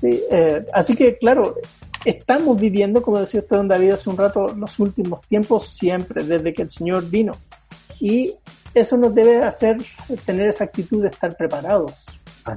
Sí, 0.00 0.20
eh, 0.30 0.64
así 0.72 0.96
que, 0.96 1.16
claro, 1.18 1.56
estamos 2.04 2.60
viviendo, 2.60 3.02
como 3.02 3.18
decía 3.18 3.40
usted, 3.40 3.56
don 3.56 3.68
David, 3.68 3.92
hace 3.92 4.10
un 4.10 4.16
rato, 4.16 4.54
los 4.54 4.78
últimos 4.78 5.20
tiempos 5.22 5.68
siempre, 5.68 6.24
desde 6.24 6.52
que 6.52 6.62
el 6.62 6.70
Señor 6.70 7.08
vino. 7.08 7.32
Y 8.00 8.34
eso 8.74 8.96
nos 8.96 9.14
debe 9.14 9.42
hacer 9.42 9.78
tener 10.24 10.48
esa 10.48 10.64
actitud 10.64 11.02
de 11.02 11.08
estar 11.08 11.36
preparados, 11.36 11.92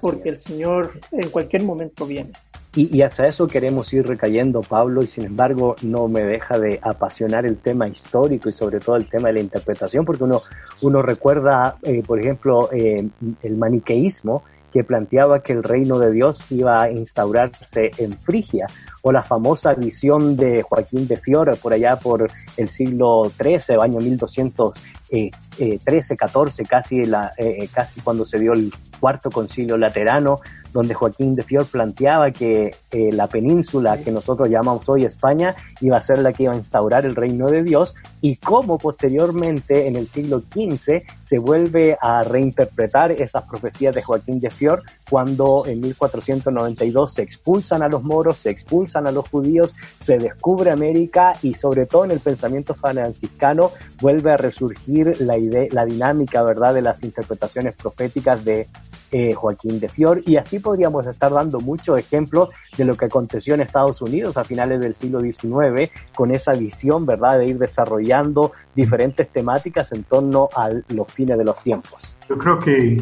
porque 0.02 0.30
el 0.30 0.40
Señor 0.40 1.00
en 1.12 1.30
cualquier 1.30 1.64
momento 1.64 2.06
viene. 2.06 2.32
Y, 2.76 3.02
hacia 3.02 3.26
eso 3.26 3.48
queremos 3.48 3.92
ir 3.92 4.06
recayendo, 4.06 4.62
Pablo, 4.62 5.02
y 5.02 5.08
sin 5.08 5.26
embargo 5.26 5.76
no 5.82 6.08
me 6.08 6.24
deja 6.24 6.60
de 6.60 6.80
apasionar 6.84 7.46
el 7.48 7.58
tema 7.58 7.88
histórico 7.88 8.50
y 8.50 8.54
sobre 8.54 8.80
todo 8.80 8.98
el 8.98 9.10
tema 9.10 9.30
de 9.30 9.36
la 9.36 9.40
interpretación, 9.40 10.06
porque 10.06 10.24
uno, 10.24 10.44
uno 10.82 11.02
recuerda, 11.02 11.78
eh, 11.82 12.04
por 12.06 12.20
ejemplo, 12.20 12.70
eh, 12.72 13.08
el 13.42 13.58
maniqueísmo, 13.58 14.44
que 14.78 14.84
planteaba 14.84 15.42
que 15.42 15.54
el 15.54 15.64
reino 15.64 15.98
de 15.98 16.12
Dios 16.12 16.38
iba 16.52 16.84
a 16.84 16.92
instaurarse 16.92 17.90
en 17.98 18.16
Frigia, 18.20 18.68
o 19.02 19.12
la 19.12 19.24
famosa 19.24 19.74
visión 19.74 20.38
de 20.38 20.62
Joaquín 20.62 21.08
de 21.08 21.18
Fiore 21.18 21.56
por 21.56 21.74
allá 21.74 21.96
por 21.96 22.30
el 22.58 22.70
siglo 22.70 23.24
XIII, 23.24 23.82
año 23.82 23.98
1213, 23.98 26.16
14, 26.16 26.64
casi, 26.66 27.06
la, 27.06 27.32
eh, 27.40 27.68
casi 27.74 28.02
cuando 28.02 28.24
se 28.24 28.38
dio 28.38 28.54
el 28.54 28.72
cuarto 29.00 29.32
concilio 29.32 29.78
laterano, 29.78 30.42
donde 30.78 30.94
Joaquín 30.94 31.34
de 31.34 31.42
Fior 31.42 31.66
planteaba 31.66 32.30
que 32.30 32.76
eh, 32.92 33.12
la 33.12 33.26
península 33.26 33.98
que 33.98 34.12
nosotros 34.12 34.48
llamamos 34.48 34.88
hoy 34.88 35.06
España 35.06 35.56
iba 35.82 35.98
a 35.98 36.04
ser 36.04 36.20
la 36.20 36.34
que 36.34 36.44
iba 36.44 36.54
a 36.54 36.56
instaurar 36.56 37.04
el 37.04 37.16
reino 37.16 37.48
de 37.48 37.64
Dios 37.64 37.96
y 38.22 38.36
cómo 38.36 38.78
posteriormente 38.78 39.88
en 39.88 39.96
el 39.96 40.08
siglo 40.08 40.44
XV 40.54 41.02
se 41.26 41.40
vuelve 41.40 41.98
a 42.00 42.22
reinterpretar 42.22 43.12
esas 43.12 43.46
profecías 43.46 43.96
de 43.96 44.04
Joaquín 44.04 44.40
de 44.40 44.52
Fior 44.52 44.84
cuando 45.10 45.64
en 45.66 45.82
1492 45.82 47.12
se 47.12 47.24
expulsan 47.24 47.82
a 47.82 47.88
los 47.88 48.04
moros, 48.04 48.38
se 48.38 48.52
expulsan 48.52 49.08
a 49.08 49.12
los 49.12 49.28
judíos, 49.28 49.74
se 50.04 50.20
descubre 50.20 50.70
América 50.70 51.34
y 51.42 51.56
sobre 51.56 51.88
todo 51.88 52.06
en 52.06 52.12
el 52.12 52.20
pensamiento 52.20 52.76
franciscano 52.76 53.72
vuelve 54.00 54.32
a 54.32 54.38
resurgir 54.38 55.20
la 55.22 55.40
idea, 55.40 55.66
la 55.72 55.86
dinámica, 55.86 56.44
¿verdad?, 56.44 56.76
de 56.76 56.84
las 56.84 57.02
interpretaciones 57.02 57.74
proféticas 57.74 58.46
de 58.46 58.68
eh, 59.12 59.34
Joaquín 59.34 59.80
de 59.80 59.90
Fior 59.90 60.22
y 60.26 60.38
así 60.38 60.60
podríamos 60.60 61.08
estar 61.08 61.32
dando 61.32 61.60
muchos 61.60 62.00
ejemplos 62.00 62.50
de 62.78 62.86
lo 62.86 62.96
que 62.96 63.06
aconteció 63.06 63.54
en 63.54 63.62
Estados 63.62 64.02
Unidos 64.02 64.38
a 64.38 64.44
finales 64.44 64.80
del 64.80 64.96
siglo 64.96 65.22
XIX 65.22 65.92
con 66.16 66.32
esa 66.32 66.54
visión, 66.54 67.06
¿verdad?, 67.06 67.40
de 67.40 67.48
ir 67.48 67.58
desarrollando 67.58 68.52
diferentes 68.76 69.30
temáticas 69.30 69.92
en 69.92 70.04
torno 70.04 70.50
a 70.56 70.70
los 70.90 71.12
fines 71.12 71.38
de 71.38 71.46
los 71.46 71.58
tiempos. 71.64 72.16
Yo 72.30 72.38
creo 72.38 72.60
que 72.60 73.02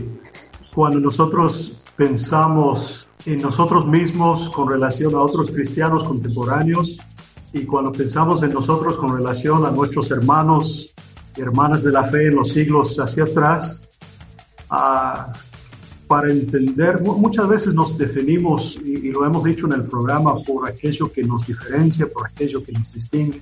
cuando 0.73 0.99
nosotros 0.99 1.81
pensamos 1.95 3.07
en 3.25 3.37
nosotros 3.37 3.87
mismos 3.87 4.49
con 4.49 4.69
relación 4.69 5.15
a 5.15 5.21
otros 5.21 5.49
cristianos 5.49 6.03
contemporáneos 6.03 6.99
y 7.53 7.65
cuando 7.65 7.91
pensamos 7.91 8.43
en 8.43 8.53
nosotros 8.53 8.97
con 8.97 9.15
relación 9.15 9.65
a 9.65 9.71
nuestros 9.71 10.11
hermanos 10.11 10.93
y 11.35 11.41
hermanas 11.41 11.83
de 11.83 11.91
la 11.91 12.03
fe 12.05 12.27
en 12.27 12.35
los 12.35 12.49
siglos 12.49 12.99
hacia 12.99 13.23
atrás, 13.23 13.81
uh, 14.71 15.31
para 16.07 16.31
entender, 16.31 17.01
muchas 17.01 17.47
veces 17.47 17.73
nos 17.73 17.97
definimos, 17.97 18.77
y, 18.83 19.11
lo 19.11 19.25
hemos 19.25 19.43
dicho 19.43 19.65
en 19.65 19.73
el 19.73 19.83
programa, 19.83 20.37
por 20.43 20.67
aquello 20.69 21.11
que 21.11 21.23
nos 21.23 21.45
diferencia, 21.47 22.07
por 22.07 22.27
aquello 22.27 22.63
que 22.63 22.71
nos 22.71 22.93
distingue. 22.93 23.41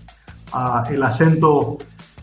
Uh, 0.53 0.93
el 0.93 1.03
acento 1.03 1.77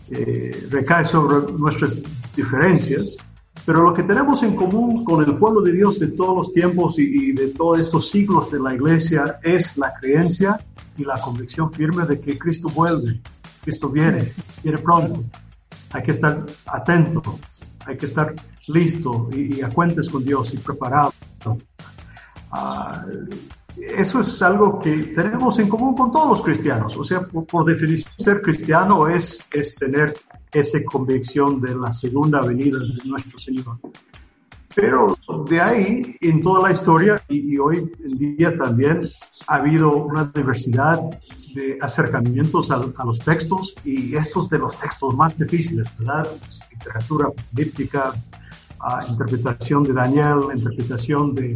eh, 0.09 0.67
recae 0.69 1.05
sobre 1.05 1.51
nuestras 1.53 1.97
diferencias, 2.35 3.17
pero 3.65 3.83
lo 3.83 3.93
que 3.93 4.03
tenemos 4.03 4.41
en 4.41 4.55
común 4.55 5.03
con 5.03 5.23
el 5.23 5.35
pueblo 5.35 5.61
de 5.61 5.73
Dios 5.73 5.99
de 5.99 6.07
todos 6.07 6.35
los 6.35 6.53
tiempos 6.53 6.97
y, 6.97 7.03
y 7.03 7.31
de 7.33 7.47
todos 7.49 7.79
estos 7.79 8.09
siglos 8.09 8.51
de 8.51 8.59
la 8.59 8.73
iglesia 8.73 9.39
es 9.43 9.77
la 9.77 9.93
creencia 9.93 10.59
y 10.97 11.03
la 11.03 11.19
convicción 11.19 11.71
firme 11.71 12.05
de 12.05 12.19
que 12.19 12.37
Cristo 12.37 12.69
vuelve, 12.69 13.21
Cristo 13.63 13.89
viene, 13.89 14.33
viene 14.63 14.77
pronto. 14.79 15.23
Hay 15.91 16.03
que 16.03 16.11
estar 16.11 16.45
atento, 16.65 17.21
hay 17.91 17.97
que 17.97 18.05
estar 18.07 18.33
listo 18.67 19.29
y, 19.31 19.61
a 19.61 19.69
cuentes 19.69 20.09
con 20.09 20.23
Dios 20.23 20.53
y 20.53 20.57
preparado. 20.57 21.13
Ah, 22.51 23.05
eso 23.77 24.21
es 24.21 24.41
algo 24.41 24.79
que 24.79 24.97
tenemos 25.15 25.57
en 25.59 25.69
común 25.69 25.95
con 25.95 26.11
todos 26.11 26.29
los 26.29 26.41
cristianos. 26.41 26.95
O 26.97 27.05
sea, 27.05 27.21
por, 27.21 27.65
definición, 27.65 28.13
ser 28.17 28.41
cristiano 28.41 29.07
es, 29.07 29.43
es 29.51 29.75
tener 29.75 30.13
esa 30.51 30.83
convicción 30.83 31.61
de 31.61 31.75
la 31.75 31.93
segunda 31.93 32.41
venida 32.41 32.79
de 32.79 33.09
nuestro 33.09 33.39
Señor. 33.39 33.79
Pero 34.75 35.17
de 35.49 35.59
ahí, 35.59 36.15
en 36.21 36.41
toda 36.41 36.69
la 36.69 36.73
historia, 36.73 37.21
y, 37.27 37.57
hoy 37.57 37.91
en 38.03 38.17
día 38.37 38.57
también, 38.57 39.09
ha 39.47 39.55
habido 39.55 39.95
una 39.97 40.31
diversidad 40.33 41.01
de 41.53 41.77
acercamientos 41.81 42.71
a, 42.71 42.75
a, 42.75 43.05
los 43.05 43.19
textos 43.19 43.75
y 43.83 44.15
estos 44.15 44.49
de 44.49 44.59
los 44.59 44.77
textos 44.79 45.13
más 45.15 45.37
difíciles, 45.37 45.89
¿verdad? 45.99 46.25
Literatura 46.83 47.29
política, 47.29 48.13
interpretación 49.07 49.83
de 49.83 49.93
Daniel, 49.93 50.39
interpretación 50.53 51.35
de 51.35 51.55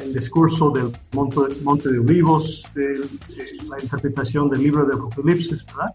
el 0.00 0.14
discurso 0.14 0.70
del 0.70 0.92
monte, 1.12 1.90
de 1.90 1.98
Olivos, 1.98 2.64
la 2.74 3.82
interpretación 3.82 4.48
del 4.48 4.62
libro 4.62 4.86
de 4.86 4.94
Apocalipsis, 4.94 5.64
¿verdad? 5.66 5.94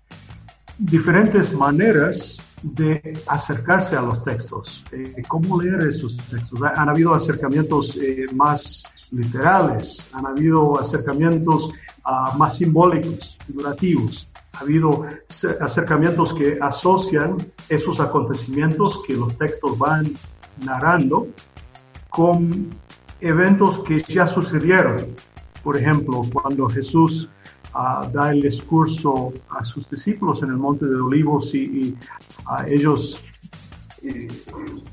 Diferentes 0.77 1.53
maneras 1.53 2.37
de 2.61 3.19
acercarse 3.27 3.95
a 3.95 4.01
los 4.01 4.23
textos, 4.23 4.85
eh, 4.91 5.21
cómo 5.27 5.61
leer 5.61 5.81
esos 5.87 6.15
textos. 6.17 6.59
Han 6.61 6.89
habido 6.89 7.13
acercamientos 7.13 7.97
eh, 7.97 8.25
más 8.33 8.83
literales, 9.13 10.09
han 10.13 10.25
habido 10.25 10.79
acercamientos 10.79 11.69
uh, 12.05 12.37
más 12.37 12.57
simbólicos, 12.57 13.37
figurativos, 13.45 14.27
ha 14.53 14.59
habido 14.59 15.05
acercamientos 15.61 16.33
que 16.33 16.57
asocian 16.61 17.37
esos 17.69 17.99
acontecimientos 17.99 19.01
que 19.07 19.13
los 19.13 19.35
textos 19.37 19.77
van 19.77 20.11
narrando 20.63 21.27
con 22.09 22.69
eventos 23.21 23.79
que 23.79 24.03
ya 24.07 24.27
sucedieron. 24.27 25.07
Por 25.63 25.77
ejemplo, 25.77 26.21
cuando 26.31 26.69
Jesús 26.69 27.29
uh, 27.73 28.07
da 28.11 28.31
el 28.31 28.41
discurso 28.41 29.33
a 29.49 29.63
sus 29.63 29.89
discípulos 29.89 30.43
en 30.43 30.49
el 30.49 30.57
Monte 30.57 30.85
de 30.85 30.95
Olivos 30.95 31.53
y, 31.55 31.95
a 32.45 32.67
ellos 32.67 33.23
eh, 34.03 34.27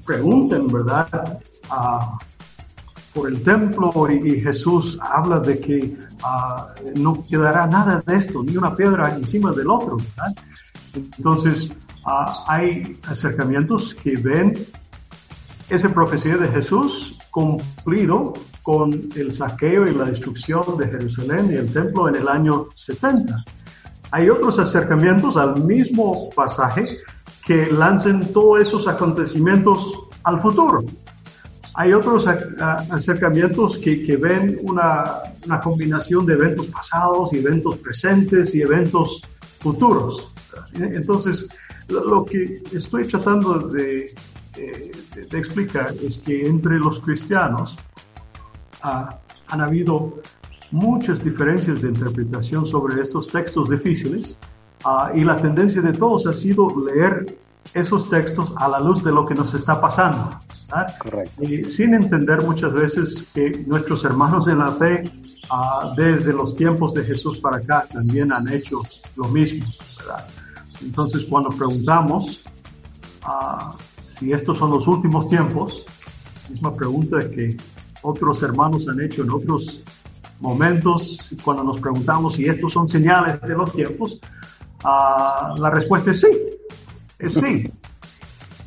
preguntan, 0.07 0.68
¿verdad? 0.68 1.41
Por 3.14 3.28
el 3.28 3.42
templo 3.42 3.92
y, 4.11 4.40
Jesús 4.40 4.98
habla 5.00 5.40
de 5.40 5.58
que 5.58 5.96
uh, 6.22 6.98
no 7.00 7.24
quedará 7.28 7.66
nada 7.66 8.02
de 8.06 8.16
esto, 8.16 8.42
ni 8.42 8.56
una 8.56 8.74
piedra 8.74 9.14
encima 9.14 9.52
del 9.52 9.70
otro, 9.70 9.96
¿verdad? 9.96 10.34
Entonces, 10.94 11.72
hay 12.46 12.98
acercamientos 13.08 13.94
que 13.94 14.16
ven 14.16 14.54
esa 15.68 15.88
profecía 15.88 16.36
de 16.36 16.48
Jesús 16.48 17.16
cumplido 17.30 18.32
con 18.62 18.92
el 19.16 19.32
saqueo 19.32 19.84
y 19.84 19.94
la 19.94 20.04
destrucción 20.04 20.62
de 20.78 20.88
Jerusalén 20.88 21.50
y 21.50 21.56
el 21.56 21.72
templo 21.72 22.08
en 22.08 22.16
el 22.16 22.28
año 22.28 22.68
70. 22.74 23.44
Hay 24.11 24.28
otros 24.28 24.58
acercamientos 24.58 25.36
al 25.36 25.62
mismo 25.64 26.30
pasaje 26.30 26.98
que 27.46 27.66
lancen 27.66 28.32
todos 28.32 28.62
esos 28.62 28.88
acontecimientos 28.88 29.94
al 30.24 30.40
futuro. 30.40 30.84
Hay 31.81 31.93
otros 31.93 32.26
acercamientos 32.26 33.78
que, 33.78 34.03
que 34.05 34.16
ven 34.16 34.59
una, 34.62 35.14
una, 35.47 35.61
combinación 35.61 36.26
de 36.26 36.35
eventos 36.35 36.66
pasados 36.66 37.33
y 37.33 37.39
eventos 37.39 37.78
presentes 37.78 38.55
y 38.55 38.61
eventos 38.61 39.22
futuros. 39.61 40.28
Entonces, 40.74 41.49
lo 41.89 42.24
que 42.24 42.62
estoy 42.72 43.07
tratando 43.07 43.59
de 43.68 44.12
eh, 44.57 44.91
de, 45.31 45.39
explicar 45.39 45.95
es 46.03 46.18
que 46.18 46.45
entre 46.45 46.78
los 46.78 46.99
cristianos 47.01 47.76
ah, 48.83 49.20
han 49.47 49.61
habido 49.61 50.20
muchas 50.72 51.22
diferencias 51.22 51.81
de 51.83 51.89
interpretación 51.89 52.66
sobre 52.66 53.01
estos 53.01 53.28
textos 53.28 53.70
difíciles 53.70 54.37
ah, 54.85 55.12
y 55.14 55.22
la 55.22 55.37
tendencia 55.37 55.81
de 55.81 55.93
todos 55.93 56.26
ha 56.26 56.35
sido 56.35 56.68
leer 56.85 57.39
esos 57.74 58.11
textos 58.11 58.53
a 58.57 58.68
la 58.68 58.81
luz 58.81 59.05
de 59.05 59.12
lo 59.12 59.24
que 59.24 59.35
nos 59.35 59.55
está 59.55 59.81
pasando. 59.81 60.41
Y 61.41 61.64
sin 61.64 61.95
entender 61.95 62.43
muchas 62.43 62.73
veces 62.73 63.29
que 63.35 63.51
nuestros 63.66 64.05
hermanos 64.05 64.49
en 64.49 64.59
la 64.59 64.73
fe, 64.73 65.11
ah, 65.51 65.93
desde 65.97 66.33
los 66.33 66.57
tiempos 66.57 66.95
de 66.95 67.03
Jesús 67.05 67.39
para 67.41 67.57
acá, 67.57 67.87
también 67.93 68.33
han 68.33 68.49
hecho 68.49 68.83
lo 69.16 69.25
mismo. 69.29 69.66
Entonces, 70.83 71.25
cuando 71.25 71.51
preguntamos, 71.51 72.45
si 74.18 74.33
estos 74.33 74.59
son 74.59 74.71
los 74.71 74.87
últimos 74.87 75.29
tiempos, 75.29 75.85
misma 76.51 76.75
pregunta 76.75 77.18
que 77.31 77.57
otros 78.03 78.43
hermanos 78.43 78.89
han 78.89 79.01
hecho 79.01 79.23
en 79.23 79.31
otros 79.31 79.83
momentos, 80.41 81.31
cuando 81.45 81.62
nos 81.62 81.81
preguntamos 81.81 82.35
si 82.35 82.47
estos 82.47 82.73
son 82.73 82.89
señales 82.89 83.41
de 83.43 83.55
los 83.55 83.73
tiempos, 83.73 84.21
uh, 84.85 85.61
la 85.61 85.71
respuesta 85.71 86.11
es 86.11 86.21
sí, 86.21 86.29
es 87.18 87.35
sí. 87.35 87.71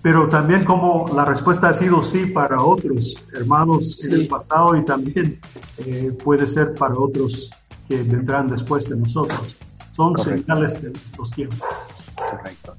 Pero 0.04 0.28
también 0.28 0.66
como 0.66 1.06
la 1.16 1.24
respuesta 1.24 1.70
ha 1.70 1.74
sido 1.74 2.04
sí 2.04 2.26
para 2.26 2.62
otros 2.62 3.16
hermanos 3.34 4.04
en 4.04 4.12
el 4.12 4.28
pasado 4.28 4.76
y 4.76 4.84
también 4.84 5.40
eh, 5.78 6.12
puede 6.22 6.46
ser 6.46 6.76
para 6.76 6.94
otros 6.94 7.50
que 7.88 8.04
vendrán 8.04 8.48
después 8.48 8.88
de 8.90 8.98
nosotros. 8.98 9.60
Son 9.96 10.18
señales 10.18 10.80
de 10.82 10.92
los 11.18 11.32
tiempos. 11.32 11.62
Correcto. 12.16 12.76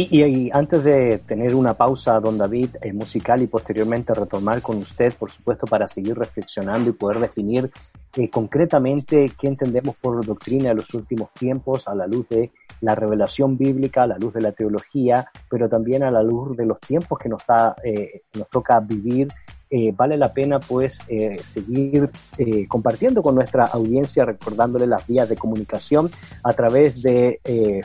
Y, 0.00 0.48
antes 0.52 0.84
de 0.84 1.18
tener 1.26 1.56
una 1.56 1.74
pausa, 1.74 2.20
don 2.20 2.38
David, 2.38 2.76
eh, 2.82 2.92
musical 2.92 3.42
y 3.42 3.48
posteriormente 3.48 4.14
retomar 4.14 4.62
con 4.62 4.76
usted, 4.76 5.12
por 5.14 5.28
supuesto, 5.28 5.66
para 5.66 5.88
seguir 5.88 6.16
reflexionando 6.16 6.90
y 6.90 6.92
poder 6.92 7.18
definir 7.18 7.68
eh, 8.16 8.30
concretamente 8.30 9.32
qué 9.36 9.48
entendemos 9.48 9.96
por 9.96 10.24
doctrina 10.24 10.68
de 10.68 10.76
los 10.76 10.94
últimos 10.94 11.32
tiempos 11.32 11.88
a 11.88 11.96
la 11.96 12.06
luz 12.06 12.28
de 12.28 12.52
la 12.80 12.94
revelación 12.94 13.58
bíblica, 13.58 14.04
a 14.04 14.06
la 14.06 14.18
luz 14.18 14.32
de 14.34 14.42
la 14.42 14.52
teología, 14.52 15.28
pero 15.50 15.68
también 15.68 16.04
a 16.04 16.12
la 16.12 16.22
luz 16.22 16.56
de 16.56 16.64
los 16.64 16.78
tiempos 16.78 17.18
que 17.18 17.28
nos, 17.28 17.42
eh, 17.82 18.22
nos 18.34 18.48
toca 18.50 18.78
vivir 18.78 19.26
eh, 19.70 19.92
vale 19.94 20.16
la 20.16 20.32
pena 20.32 20.60
pues 20.60 20.98
eh, 21.08 21.36
seguir 21.52 22.08
eh, 22.38 22.66
compartiendo 22.66 23.22
con 23.22 23.34
nuestra 23.34 23.66
audiencia, 23.66 24.24
recordándole 24.24 24.86
las 24.86 25.06
vías 25.06 25.28
de 25.28 25.36
comunicación 25.36 26.10
a 26.42 26.52
través 26.54 27.02
de 27.02 27.40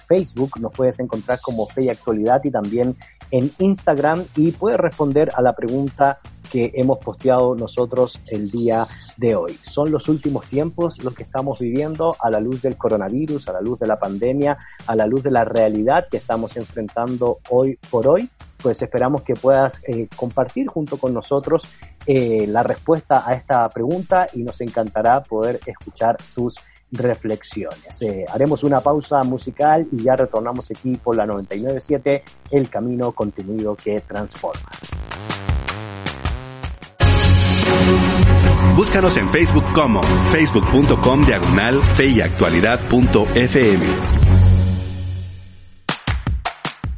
Facebook, 0.07 0.59
nos 0.59 0.71
puedes 0.73 0.99
encontrar 0.99 1.39
como 1.41 1.67
Fe 1.67 1.83
y 1.83 1.89
Actualidad 1.89 2.41
y 2.43 2.51
también 2.51 2.95
en 3.31 3.51
Instagram. 3.59 4.23
Y 4.35 4.51
puedes 4.51 4.79
responder 4.79 5.31
a 5.35 5.41
la 5.41 5.53
pregunta 5.53 6.19
que 6.51 6.71
hemos 6.75 6.99
posteado 6.99 7.55
nosotros 7.55 8.19
el 8.27 8.51
día 8.51 8.87
de 9.17 9.35
hoy. 9.35 9.57
Son 9.69 9.91
los 9.91 10.09
últimos 10.09 10.45
tiempos 10.45 11.03
los 11.03 11.13
que 11.13 11.23
estamos 11.23 11.59
viviendo 11.59 12.15
a 12.19 12.29
la 12.29 12.39
luz 12.39 12.61
del 12.61 12.77
coronavirus, 12.77 13.47
a 13.47 13.53
la 13.53 13.61
luz 13.61 13.79
de 13.79 13.87
la 13.87 13.99
pandemia, 13.99 14.57
a 14.87 14.95
la 14.95 15.07
luz 15.07 15.23
de 15.23 15.31
la 15.31 15.45
realidad 15.45 16.07
que 16.09 16.17
estamos 16.17 16.55
enfrentando 16.57 17.39
hoy 17.49 17.77
por 17.89 18.07
hoy 18.07 18.29
pues 18.63 18.81
esperamos 18.81 19.23
que 19.23 19.33
puedas 19.35 19.81
eh, 19.83 20.07
compartir 20.15 20.67
junto 20.67 20.97
con 20.97 21.13
nosotros 21.13 21.67
eh, 22.07 22.47
la 22.47 22.63
respuesta 22.63 23.27
a 23.27 23.33
esta 23.33 23.67
pregunta 23.67 24.27
y 24.33 24.41
nos 24.41 24.61
encantará 24.61 25.21
poder 25.21 25.59
escuchar 25.65 26.17
tus 26.33 26.55
reflexiones. 26.89 28.01
Eh, 28.01 28.23
haremos 28.31 28.63
una 28.63 28.79
pausa 28.79 29.21
musical 29.23 29.85
y 29.91 30.03
ya 30.03 30.15
retornamos 30.15 30.71
aquí 30.71 30.95
por 30.95 31.15
la 31.15 31.25
997, 31.25 32.23
el 32.51 32.69
camino 32.69 33.11
contenido 33.11 33.75
que 33.75 33.99
transforma. 33.99 34.69
Búscanos 38.75 39.17
en 39.17 39.29
Facebook 39.29 39.65
como 39.73 40.01
facebook.com 40.31 41.21
diagonal 41.21 41.75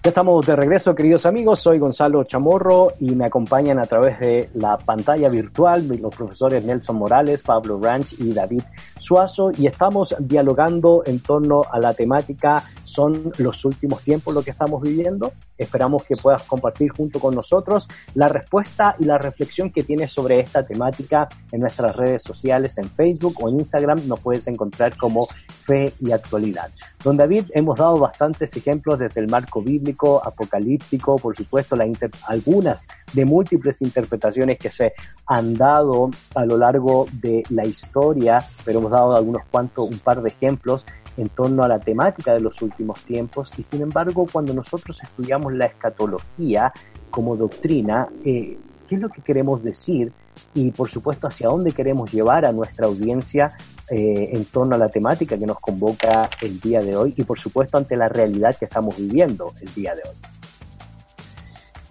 Ya 0.05 0.09
estamos 0.09 0.45
de 0.45 0.55
regreso, 0.55 0.93
queridos 0.93 1.25
amigos. 1.25 1.61
Soy 1.61 1.79
Gonzalo 1.79 2.23
Chamorro 2.25 2.93
y 2.99 3.15
me 3.15 3.25
acompañan 3.25 3.79
a 3.79 3.85
través 3.85 4.19
de 4.19 4.49
la 4.53 4.77
pantalla 4.77 5.27
virtual 5.29 5.87
los 5.97 6.15
profesores 6.15 6.63
Nelson 6.63 6.95
Morales, 6.95 7.41
Pablo 7.41 7.79
Ranch 7.81 8.19
y 8.19 8.31
David 8.31 8.61
Suazo 9.05 9.51
y 9.55 9.67
estamos 9.67 10.15
dialogando 10.19 11.03
en 11.05 11.19
torno 11.19 11.61
a 11.71 11.79
la 11.79 11.93
temática 11.93 12.63
son 12.85 13.31
los 13.37 13.63
últimos 13.63 14.01
tiempos 14.01 14.33
lo 14.33 14.41
que 14.41 14.49
estamos 14.49 14.81
viviendo. 14.81 15.33
Esperamos 15.57 16.03
que 16.05 16.17
puedas 16.17 16.43
compartir 16.43 16.91
junto 16.91 17.19
con 17.19 17.35
nosotros 17.35 17.87
la 18.15 18.27
respuesta 18.27 18.95
y 18.99 19.05
la 19.05 19.17
reflexión 19.17 19.69
que 19.69 19.83
tienes 19.83 20.11
sobre 20.11 20.39
esta 20.39 20.65
temática 20.65 21.29
en 21.51 21.61
nuestras 21.61 21.95
redes 21.95 22.23
sociales, 22.23 22.77
en 22.77 22.89
Facebook 22.89 23.35
o 23.41 23.49
en 23.49 23.59
Instagram. 23.59 24.07
Nos 24.07 24.19
puedes 24.21 24.47
encontrar 24.47 24.97
como 24.97 25.27
Fe 25.65 25.93
y 25.99 26.11
Actualidad. 26.11 26.71
Don 27.03 27.15
David, 27.15 27.45
hemos 27.53 27.77
dado 27.77 27.99
bastantes 27.99 28.55
ejemplos 28.57 28.97
desde 28.97 29.21
el 29.21 29.29
marco 29.29 29.61
bíblico, 29.61 30.21
apocalíptico, 30.25 31.17
por 31.17 31.35
supuesto, 31.35 31.75
la 31.75 31.85
algunas 32.27 32.83
de 33.13 33.25
múltiples 33.25 33.81
interpretaciones 33.81 34.57
que 34.57 34.69
se 34.69 34.93
han 35.27 35.53
dado 35.53 36.09
a 36.35 36.45
lo 36.45 36.57
largo 36.57 37.07
de 37.13 37.43
la 37.49 37.65
historia, 37.65 38.43
pero 38.63 38.79
hemos 38.79 38.91
dado 38.95 39.15
algunos 39.15 39.43
cuantos, 39.49 39.89
un 39.89 39.99
par 39.99 40.21
de 40.21 40.29
ejemplos 40.29 40.85
en 41.17 41.29
torno 41.29 41.63
a 41.63 41.67
la 41.67 41.79
temática 41.79 42.33
de 42.33 42.39
los 42.39 42.61
últimos 42.61 42.99
tiempos 43.01 43.51
y 43.57 43.63
sin 43.63 43.81
embargo 43.81 44.27
cuando 44.31 44.53
nosotros 44.53 45.01
estudiamos 45.01 45.53
la 45.53 45.65
escatología 45.65 46.73
como 47.09 47.37
doctrina, 47.37 48.09
eh, 48.25 48.57
¿qué 48.87 48.95
es 48.95 49.01
lo 49.01 49.09
que 49.09 49.21
queremos 49.21 49.63
decir? 49.63 50.11
Y 50.53 50.71
por 50.71 50.89
supuesto 50.89 51.27
hacia 51.27 51.47
dónde 51.47 51.71
queremos 51.71 52.11
llevar 52.11 52.45
a 52.45 52.51
nuestra 52.51 52.87
audiencia 52.87 53.55
eh, 53.89 54.31
en 54.33 54.45
torno 54.45 54.75
a 54.75 54.77
la 54.77 54.89
temática 54.89 55.37
que 55.37 55.45
nos 55.45 55.59
convoca 55.59 56.29
el 56.41 56.59
día 56.59 56.81
de 56.81 56.97
hoy 56.97 57.13
y 57.15 57.23
por 57.23 57.39
supuesto 57.39 57.77
ante 57.77 57.95
la 57.95 58.09
realidad 58.09 58.55
que 58.55 58.65
estamos 58.65 58.97
viviendo 58.97 59.53
el 59.61 59.73
día 59.73 59.95
de 59.95 60.01
hoy. 60.01 60.15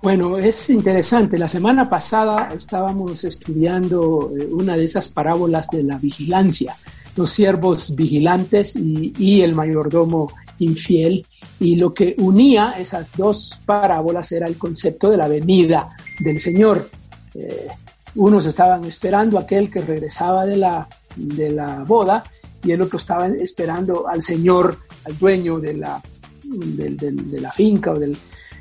Bueno, 0.05 0.37
es 0.37 0.69
interesante. 0.69 1.39
La 1.39 1.49
semana 1.49 1.89
pasada 1.89 2.53
estábamos 2.55 3.25
estudiando 3.25 4.31
eh, 4.39 4.47
una 4.53 4.77
de 4.77 4.85
esas 4.85 5.09
parábolas 5.09 5.67
de 5.71 5.83
la 5.83 5.97
vigilancia 5.97 6.77
los 7.17 7.31
siervos 7.31 7.97
vigilantes 7.97 8.77
y, 8.77 9.41
el 9.41 9.55
mayordomo 9.55 10.31
infiel. 10.59 11.27
Y 11.59 11.77
lo 11.77 11.95
que 11.95 12.17
unía 12.19 12.75
esas 12.77 13.17
dos 13.17 13.59
parábolas 13.65 14.31
era 14.31 14.47
el 14.47 14.59
concepto 14.59 15.09
de 15.09 15.17
la 15.17 15.27
venida 15.27 15.89
del 16.21 16.39
Señor. 16.39 16.87
Eh, 17.35 17.69
unos 18.17 18.45
estaban 18.45 18.85
esperando 18.85 19.39
a 19.39 19.43
aquel 19.45 19.71
que 19.71 19.81
regresaba 19.81 20.45
de 20.45 20.59
la, 20.59 20.87
de 21.17 21.49
la 21.49 21.83
boda 21.89 22.25
y 22.63 22.73
el 22.73 22.83
otro 22.83 22.99
estaba 22.99 23.27
esperando 23.29 24.07
al 24.07 24.21
Señor, 24.21 24.81
al 25.07 25.17
dueño 25.17 25.59
de 25.61 25.73
la, 25.73 26.03
de, 26.43 27.41
la 27.41 27.53
finca 27.53 27.93
o 27.93 27.99
del, 27.99 28.19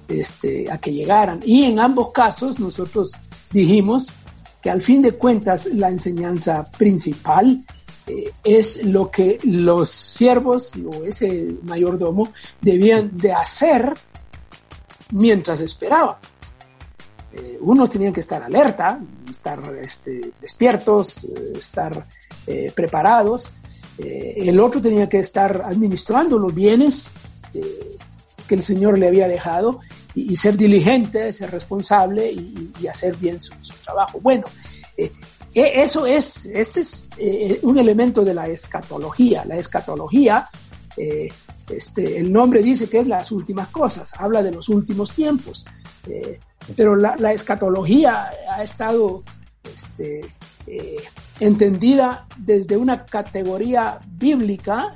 este, 0.07 0.71
a 0.71 0.77
que 0.77 0.93
llegaran. 0.93 1.39
Y 1.45 1.63
en 1.65 1.79
ambos 1.79 2.11
casos 2.11 2.59
nosotros 2.59 3.11
dijimos 3.51 4.15
que 4.61 4.69
al 4.69 4.81
fin 4.81 5.01
de 5.01 5.11
cuentas 5.11 5.65
la 5.65 5.89
enseñanza 5.89 6.63
principal 6.77 7.63
eh, 8.07 8.31
es 8.43 8.83
lo 8.83 9.09
que 9.11 9.39
los 9.43 9.89
siervos 9.89 10.73
o 10.75 11.03
ese 11.03 11.55
mayordomo 11.63 12.33
debían 12.61 13.17
de 13.17 13.33
hacer 13.33 13.93
mientras 15.11 15.61
esperaban. 15.61 16.15
Eh, 17.33 17.57
unos 17.61 17.89
tenían 17.89 18.13
que 18.13 18.19
estar 18.19 18.43
alerta, 18.43 18.99
estar 19.29 19.59
este, 19.81 20.31
despiertos, 20.39 21.23
eh, 21.23 21.53
estar 21.57 22.05
preparados. 22.75 23.53
el 23.97 24.59
otro 24.59 24.81
tenía 24.81 25.07
que 25.07 25.19
estar 25.19 25.61
administrando 25.65 26.37
los 26.37 26.53
bienes 26.53 27.09
que 28.53 28.57
el 28.57 28.63
Señor 28.63 28.99
le 28.99 29.07
había 29.07 29.27
dejado 29.27 29.79
y, 30.13 30.37
ser 30.37 30.55
diligente, 30.55 31.33
ser 31.33 31.49
responsable 31.49 32.31
y, 32.31 32.85
hacer 32.85 33.15
bien 33.15 33.41
su, 33.41 33.51
trabajo. 33.83 34.19
Bueno, 34.21 34.43
e, 34.95 35.11
eso 35.55 36.05
es, 36.05 36.45
ese 36.45 36.81
es 36.81 37.09
eh, 37.17 37.59
un 37.63 37.79
elemento 37.79 38.23
de 38.23 38.35
la 38.35 38.45
escatología. 38.45 39.43
La 39.45 39.57
escatología, 39.57 40.47
eh, 40.95 41.29
este, 41.67 42.19
el 42.19 42.31
nombre 42.31 42.61
dice 42.61 42.87
que 42.87 42.99
es 42.99 43.07
las 43.07 43.31
últimas 43.31 43.69
cosas, 43.69 44.11
habla 44.19 44.43
de 44.43 44.51
los 44.51 44.69
últimos 44.69 45.11
tiempos. 45.11 45.65
Eh, 46.07 46.39
pero 46.75 46.95
la, 46.95 47.33
escatología 47.33 48.29
ha 48.51 48.61
estado 48.61 49.23
este, 49.63 50.21
entendida 51.39 52.27
desde 52.37 52.77
una 52.77 53.03
categoría 53.03 53.99
bíblica 54.05 54.93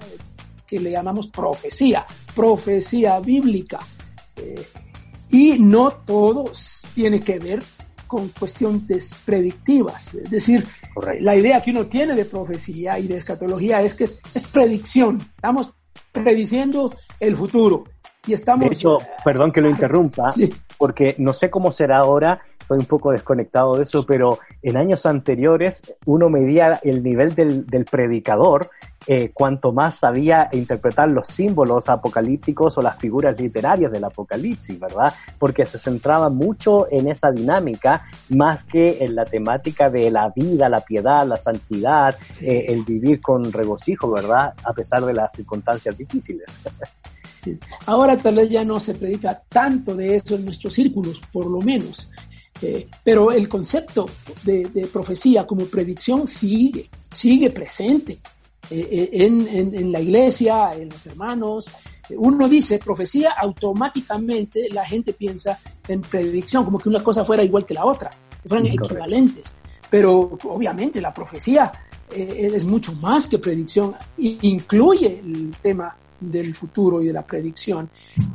que 0.68 0.80
le 0.80 0.91
llamamos 0.91 1.28
profecía, 1.28 2.05
profecía 2.36 3.20
bíblica. 3.20 3.80
y 5.30 5.59
no 5.59 5.91
todo 5.91 6.51
tiene 6.93 7.22
que 7.22 7.39
ver 7.39 7.63
con 8.07 8.30
cuestiones 8.30 9.13
predictivas. 9.26 10.13
Es 10.15 10.32
decir, 10.32 10.65
la 11.20 11.36
idea 11.36 11.61
que 11.61 11.72
uno 11.72 11.86
tiene 11.88 12.15
de 12.15 12.26
profecía 12.26 12.97
y 12.97 13.07
de 13.07 13.18
escatología 13.18 13.82
es 13.82 13.93
que 13.93 14.05
es, 14.05 14.20
predicción. 14.51 15.20
Estamos 15.36 15.74
prediciendo 16.11 16.93
el 17.20 17.36
futuro. 17.36 17.84
Y 18.26 18.34
estamos... 18.34 18.68
De 18.68 18.76
hecho, 18.76 18.97
perdón 19.24 19.51
que 19.51 19.61
lo 19.61 19.70
interrumpa, 19.70 20.34
porque 20.78 21.15
no 21.18 21.34
sé 21.34 21.49
cómo 21.49 21.72
será 21.72 21.99
ahora, 21.99 22.41
estoy 22.68 22.80
un 22.80 22.86
poco 22.86 23.11
desconectado 23.11 23.78
de 23.78 23.84
eso, 23.84 24.05
pero 24.05 24.39
en 24.61 24.76
años 24.76 25.05
anteriores 25.05 25.95
uno 26.05 26.30
medía 26.30 26.82
el 26.84 27.01
nivel 27.01 27.34
del, 27.34 27.65
del 27.65 27.86
predicador 27.86 28.70
eh, 29.09 29.32
cuanto 29.34 29.72
más 29.72 29.99
sabía 29.99 30.49
interpretar 30.51 31.09
los 31.09 31.28
símbolos 31.28 31.88
apocalípticos 31.88 32.78
o 32.78 32.82
las 32.82 32.97
figuras 32.97 33.39
literarias 33.39 33.89
del 33.89 34.03
apocalipsis, 34.03 34.78
¿verdad? 34.78 35.13
Porque 35.39 35.65
se 35.65 35.80
centraba 35.80 36.30
mucho 36.30 36.91
en 36.91 37.07
esa 37.07 37.32
dinámica 37.32 38.05
más 38.30 38.65
que 38.65 38.97
en 38.99 39.15
la 39.15 39.24
temática 39.24 39.89
de 39.89 40.11
la 40.11 40.34
vida, 40.36 40.68
la 40.68 40.82
piedad, 40.82 41.26
la 41.26 41.38
santidad, 41.38 42.18
eh, 42.41 42.65
el 42.68 42.84
vivir 42.84 43.22
con 43.22 43.49
regocijo, 43.49 44.11
¿verdad? 44.11 44.53
A 44.65 44.74
pesar 44.74 45.05
de 45.05 45.13
las 45.13 45.34
circunstancias 45.34 45.97
difíciles. 45.97 46.45
Ahora 47.86 48.18
tal 48.18 48.36
vez 48.36 48.49
ya 48.49 48.65
no 48.65 48.80
se 48.80 48.93
predica 48.93 49.41
tanto 49.47 49.95
de 49.95 50.18
eso 50.18 50.36
en 50.36 50.45
nuestros 50.45 50.74
círculos, 50.74 51.22
por 51.32 51.45
lo 51.45 51.61
menos. 51.61 52.11
Eh, 52.62 52.88
pero 53.03 53.32
el 53.32 53.47
concepto 53.47 54.10
de, 54.43 54.66
de, 54.66 54.88
profecía 54.88 55.45
como 55.45 55.66
predicción 55.66 56.28
sigue, 56.28 56.89
sigue 57.12 57.51
presente. 57.51 58.20
Eh, 58.70 58.88
eh, 58.91 59.10
en, 59.26 59.47
en, 59.76 59.91
la 59.91 60.01
iglesia, 60.01 60.74
en 60.74 60.89
los 60.89 61.05
hermanos. 61.08 61.72
Uno 62.10 62.49
dice 62.49 62.80
profecía, 62.80 63.32
automáticamente 63.32 64.68
la 64.70 64.86
gente 64.86 65.14
piensa 65.14 65.60
en 65.88 66.01
predicción, 66.01 66.66
como 66.66 66.78
que 66.78 66.89
una 66.89 67.01
cosa 67.01 67.24
fuera 67.24 67.43
igual 67.43 67.66
que 67.66 67.74
la 67.74 67.86
otra, 67.86 68.10
que 68.41 68.49
fueran 68.49 68.68
equivalentes. 68.68 69.55
Pero 69.89 70.38
obviamente 70.43 70.99
la 70.99 71.14
profecía 71.14 71.72
eh, 72.12 72.51
es 72.53 72.66
mucho 72.66 72.93
más 72.93 73.28
que 73.28 73.39
predicción, 73.39 73.95
incluye 74.18 75.22
el 75.24 75.55
tema 75.62 75.95
del 76.20 76.55
futuro 76.55 77.01
y 77.01 77.07
de 77.07 77.13
la 77.13 77.26
predicción, 77.26 77.89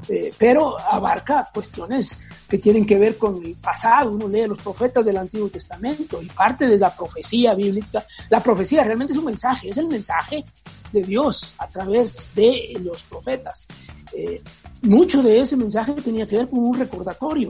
eh, 0.09 0.33
pero 0.37 0.79
abarca 0.79 1.49
cuestiones 1.53 2.19
que 2.49 2.59
tienen 2.59 2.85
que 2.85 2.99
ver 2.99 3.17
con 3.17 3.45
el 3.45 3.55
pasado. 3.55 4.13
Uno 4.13 4.29
lee 4.29 4.47
los 4.47 4.59
profetas 4.63 5.05
del 5.05 5.17
Antiguo 5.17 5.49
Testamento 5.49 6.23
y 6.23 6.27
parte 6.27 6.69
de 6.69 6.79
la 6.79 6.95
profecía 6.95 7.55
bíblica. 7.55 8.05
La 8.29 8.43
profecía 8.43 8.85
realmente 8.85 9.13
es 9.13 9.19
un 9.19 9.27
mensaje, 9.27 9.71
es 9.71 9.79
el 9.79 9.89
mensaje 9.89 10.45
de 10.93 11.03
Dios 11.03 11.55
a 11.59 11.69
través 11.69 12.35
de 12.35 12.81
los 12.83 13.03
profetas. 13.05 13.67
Eh, 14.15 14.43
mucho 14.83 15.23
de 15.23 15.41
ese 15.41 15.57
mensaje 15.57 15.93
tenía 15.95 16.27
que 16.27 16.37
ver 16.37 16.49
con 16.49 16.61
un 16.61 16.79
recordatorio 16.79 17.49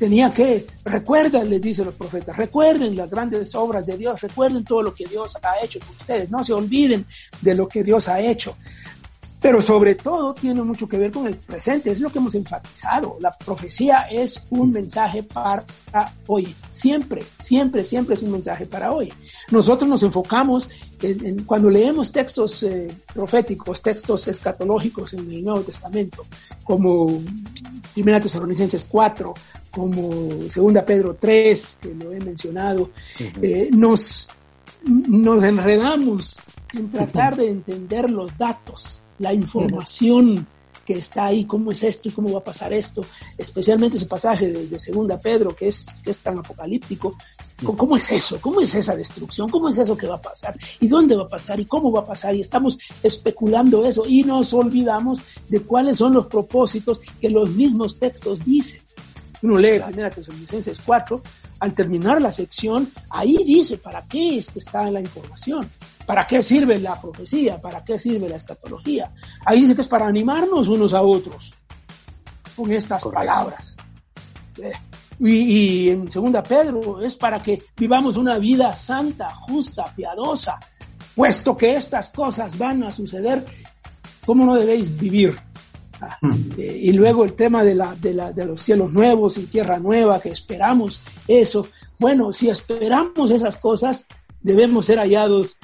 tenía 0.00 0.32
que, 0.32 0.66
recuerden, 0.82 1.50
les 1.50 1.60
dicen 1.60 1.84
los 1.84 1.94
profetas, 1.94 2.34
recuerden 2.34 2.96
las 2.96 3.10
grandes 3.10 3.54
obras 3.54 3.84
de 3.84 3.98
Dios, 3.98 4.18
recuerden 4.18 4.64
todo 4.64 4.80
lo 4.80 4.94
que 4.94 5.04
Dios 5.04 5.36
ha 5.42 5.62
hecho 5.62 5.78
por 5.78 5.90
ustedes, 5.90 6.30
no 6.30 6.42
se 6.42 6.54
olviden 6.54 7.04
de 7.42 7.54
lo 7.54 7.68
que 7.68 7.84
Dios 7.84 8.08
ha 8.08 8.18
hecho. 8.18 8.56
Pero 9.40 9.60
sobre 9.60 9.94
todo 9.94 10.34
tiene 10.34 10.62
mucho 10.62 10.86
que 10.86 10.98
ver 10.98 11.10
con 11.10 11.26
el 11.26 11.36
presente, 11.36 11.90
es 11.90 12.00
lo 12.00 12.10
que 12.10 12.18
hemos 12.18 12.34
enfatizado. 12.34 13.16
La 13.20 13.30
profecía 13.32 14.02
es 14.10 14.42
un 14.50 14.70
mensaje 14.70 15.22
para 15.22 15.64
hoy, 16.26 16.54
siempre, 16.70 17.22
siempre, 17.38 17.84
siempre 17.84 18.16
es 18.16 18.22
un 18.22 18.32
mensaje 18.32 18.66
para 18.66 18.92
hoy. 18.92 19.10
Nosotros 19.50 19.88
nos 19.88 20.02
enfocamos 20.02 20.68
en, 21.00 21.44
cuando 21.44 21.70
leemos 21.70 22.12
textos 22.12 22.62
eh, 22.64 22.94
proféticos, 23.14 23.80
textos 23.80 24.28
escatológicos 24.28 25.14
en 25.14 25.30
el 25.30 25.42
Nuevo 25.42 25.62
Testamento, 25.62 26.26
como 26.62 27.22
Primera 27.94 28.20
Tesalonicenses 28.20 28.86
4, 28.90 29.32
como 29.70 30.50
Segunda 30.50 30.84
Pedro 30.84 31.14
3, 31.14 31.78
que 31.80 31.94
lo 31.94 32.12
he 32.12 32.20
mencionado, 32.20 32.90
eh, 33.40 33.70
nos, 33.72 34.28
nos 34.84 35.42
enredamos 35.42 36.38
en 36.74 36.90
tratar 36.90 37.36
de 37.36 37.48
entender 37.48 38.10
los 38.10 38.36
datos 38.36 39.00
la 39.20 39.32
información 39.32 40.46
que 40.84 40.94
está 40.94 41.26
ahí, 41.26 41.44
cómo 41.44 41.70
es 41.70 41.84
esto 41.84 42.08
y 42.08 42.12
cómo 42.12 42.32
va 42.32 42.40
a 42.40 42.44
pasar 42.44 42.72
esto, 42.72 43.02
especialmente 43.38 43.96
ese 43.96 44.06
pasaje 44.06 44.48
de, 44.48 44.80
Segunda 44.80 45.20
Pedro 45.20 45.54
que 45.54 45.68
es, 45.68 45.86
que 46.02 46.10
es 46.10 46.18
tan 46.18 46.38
apocalíptico. 46.38 47.16
¿Cómo 47.62 47.96
es 47.96 48.10
eso? 48.10 48.38
¿Cómo 48.40 48.62
es 48.62 48.74
esa 48.74 48.96
destrucción? 48.96 49.50
¿Cómo 49.50 49.68
es 49.68 49.76
eso 49.76 49.94
que 49.94 50.06
va 50.06 50.16
a 50.16 50.22
pasar? 50.22 50.56
¿Y 50.80 50.88
dónde 50.88 51.14
va 51.14 51.24
a 51.24 51.28
pasar? 51.28 51.60
¿Y 51.60 51.66
cómo 51.66 51.92
va 51.92 52.00
a 52.00 52.04
pasar? 52.04 52.34
Y 52.34 52.40
estamos 52.40 52.78
especulando 53.02 53.84
eso 53.84 54.06
y 54.06 54.24
nos 54.24 54.54
olvidamos 54.54 55.20
de 55.48 55.60
cuáles 55.60 55.98
son 55.98 56.14
los 56.14 56.26
propósitos 56.26 57.00
que 57.20 57.28
los 57.28 57.50
mismos 57.50 57.98
textos 57.98 58.44
dicen. 58.44 58.80
Uno 59.42 59.58
lee 59.58 59.80
Primera 59.80 60.10
Tesalonicenses 60.10 60.80
4, 60.84 61.22
al 61.60 61.74
terminar 61.74 62.20
la 62.20 62.32
sección, 62.32 62.90
ahí 63.10 63.36
dice 63.44 63.78
para 63.78 64.06
qué 64.06 64.38
es 64.38 64.50
que 64.50 64.58
está 64.58 64.90
la 64.90 65.00
información. 65.00 65.70
¿Para 66.10 66.26
qué 66.26 66.42
sirve 66.42 66.80
la 66.80 67.00
profecía? 67.00 67.60
¿Para 67.60 67.84
qué 67.84 67.96
sirve 67.96 68.28
la 68.28 68.34
escatología? 68.34 69.12
Ahí 69.46 69.60
dice 69.60 69.76
que 69.76 69.82
es 69.82 69.86
para 69.86 70.08
animarnos 70.08 70.66
unos 70.66 70.92
a 70.92 71.02
otros 71.02 71.54
con 72.56 72.72
estas 72.72 73.04
palabras. 73.04 73.76
Eh, 74.60 74.72
y, 75.20 75.30
y, 75.30 75.90
en 75.90 76.10
segunda 76.10 76.42
Pedro 76.42 77.00
es 77.00 77.14
para 77.14 77.40
que 77.40 77.62
vivamos 77.76 78.16
una 78.16 78.38
vida 78.38 78.74
santa, 78.74 79.32
justa, 79.36 79.84
piadosa, 79.94 80.58
puesto 81.14 81.56
que 81.56 81.76
estas 81.76 82.10
cosas 82.10 82.58
van 82.58 82.82
a 82.82 82.92
suceder, 82.92 83.46
¿cómo 84.26 84.44
no 84.44 84.56
debéis 84.56 84.98
vivir? 84.98 85.38
Ah, 86.00 86.18
hmm. 86.22 86.32
eh, 86.58 86.80
y 86.86 86.92
luego 86.92 87.22
el 87.22 87.34
tema 87.34 87.62
de, 87.62 87.76
la, 87.76 87.94
de, 87.94 88.14
la, 88.14 88.32
de 88.32 88.46
los 88.46 88.60
cielos 88.60 88.92
nuevos 88.92 89.38
y 89.38 89.46
tierra 89.46 89.78
nueva, 89.78 90.18
que 90.20 90.30
esperamos 90.30 91.02
eso. 91.28 91.68
Bueno, 92.00 92.32
si 92.32 92.48
esperamos 92.48 93.30
esas 93.30 93.56
cosas, 93.58 94.08
debemos 94.42 94.86
ser 94.86 94.98
hallados 94.98 95.56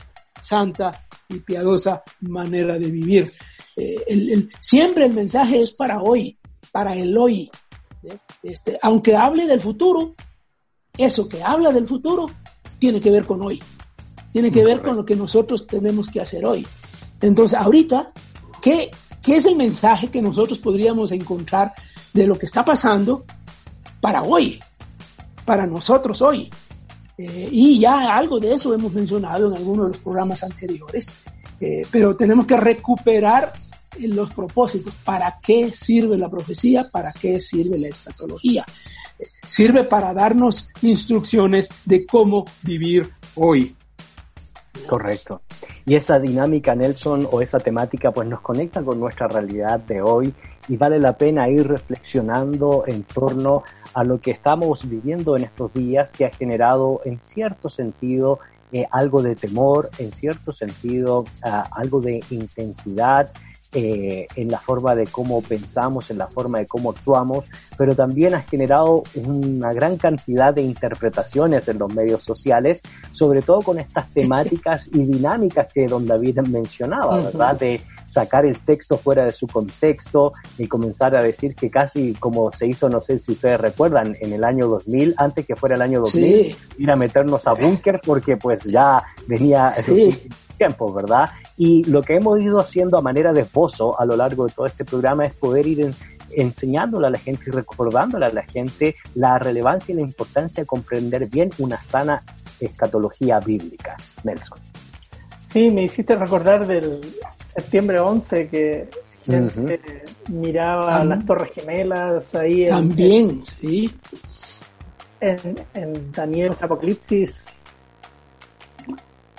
santa 0.42 1.06
y 1.28 1.40
piadosa 1.40 2.02
manera 2.20 2.78
de 2.78 2.90
vivir. 2.90 3.32
Eh, 3.76 4.48
siempre 4.60 5.06
el 5.06 5.12
mensaje 5.12 5.60
es 5.60 5.72
para 5.72 6.00
hoy, 6.00 6.38
para 6.72 6.94
el 6.94 7.16
hoy. 7.16 7.50
¿eh? 8.04 8.18
Este, 8.42 8.78
aunque 8.82 9.16
hable 9.16 9.46
del 9.46 9.60
futuro, 9.60 10.14
eso 10.96 11.28
que 11.28 11.42
habla 11.42 11.72
del 11.72 11.86
futuro 11.86 12.30
tiene 12.78 13.00
que 13.00 13.10
ver 13.10 13.26
con 13.26 13.42
hoy, 13.42 13.62
tiene 14.32 14.50
que 14.50 14.64
ver 14.64 14.82
con 14.82 14.96
lo 14.96 15.04
que 15.04 15.16
nosotros 15.16 15.66
tenemos 15.66 16.08
que 16.08 16.20
hacer 16.20 16.44
hoy. 16.44 16.66
Entonces, 17.20 17.58
ahorita, 17.58 18.08
¿qué, 18.62 18.90
¿qué 19.22 19.36
es 19.36 19.46
el 19.46 19.56
mensaje 19.56 20.08
que 20.08 20.22
nosotros 20.22 20.58
podríamos 20.58 21.12
encontrar 21.12 21.72
de 22.12 22.26
lo 22.26 22.38
que 22.38 22.46
está 22.46 22.64
pasando 22.64 23.24
para 24.00 24.22
hoy, 24.22 24.60
para 25.44 25.66
nosotros 25.66 26.22
hoy? 26.22 26.50
Eh, 27.18 27.48
y 27.50 27.78
ya 27.80 28.16
algo 28.16 28.38
de 28.38 28.52
eso 28.52 28.74
hemos 28.74 28.92
mencionado 28.92 29.48
en 29.48 29.56
algunos 29.56 29.86
de 29.86 29.92
los 29.92 30.02
programas 30.02 30.42
anteriores, 30.44 31.08
eh, 31.60 31.86
pero 31.90 32.14
tenemos 32.14 32.46
que 32.46 32.56
recuperar 32.56 33.52
los 33.98 34.32
propósitos. 34.34 34.94
¿Para 35.04 35.38
qué 35.42 35.70
sirve 35.70 36.18
la 36.18 36.28
profecía? 36.28 36.90
¿Para 36.90 37.12
qué 37.12 37.40
sirve 37.40 37.78
la 37.78 37.88
escatología? 37.88 38.64
Eh, 39.18 39.24
sirve 39.46 39.84
para 39.84 40.12
darnos 40.12 40.70
instrucciones 40.82 41.70
de 41.84 42.04
cómo 42.04 42.44
vivir 42.62 43.10
hoy. 43.34 43.74
Correcto. 44.86 45.40
Y 45.86 45.94
esa 45.94 46.18
dinámica, 46.18 46.74
Nelson, 46.74 47.26
o 47.30 47.40
esa 47.40 47.58
temática, 47.58 48.10
pues 48.12 48.28
nos 48.28 48.40
conecta 48.42 48.82
con 48.82 49.00
nuestra 49.00 49.26
realidad 49.26 49.80
de 49.80 50.02
hoy 50.02 50.34
y 50.68 50.76
vale 50.76 50.98
la 50.98 51.16
pena 51.16 51.48
ir 51.48 51.66
reflexionando 51.66 52.84
en 52.86 53.04
torno 53.04 53.62
a 53.94 54.04
lo 54.04 54.20
que 54.20 54.30
estamos 54.30 54.88
viviendo 54.88 55.36
en 55.36 55.44
estos 55.44 55.72
días 55.72 56.12
que 56.12 56.26
ha 56.26 56.30
generado 56.30 57.00
en 57.04 57.20
cierto 57.24 57.68
sentido 57.68 58.40
eh, 58.72 58.84
algo 58.90 59.22
de 59.22 59.36
temor, 59.36 59.90
en 59.98 60.12
cierto 60.12 60.52
sentido 60.52 61.24
ah, 61.42 61.68
algo 61.70 62.00
de 62.00 62.20
intensidad 62.30 63.30
eh, 63.72 64.26
en 64.36 64.48
la 64.48 64.58
forma 64.58 64.94
de 64.94 65.06
cómo 65.06 65.42
pensamos, 65.42 66.10
en 66.10 66.18
la 66.18 66.28
forma 66.28 66.58
de 66.58 66.66
cómo 66.66 66.90
actuamos, 66.90 67.44
pero 67.76 67.94
también 67.94 68.34
ha 68.34 68.42
generado 68.42 69.02
una 69.14 69.72
gran 69.72 69.96
cantidad 69.96 70.54
de 70.54 70.62
interpretaciones 70.62 71.68
en 71.68 71.78
los 71.78 71.92
medios 71.92 72.22
sociales, 72.22 72.80
sobre 73.12 73.42
todo 73.42 73.62
con 73.62 73.78
estas 73.78 74.08
temáticas 74.10 74.88
y 74.92 75.00
dinámicas 75.04 75.68
que 75.72 75.86
don 75.86 76.06
David 76.06 76.40
mencionaba, 76.40 77.16
¿verdad? 77.16 77.58
De 77.58 77.80
sacar 78.06 78.46
el 78.46 78.58
texto 78.60 78.96
fuera 78.96 79.24
de 79.24 79.32
su 79.32 79.46
contexto 79.46 80.32
y 80.58 80.66
comenzar 80.66 81.16
a 81.16 81.22
decir 81.22 81.54
que 81.54 81.70
casi 81.70 82.14
como 82.14 82.50
se 82.52 82.66
hizo, 82.66 82.88
no 82.88 83.00
sé 83.00 83.18
si 83.18 83.32
ustedes 83.32 83.60
recuerdan, 83.60 84.16
en 84.20 84.32
el 84.32 84.44
año 84.44 84.68
2000, 84.68 85.14
antes 85.18 85.46
que 85.46 85.56
fuera 85.56 85.74
el 85.74 85.82
año 85.82 86.00
2000, 86.00 86.56
ir 86.78 86.90
a 86.90 86.96
meternos 86.96 87.46
a 87.46 87.52
búnker 87.52 88.00
porque 88.04 88.36
pues 88.36 88.64
ya 88.64 89.02
venía 89.26 89.74
tiempo, 90.56 90.92
¿verdad? 90.92 91.30
Y 91.56 91.84
lo 91.84 92.02
que 92.02 92.16
hemos 92.16 92.40
ido 92.40 92.58
haciendo 92.58 92.98
a 92.98 93.02
manera 93.02 93.32
de 93.32 93.44
esbozo 93.56 93.98
a 93.98 94.04
lo 94.04 94.16
largo 94.16 94.46
de 94.46 94.52
todo 94.52 94.66
este 94.66 94.84
programa 94.84 95.24
es 95.24 95.32
poder 95.34 95.66
ir 95.66 95.94
enseñándole 96.30 97.06
a 97.06 97.10
la 97.10 97.18
gente 97.18 97.44
y 97.46 97.50
recordándole 97.50 98.26
a 98.26 98.30
la 98.30 98.42
gente 98.42 98.94
la 99.14 99.38
relevancia 99.38 99.92
y 99.92 99.96
la 99.96 100.02
importancia 100.02 100.62
de 100.62 100.66
comprender 100.66 101.26
bien 101.26 101.50
una 101.58 101.82
sana 101.82 102.22
escatología 102.60 103.40
bíblica. 103.40 103.96
Nelson. 104.24 104.58
Sí, 105.40 105.70
me 105.70 105.84
hiciste 105.84 106.16
recordar 106.16 106.66
del 106.66 107.00
septiembre 107.44 107.98
11 107.98 108.48
que 108.48 108.90
gente 109.24 110.04
miraba 110.28 111.02
las 111.04 111.24
Torres 111.24 111.52
Gemelas 111.54 112.34
ahí. 112.34 112.68
También, 112.68 113.44
sí. 113.44 113.90
En, 115.20 115.38
en 115.72 116.12
Daniel 116.12 116.52
Apocalipsis 116.60 117.56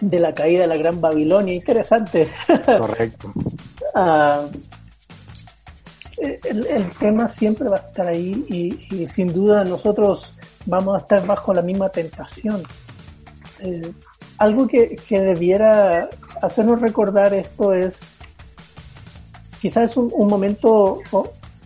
de 0.02 0.20
la 0.20 0.34
caída 0.34 0.62
de 0.62 0.68
la 0.68 0.78
Gran 0.78 1.00
Babilonia. 1.00 1.54
Interesante. 1.54 2.30
Correcto. 2.66 3.32
Ah, 4.00 4.46
el, 6.18 6.92
tema 7.00 7.28
siempre 7.28 7.68
va 7.68 7.78
a 7.78 7.80
estar 7.80 8.08
ahí 8.08 8.78
y, 8.92 9.08
sin 9.08 9.34
duda 9.34 9.64
nosotros 9.64 10.34
vamos 10.68 10.94
a 10.94 11.00
estar 11.00 11.26
bajo 11.26 11.52
la 11.52 11.64
misma 11.64 11.90
tentación. 11.90 12.62
Eh, 13.60 13.92
algo 14.38 14.68
que, 14.68 14.96
que, 15.08 15.20
debiera 15.20 16.12
hacernos 16.44 16.80
recordar 16.80 17.34
esto 17.34 17.74
es, 17.74 18.14
quizás 19.60 19.90
es 19.92 19.98
un, 19.98 20.12
un 20.14 20.28
momento 20.28 21.00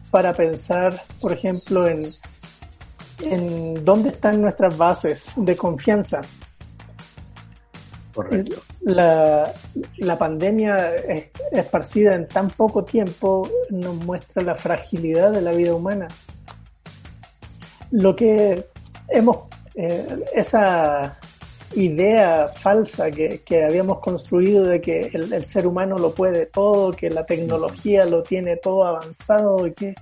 para 0.09 0.32
pensar, 0.32 1.01
por 1.19 1.34
ejemplo, 1.34 1.86
en, 1.86 2.13
en 3.23 3.84
dónde 3.84 4.09
están 4.09 4.41
nuestras 4.41 4.77
bases 4.77 5.34
de 5.36 5.57
confianza. 5.57 6.21
La, 8.82 9.51
la 9.97 10.17
pandemia 10.17 10.95
esparcida 11.51 12.15
en 12.15 12.28
tan 12.28 12.49
poco 12.49 12.84
tiempo 12.84 13.49
nos 13.69 13.95
muestra 13.95 14.43
la 14.43 14.55
fragilidad 14.55 15.32
de 15.32 15.41
la 15.41 15.51
vida 15.51 15.74
humana. 15.74 16.07
Lo 17.91 18.15
que 18.15 18.65
hemos, 19.09 19.38
eh, 19.76 20.24
esa 20.34 21.17
idea 21.76 22.49
falsa 22.49 23.09
que, 23.11 23.41
que, 23.45 23.63
habíamos 23.63 23.99
construido 23.99 24.65
de 24.65 24.82
que 24.82 25.09
el, 25.13 25.32
el, 25.32 25.45
ser 25.45 25.65
humano 25.65 25.97
lo 25.97 26.13
puede 26.13 26.45
todo, 26.45 26.91
que 26.91 27.09
la 27.09 27.26
tecnología 27.26 28.05
lo 28.05 28.24
tiene 28.24 28.57
todo 28.57 28.86
avanzado 28.86 29.65
y 29.67 29.74
que 29.74 29.95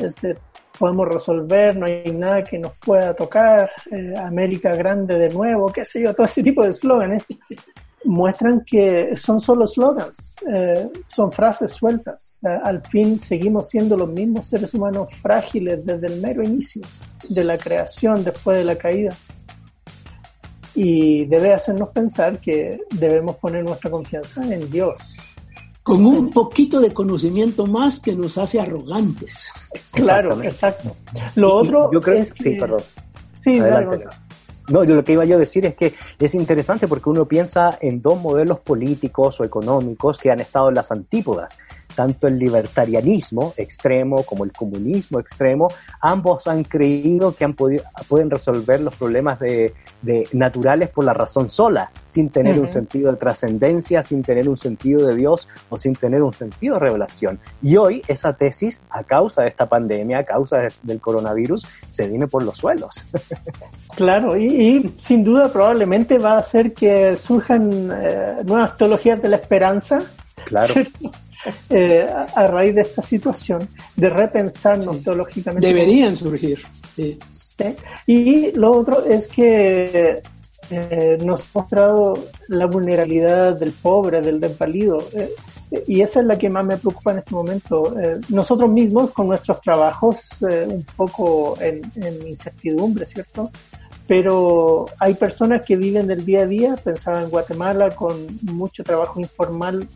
este, 0.00 0.36
podemos 0.78 1.08
resolver, 1.08 1.76
no 1.76 1.86
hay 1.86 2.12
nada 2.12 2.44
que 2.44 2.58
nos 2.58 2.72
pueda 2.78 3.14
tocar, 3.14 3.70
eh, 3.90 4.14
América 4.16 4.74
grande 4.74 5.18
de 5.18 5.28
nuevo, 5.30 5.66
qué 5.72 5.84
sé 5.84 6.02
yo, 6.02 6.14
todo 6.16 6.26
ese 6.26 6.42
tipo 6.42 6.62
de 6.62 6.70
eslóganes. 6.70 7.26
muestran 8.04 8.62
que 8.64 9.16
son 9.16 9.40
solo 9.40 9.66
slogans, 9.66 10.36
eh, 10.48 10.88
son 11.08 11.32
frases 11.32 11.72
sueltas. 11.72 12.40
al 12.42 12.80
fin 12.82 13.18
seguimos 13.18 13.68
siendo 13.68 13.96
los 13.96 14.08
mismos 14.08 14.46
seres 14.46 14.72
humanos 14.74 15.08
frágiles 15.20 15.84
desde 15.84 16.06
el 16.06 16.20
mero 16.20 16.42
inicio 16.42 16.82
de 17.28 17.42
la 17.42 17.58
creación 17.58 18.22
después 18.22 18.58
de 18.58 18.64
la 18.64 18.76
caída. 18.76 19.16
Y 20.74 21.24
debe 21.24 21.54
hacernos 21.54 21.88
pensar 21.88 22.38
que 22.38 22.78
debemos 22.92 23.36
poner 23.36 23.64
nuestra 23.64 23.90
confianza 23.90 24.44
en 24.44 24.70
Dios. 24.70 25.00
Con 25.86 26.04
un 26.04 26.30
poquito 26.30 26.80
de 26.80 26.92
conocimiento 26.92 27.64
más 27.64 28.00
que 28.00 28.12
nos 28.12 28.36
hace 28.38 28.58
arrogantes. 28.60 29.46
Claro, 29.92 30.42
exacto. 30.42 30.96
Lo 31.36 31.54
otro 31.54 31.92
yo 31.92 32.00
creo, 32.00 32.18
es 32.18 32.32
que... 32.32 32.42
Sí, 32.42 32.56
perdón. 32.58 32.80
Sí, 33.44 33.60
no, 34.68 34.82
yo 34.82 34.96
lo 34.96 35.04
que 35.04 35.12
iba 35.12 35.24
yo 35.24 35.36
a 35.36 35.38
decir 35.38 35.64
es 35.64 35.76
que 35.76 35.94
es 36.18 36.34
interesante 36.34 36.88
porque 36.88 37.08
uno 37.08 37.24
piensa 37.24 37.78
en 37.80 38.02
dos 38.02 38.20
modelos 38.20 38.58
políticos 38.58 39.38
o 39.38 39.44
económicos 39.44 40.18
que 40.18 40.32
han 40.32 40.40
estado 40.40 40.70
en 40.70 40.74
las 40.74 40.90
antípodas 40.90 41.56
tanto 41.96 42.28
el 42.28 42.38
libertarianismo 42.38 43.54
extremo 43.56 44.22
como 44.22 44.44
el 44.44 44.52
comunismo 44.52 45.18
extremo, 45.18 45.68
ambos 46.00 46.46
han 46.46 46.62
creído 46.62 47.34
que 47.34 47.44
han 47.44 47.54
podido, 47.54 47.84
pueden 48.06 48.30
resolver 48.30 48.80
los 48.80 48.94
problemas 48.94 49.40
de, 49.40 49.72
naturales 50.32 50.90
por 50.90 51.04
la 51.04 51.14
razón 51.14 51.48
sola, 51.48 51.90
sin 52.06 52.28
tener 52.28 52.60
un 52.60 52.68
sentido 52.68 53.10
de 53.10 53.18
trascendencia, 53.18 54.02
sin 54.02 54.22
tener 54.22 54.48
un 54.48 54.56
sentido 54.56 55.04
de 55.06 55.16
Dios 55.16 55.48
o 55.68 55.76
sin 55.76 55.94
tener 55.94 56.22
un 56.22 56.32
sentido 56.32 56.74
de 56.74 56.80
revelación. 56.80 57.40
Y 57.60 57.76
hoy 57.76 58.02
esa 58.06 58.34
tesis, 58.34 58.80
a 58.90 59.02
causa 59.02 59.42
de 59.42 59.48
esta 59.48 59.66
pandemia, 59.66 60.18
a 60.18 60.24
causa 60.24 60.58
del 60.82 61.00
coronavirus, 61.00 61.66
se 61.90 62.06
viene 62.06 62.28
por 62.28 62.44
los 62.44 62.56
suelos. 62.58 63.04
claro, 63.96 64.36
y, 64.36 64.94
sin 64.96 65.24
duda 65.24 65.50
probablemente 65.52 66.18
va 66.18 66.34
a 66.34 66.38
hacer 66.38 66.72
que 66.72 67.16
surjan 67.16 67.90
eh, 67.90 68.36
nuevas 68.44 68.76
teologías 68.76 69.20
de 69.20 69.28
la 69.28 69.36
esperanza. 69.36 69.98
Claro. 70.44 70.74
Eh, 71.70 72.06
a, 72.34 72.46
raíz 72.46 72.74
de 72.74 72.82
esta 72.82 73.02
situación, 73.02 73.68
de 73.94 74.10
repensarnos 74.10 75.02
teológicamente. 75.02 75.66
Deberían 75.66 76.16
surgir. 76.16 76.60
Y 78.06 78.52
lo 78.52 78.70
otro 78.72 79.04
es 79.04 79.28
que 79.28 80.22
eh, 80.70 81.18
nos 81.24 81.42
ha 81.44 81.46
mostrado 81.54 82.14
la 82.48 82.66
vulnerabilidad 82.66 83.58
del 83.58 83.72
pobre, 83.72 84.20
del 84.20 84.40
desvalido. 84.40 84.98
Eh, 85.14 85.30
y 85.86 86.00
esa 86.00 86.20
es 86.20 86.26
la 86.26 86.38
que 86.38 86.48
más 86.48 86.64
me 86.64 86.76
preocupa 86.76 87.12
en 87.12 87.18
este 87.18 87.34
momento. 87.34 87.94
nosotros 88.28 88.70
mismos, 88.70 89.10
con 89.10 89.28
nuestros 89.28 89.60
trabajos, 89.60 90.28
un 90.40 90.84
poco 90.96 91.56
en, 91.60 91.82
en, 91.96 92.26
incertidumbre, 92.26 93.04
¿cierto? 93.04 93.50
Pero 94.06 94.86
hay 95.00 95.14
personas 95.14 95.62
que 95.66 95.76
viven 95.76 96.06
del 96.06 96.24
día 96.24 96.42
a 96.42 96.46
día, 96.46 96.76
pensaba 96.76 97.20
en 97.20 97.30
Guatemala, 97.30 97.90
con 97.90 98.26
mucho 98.42 98.84
trabajo 98.84 99.18
informal 99.18 99.88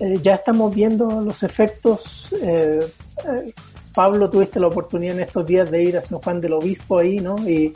eh, 0.00 0.18
ya 0.22 0.34
estamos 0.34 0.74
viendo 0.74 1.20
los 1.20 1.42
efectos. 1.42 2.32
Eh, 2.42 2.80
eh, 2.80 3.52
Pablo, 3.94 4.30
tuviste 4.30 4.58
la 4.58 4.68
oportunidad 4.68 5.14
en 5.14 5.20
estos 5.20 5.44
días 5.44 5.70
de 5.70 5.82
ir 5.82 5.96
a 5.98 6.00
San 6.00 6.18
Juan 6.20 6.40
del 6.40 6.54
Obispo 6.54 6.98
ahí, 6.98 7.18
¿no? 7.18 7.36
Y 7.46 7.72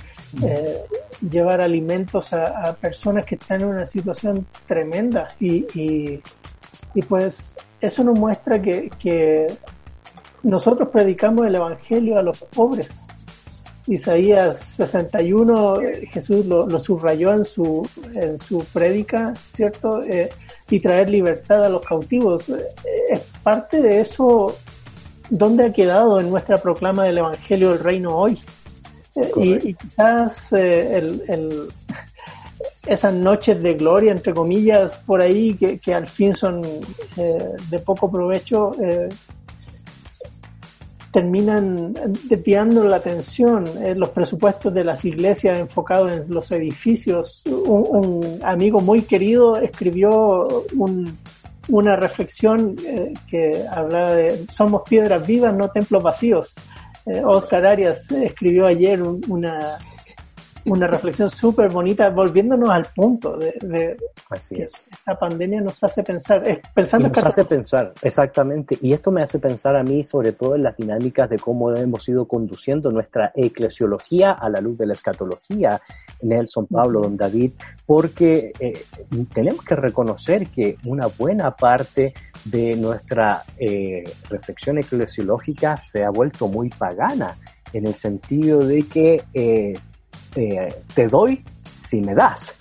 llevar 1.31 1.61
alimentos 1.61 2.33
a, 2.33 2.75
personas 2.81 3.27
que 3.27 3.35
están 3.35 3.61
en 3.61 3.69
una 3.69 3.87
situación 3.87 4.47
tremenda. 4.67 5.35
Y, 5.39 5.67
y, 6.95 7.03
pues 7.09 7.59
eso 7.81 8.05
nos 8.05 8.19
muestra 8.19 8.61
que, 8.63 8.91
que 8.99 9.47
nosotros 10.43 10.89
predicamos 10.91 11.47
el 11.47 11.57
Evangelio 11.57 12.19
a 12.19 12.23
los 12.23 12.39
pobres. 12.39 13.07
Isaías 13.87 14.59
61, 14.61 15.81
Jesús 16.09 16.47
lo, 16.47 16.67
lo, 16.67 16.79
subrayó 16.79 17.33
en 17.33 17.45
su, 17.45 17.87
en 18.15 18.39
su 18.39 18.65
prédica, 18.73 19.35
¿cierto? 19.55 20.03
y 20.71 20.81
traer 20.81 21.11
libertad 21.11 21.65
a 21.65 21.69
los 21.69 21.83
cautivos. 21.83 22.49
Es 23.11 23.21
parte 23.43 23.81
de 23.81 24.01
eso, 24.01 24.57
¿dónde 25.29 25.67
ha 25.67 25.73
quedado 25.73 26.21
en 26.21 26.31
nuestra 26.31 26.59
proclama 26.59 27.05
del 27.05 27.19
Evangelio 27.19 27.71
del 27.71 27.81
Reino 27.81 28.17
hoy? 28.17 28.41
Eh, 29.17 29.31
y, 29.37 29.75
quizás 29.75 30.53
eh, 30.53 30.99
el, 31.29 31.69
esas 32.87 33.15
noches 33.15 33.63
de 33.63 33.75
gloria, 33.75 34.13
entre 34.13 34.35
comillas, 34.35 34.99
por 35.07 35.21
ahí, 35.21 35.55
que, 35.55 35.79
que 35.79 35.95
al 35.95 36.09
fin 36.09 36.35
son 36.35 36.63
eh, 37.17 37.45
de 37.71 37.79
poco 37.79 38.11
provecho, 38.11 38.73
terminan 41.15 41.95
desviando 42.25 42.83
la 42.89 42.97
atención. 42.97 43.65
Eh, 43.81 43.95
los 43.95 44.09
presupuestos 44.09 44.75
de 44.75 44.83
las 44.83 45.05
iglesias 45.05 45.61
enfocados 45.61 46.11
en 46.11 46.25
los 46.29 46.51
edificios. 46.51 47.45
Un, 47.47 48.41
amigo 48.43 48.81
muy 48.81 49.03
querido 49.03 49.57
escribió 49.57 50.65
una 51.69 51.95
reflexión 51.95 52.75
eh, 52.85 53.15
que 53.29 53.65
hablaba 53.71 54.13
de 54.13 54.45
somos 54.49 54.83
piedras 54.83 55.25
vivas, 55.25 55.55
no 55.55 55.71
templos 55.71 56.03
vacíos. 56.03 56.57
Eh, 57.07 57.23
Oscar 57.25 57.65
Arias 57.65 58.11
escribió 58.11 58.67
ayer 58.67 59.01
una, 59.01 59.79
una 60.67 60.87
reflexión 60.87 61.31
súper 61.31 61.71
bonita, 61.71 62.09
volviéndonos 62.11 62.71
al 62.71 62.87
punto 62.95 63.37
de, 63.37 63.53
que 64.49 64.65
esta 64.65 65.19
pandemia 65.19 65.61
nos 65.61 65.83
hace 65.85 66.03
pensar, 66.03 66.43
pensando 66.75 67.09
nos 67.09 67.25
hace 67.25 67.45
pensar, 67.45 67.93
exactamente, 68.03 68.79
y 68.81 68.93
esto 68.93 69.11
me 69.11 69.23
hace 69.23 69.39
pensar 69.39 69.77
a 69.77 69.83
mí 69.83 70.05
sobre 70.05 70.33
todo 70.33 70.55
en 70.55 70.63
las 70.63 70.77
dinámicas 70.77 71.29
de 71.29 71.39
cómo 71.39 71.71
hemos 71.75 72.09
ido 72.09 72.27
conduciendo 72.27 72.91
nuestra 72.91 73.33
eclesiología 73.35 74.33
a 74.33 74.49
la 74.49 74.61
luz 74.61 74.79
de 74.79 74.87
la 74.87 74.95
escatología, 74.95 75.81
Nelson, 76.23 76.67
Pablo, 76.67 77.01
Don 77.01 77.17
David, 77.17 77.53
porque 77.87 78.53
eh, 78.59 78.73
tenemos 79.33 79.65
que 79.65 79.77
reconocer 79.77 80.49
que 80.49 80.75
una 80.85 81.07
buena 81.07 81.51
parte 81.51 82.15
de 82.45 82.77
nuestra 82.77 83.43
eh, 83.59 84.05
reflexión 84.29 84.79
eclesiológica 84.79 85.77
se 85.77 86.05
ha 86.05 86.11
vuelto 86.11 86.49
muy 86.49 86.71
pagana, 86.71 87.37
en 87.73 87.87
el 87.87 87.95
sentido 87.95 88.61
de 88.61 88.85
que 88.85 89.25
eh, 89.35 89.75
te 90.35 91.09
doy 91.09 91.45
si 91.95 92.01
me 92.01 92.15
das. 92.15 92.55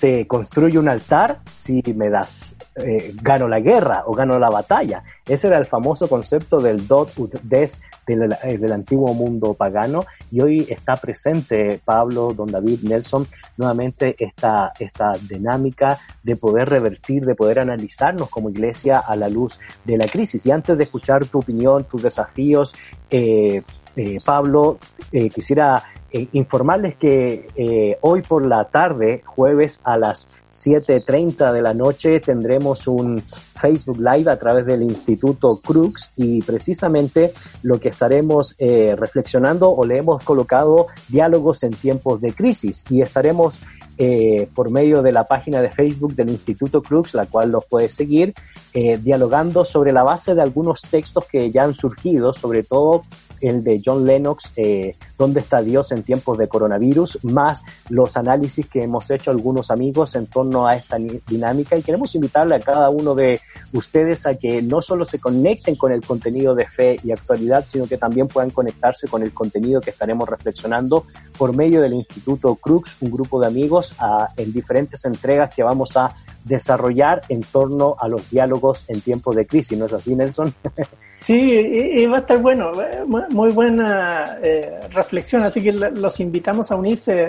te 0.00 0.26
construyo 0.26 0.80
un 0.80 0.88
altar 0.88 1.40
si 1.50 1.82
me 1.94 2.10
das. 2.10 2.54
Eh, 2.74 3.14
gano 3.22 3.48
la 3.48 3.60
guerra 3.60 4.02
o 4.06 4.12
gano 4.12 4.38
la 4.38 4.50
batalla. 4.50 5.02
Ese 5.24 5.46
era 5.46 5.58
el 5.58 5.64
famoso 5.64 6.08
concepto 6.08 6.58
del 6.58 6.86
dot 6.86 7.18
ut 7.18 7.40
des 7.42 7.78
del, 8.06 8.32
eh, 8.44 8.58
del, 8.58 8.72
antiguo 8.72 9.14
mundo 9.14 9.54
pagano 9.54 10.04
y 10.30 10.40
hoy 10.40 10.66
está 10.68 10.94
presente 10.96 11.80
Pablo, 11.84 12.34
don 12.34 12.52
David, 12.52 12.80
Nelson, 12.82 13.26
nuevamente 13.56 14.14
esta, 14.18 14.72
esta 14.78 15.12
dinámica 15.28 15.98
de 16.22 16.36
poder 16.36 16.68
revertir, 16.68 17.24
de 17.24 17.34
poder 17.34 17.58
analizarnos 17.58 18.28
como 18.28 18.50
iglesia 18.50 18.98
a 18.98 19.16
la 19.16 19.28
luz 19.28 19.58
de 19.84 19.96
la 19.96 20.06
crisis. 20.06 20.44
Y 20.46 20.50
antes 20.50 20.76
de 20.76 20.84
escuchar 20.84 21.24
tu 21.26 21.38
opinión, 21.38 21.84
tus 21.84 22.02
desafíos, 22.02 22.74
eh, 23.10 23.62
eh, 23.96 24.18
Pablo, 24.24 24.78
eh, 25.10 25.30
quisiera 25.30 25.82
eh, 26.10 26.28
informarles 26.32 26.96
que 26.96 27.96
hoy 28.02 28.22
por 28.22 28.44
la 28.44 28.66
tarde, 28.66 29.22
jueves 29.24 29.80
a 29.84 29.96
las 29.96 30.28
7.30 30.52 31.52
de 31.52 31.62
la 31.62 31.74
noche, 31.74 32.20
tendremos 32.20 32.86
un 32.86 33.22
Facebook 33.60 33.98
Live 33.98 34.30
a 34.30 34.38
través 34.38 34.66
del 34.66 34.82
Instituto 34.82 35.56
Crux 35.56 36.12
y 36.16 36.40
precisamente 36.42 37.32
lo 37.62 37.78
que 37.78 37.90
estaremos 37.90 38.56
reflexionando 38.58 39.70
o 39.70 39.84
le 39.84 39.98
hemos 39.98 40.24
colocado 40.24 40.86
diálogos 41.08 41.62
en 41.62 41.72
tiempos 41.72 42.22
de 42.22 42.32
crisis. 42.32 42.84
Y 42.88 43.02
estaremos 43.02 43.60
eh, 43.98 44.46
por 44.54 44.70
medio 44.70 45.00
de 45.00 45.10
la 45.10 45.24
página 45.24 45.62
de 45.62 45.70
Facebook 45.70 46.14
del 46.14 46.28
Instituto 46.28 46.82
Crux, 46.82 47.14
la 47.14 47.24
cual 47.24 47.50
los 47.50 47.64
puede 47.64 47.88
seguir, 47.88 48.34
eh, 48.74 48.98
dialogando 48.98 49.64
sobre 49.64 49.90
la 49.90 50.02
base 50.02 50.34
de 50.34 50.42
algunos 50.42 50.82
textos 50.82 51.24
que 51.24 51.50
ya 51.50 51.64
han 51.64 51.72
surgido, 51.72 52.34
sobre 52.34 52.62
todo 52.62 53.02
el 53.40 53.62
de 53.62 53.80
John 53.84 54.06
Lennox, 54.06 54.52
eh, 54.56 54.94
¿Dónde 55.18 55.40
está 55.40 55.62
Dios 55.62 55.92
en 55.92 56.02
tiempos 56.02 56.36
de 56.36 56.46
coronavirus? 56.46 57.24
Más 57.24 57.62
los 57.88 58.16
análisis 58.16 58.66
que 58.66 58.82
hemos 58.82 59.10
hecho 59.10 59.30
algunos 59.30 59.70
amigos 59.70 60.14
en 60.14 60.26
torno 60.26 60.66
a 60.66 60.76
esta 60.76 60.98
dinámica 61.26 61.76
y 61.76 61.82
queremos 61.82 62.14
invitarle 62.14 62.56
a 62.56 62.60
cada 62.60 62.90
uno 62.90 63.14
de 63.14 63.40
ustedes 63.72 64.26
a 64.26 64.34
que 64.34 64.60
no 64.60 64.82
solo 64.82 65.04
se 65.06 65.18
conecten 65.18 65.76
con 65.76 65.92
el 65.92 66.02
contenido 66.02 66.54
de 66.54 66.66
fe 66.66 67.00
y 67.02 67.12
actualidad, 67.12 67.64
sino 67.66 67.86
que 67.86 67.96
también 67.96 68.28
puedan 68.28 68.50
conectarse 68.50 69.08
con 69.08 69.22
el 69.22 69.32
contenido 69.32 69.80
que 69.80 69.90
estaremos 69.90 70.28
reflexionando 70.28 71.06
por 71.38 71.56
medio 71.56 71.80
del 71.80 71.94
Instituto 71.94 72.54
Crux, 72.56 72.96
un 73.00 73.10
grupo 73.10 73.40
de 73.40 73.46
amigos 73.46 73.94
en 74.36 74.52
diferentes 74.52 75.04
entregas 75.04 75.54
que 75.54 75.62
vamos 75.62 75.96
a 75.96 76.14
desarrollar 76.44 77.22
en 77.28 77.42
torno 77.42 77.96
a 77.98 78.08
los 78.08 78.30
diálogos 78.30 78.84
en 78.88 79.00
tiempos 79.00 79.34
de 79.34 79.46
crisis. 79.46 79.78
¿No 79.78 79.86
es 79.86 79.92
así, 79.92 80.14
Nelson? 80.14 80.54
Sí, 81.24 81.34
y, 81.34 82.06
va 82.06 82.18
a 82.18 82.20
estar 82.20 82.40
bueno, 82.40 82.70
muy 83.30 83.50
buena 83.50 84.38
eh, 84.42 84.80
reflexión, 84.90 85.42
así 85.42 85.62
que 85.62 85.72
los 85.72 86.20
invitamos 86.20 86.70
a 86.70 86.76
unirse 86.76 87.28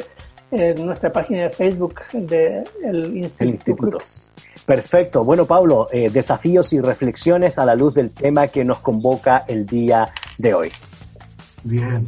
en 0.52 0.86
nuestra 0.86 1.12
página 1.12 1.44
de 1.44 1.50
Facebook 1.50 2.02
del 2.14 3.18
Instituto. 3.18 3.98
Perfecto. 4.66 5.24
Bueno, 5.24 5.46
Pablo, 5.46 5.88
eh, 5.92 6.10
desafíos 6.12 6.74
y 6.74 6.80
reflexiones 6.80 7.58
a 7.58 7.66
la 7.66 7.76
luz 7.76 7.94
del 7.94 8.12
tema 8.12 8.48
que 8.48 8.64
nos 8.64 8.80
convoca 8.80 9.46
el 9.48 9.66
día 9.66 10.10
de 10.38 10.54
hoy. 10.54 10.72
Bien. 11.64 12.06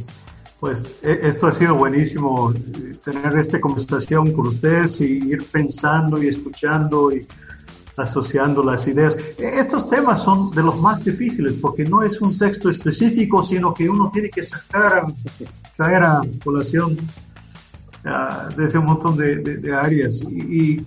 Pues 0.60 0.84
e, 1.02 1.20
esto 1.22 1.46
ha 1.46 1.52
sido 1.52 1.74
buenísimo, 1.74 2.52
tener 3.02 3.38
esta 3.38 3.58
conversación 3.60 4.32
con 4.32 4.48
ustedes 4.48 5.00
y 5.00 5.30
ir 5.30 5.42
pensando 5.50 6.22
y 6.22 6.28
escuchando 6.28 7.10
y 7.10 7.26
asociando 7.96 8.62
las 8.62 8.86
ideas. 8.86 9.16
E, 9.38 9.60
estos 9.60 9.88
temas 9.88 10.22
son 10.22 10.50
de 10.50 10.62
los 10.62 10.78
más 10.80 11.04
difíciles 11.04 11.54
porque 11.60 11.84
no 11.84 12.02
es 12.02 12.20
un 12.20 12.36
texto 12.38 12.70
específico, 12.70 13.44
sino 13.44 13.74
que 13.74 13.88
uno 13.88 14.10
tiene 14.12 14.30
que 14.30 14.42
sacar, 14.42 15.06
traer 15.76 16.02
a 16.02 16.22
colación 16.44 16.96
uh, 18.04 18.54
desde 18.56 18.78
un 18.78 18.86
montón 18.86 19.16
de, 19.16 19.72
áreas. 19.74 20.22
Y, 20.22 20.84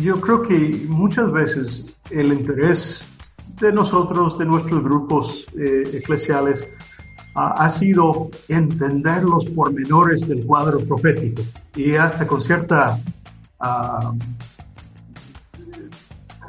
yo 0.00 0.18
creo 0.18 0.40
que 0.40 0.86
muchas 0.88 1.30
veces 1.30 1.94
el 2.10 2.32
interés 2.32 3.02
de 3.60 3.70
nosotros, 3.70 4.38
de 4.38 4.46
nuestros 4.46 4.82
grupos 4.82 5.46
eh, 5.58 5.82
eclesiales, 5.92 6.66
ha 7.34 7.70
sido 7.70 8.28
entender 8.48 9.22
los 9.22 9.44
pormenores 9.46 10.26
del 10.26 10.44
cuadro 10.44 10.80
profético 10.80 11.42
y 11.76 11.94
hasta 11.94 12.26
con 12.26 12.42
cierta 12.42 12.98
uh, 13.60 14.16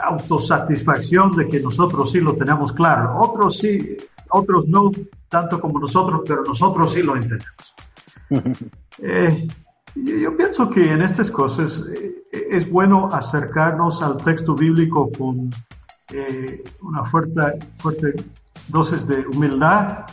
autosatisfacción 0.04 1.32
de 1.32 1.48
que 1.48 1.60
nosotros 1.60 2.12
sí 2.12 2.20
lo 2.20 2.36
tenemos 2.36 2.74
claro. 2.74 3.18
Otros 3.18 3.58
sí, 3.58 3.98
otros 4.30 4.68
no 4.68 4.92
tanto 5.30 5.60
como 5.60 5.80
nosotros, 5.80 6.22
pero 6.28 6.44
nosotros 6.44 6.94
sí 6.94 7.02
lo 7.02 7.16
entendemos. 7.16 7.74
eh, 9.00 9.48
yo 9.96 10.38
pienso 10.38 10.70
que 10.70 10.92
en 10.92 11.02
estas 11.02 11.32
cosas 11.32 11.84
eh, 11.94 12.24
es 12.52 12.70
bueno 12.70 13.10
acercarnos 13.12 14.02
al 14.02 14.18
texto 14.18 14.56
bíblico 14.56 15.10
con 15.18 15.50
eh, 16.10 16.64
una 16.82 17.06
fuerte, 17.06 17.60
fuerte 17.78 18.14
dosis 18.68 19.06
de 19.08 19.26
humildad 19.28 20.06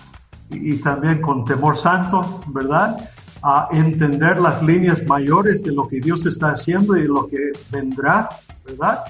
y, 0.51 0.75
y, 0.75 0.79
también 0.79 1.21
con 1.21 1.45
temor 1.45 1.77
santo, 1.77 2.41
¿verdad? 2.49 2.97
A 3.43 3.69
entender 3.73 4.39
las 4.39 4.63
líneas 4.63 5.05
mayores 5.07 5.63
de 5.63 5.73
lo 5.73 5.87
que 5.87 6.01
Dios 6.01 6.27
está 6.27 6.53
haciendo 6.53 6.97
y 6.97 7.03
de 7.03 7.09
lo 7.09 7.29
que 7.29 7.53
vendrá, 7.71 8.29
¿verdad? 8.67 9.01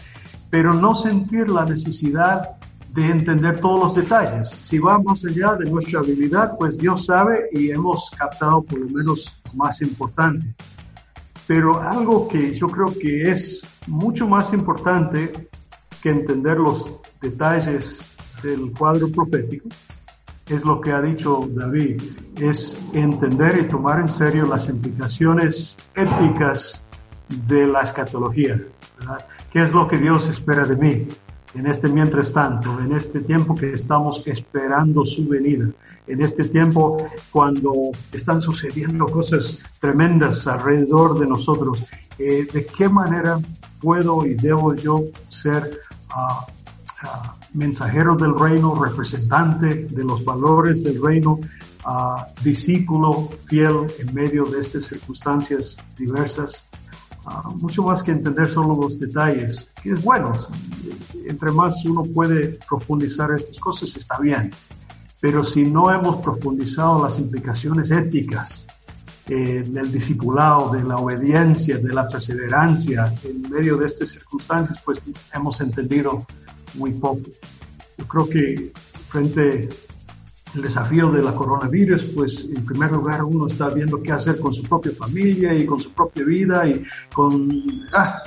Pero 0.51 0.73
no 0.73 0.95
sentir 0.95 1.51
la 1.51 1.65
necesidad 1.65 2.57
de 2.95 3.07
entender 3.07 3.61
todos 3.61 3.81
los 3.81 3.95
detalles. 3.95 4.49
Si 4.49 4.79
va 4.79 4.99
más 4.99 5.25
allá 5.25 5.55
de 5.55 5.71
nuestra 5.71 6.01
habilidad, 6.01 6.57
pues 6.59 6.79
Dios 6.79 7.05
sabe 7.05 7.49
y 7.53 7.71
hemos 7.71 8.11
captado 8.17 8.63
por 8.63 8.79
lo 8.79 8.89
menos 8.89 9.41
lo 9.47 9.53
más 9.55 9.81
importante. 9.83 10.47
Pero 11.47 11.81
algo 11.81 12.29
que 12.29 12.55
yo 12.55 12.67
creo 12.67 12.87
que 12.99 13.31
es 13.31 13.63
mucho 13.87 14.27
más 14.27 14.53
importante 14.53 15.49
que 16.03 16.11
entender 16.11 16.59
los 16.59 16.99
detalles 17.21 18.01
del 18.43 18.73
cuadro 18.73 19.09
profético 19.09 19.69
es 20.49 20.65
lo 20.65 20.81
que 20.81 20.93
ha 20.93 21.03
dicho 21.03 21.49
David, 21.51 22.03
es 22.37 22.79
entender 22.95 23.61
y 23.61 23.69
tomar 23.69 24.01
en 24.01 24.09
serio 24.09 24.47
las 24.47 24.69
implicaciones 24.69 25.77
éticas 25.95 26.83
de 27.47 27.67
la 27.67 27.83
escatología. 27.83 28.61
¿verdad? 28.99 29.27
¿Qué 29.51 29.63
es 29.63 29.73
lo 29.73 29.89
que 29.89 29.97
Dios 29.97 30.27
espera 30.29 30.67
de 30.67 30.77
mí 30.77 31.09
en 31.55 31.67
este 31.67 31.89
mientras 31.89 32.33
tanto, 32.33 32.79
en 32.81 32.95
este 32.95 33.21
tiempo 33.21 33.55
que 33.55 33.73
estamos 33.73 34.23
esperando 34.27 35.07
su 35.07 35.27
venida, 35.27 35.71
en 36.07 36.21
este 36.21 36.45
tiempo 36.45 36.99
cuando 37.33 37.73
están 38.13 38.43
sucediendo 38.43 39.07
cosas 39.07 39.59
tremendas 39.81 40.47
alrededor 40.47 41.19
de 41.19 41.27
nosotros? 41.27 41.87
Eh, 42.19 42.47
¿De 42.53 42.67
qué 42.67 42.91
manera 42.91 43.41
puedo 43.81 44.27
y 44.27 44.35
debo 44.35 44.75
yo 44.75 45.05
ser 45.31 45.81
uh, 46.15 46.43
uh, 47.07 47.31
mensajero 47.55 48.17
del 48.17 48.39
reino, 48.39 48.75
representante 48.75 49.87
de 49.87 50.05
los 50.05 50.23
valores 50.27 50.85
del 50.85 51.03
reino, 51.03 51.41
uh, 51.87 52.43
discípulo 52.45 53.31
fiel 53.47 53.87
en 53.99 54.13
medio 54.13 54.45
de 54.45 54.61
estas 54.61 54.85
circunstancias 54.85 55.77
diversas? 55.97 56.69
Ah, 57.31 57.51
mucho 57.55 57.83
más 57.83 58.03
que 58.03 58.13
entender 58.13 58.49
solo 58.49 58.75
los 58.81 58.99
detalles, 58.99 59.69
que 59.83 59.93
es 59.93 60.03
bueno. 60.03 60.33
Entre 61.27 61.51
más 61.51 61.85
uno 61.85 62.03
puede 62.03 62.59
profundizar 62.67 63.31
estas 63.33 63.59
cosas, 63.59 63.95
está 63.97 64.19
bien. 64.19 64.51
Pero 65.21 65.45
si 65.45 65.65
no 65.65 65.91
hemos 65.91 66.17
profundizado 66.23 67.03
las 67.03 67.19
implicaciones 67.19 67.91
éticas 67.91 68.65
eh, 69.27 69.63
del 69.67 69.93
discipulado, 69.93 70.71
de 70.71 70.83
la 70.85 70.97
obediencia, 70.97 71.77
de 71.77 71.93
la 71.93 72.09
perseverancia 72.09 73.13
en 73.25 73.43
medio 73.51 73.77
de 73.77 73.87
estas 73.87 74.11
circunstancias, 74.11 74.81
pues 74.83 74.99
hemos 75.35 75.61
entendido 75.61 76.25
muy 76.75 76.93
poco. 76.93 77.29
Yo 77.99 78.09
creo 78.09 78.29
que 78.29 78.73
frente 79.11 79.69
el 80.55 80.63
desafío 80.63 81.11
de 81.11 81.23
la 81.23 81.35
coronavirus, 81.35 82.05
pues 82.15 82.45
en 82.45 82.65
primer 82.65 82.93
lugar 82.93 83.23
uno 83.25 83.47
está 83.47 83.69
viendo 83.69 84.03
qué 84.03 84.13
hacer 84.13 84.39
con 84.39 84.55
su 84.55 84.63
propia 84.63 84.93
familia 84.93 85.55
y 85.55 85.67
con 85.67 85.81
su 85.81 85.93
propia 85.93 86.25
vida 86.25 86.67
y 86.69 86.85
con... 87.13 87.49
Ah, 87.93 88.23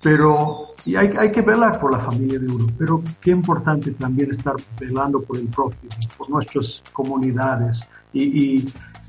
pero 0.00 0.68
y 0.84 0.96
hay, 0.96 1.08
hay 1.18 1.30
que 1.32 1.42
velar 1.42 1.80
por 1.80 1.92
la 1.92 1.98
familia 1.98 2.38
de 2.38 2.46
uno, 2.46 2.66
pero 2.78 3.02
qué 3.20 3.30
importante 3.30 3.90
también 3.92 4.30
estar 4.30 4.54
velando 4.80 5.20
por 5.20 5.36
el 5.36 5.48
propio, 5.48 5.90
por 6.16 6.30
nuestras 6.30 6.82
comunidades 6.92 7.86
y, 8.12 8.22
y 8.22 8.66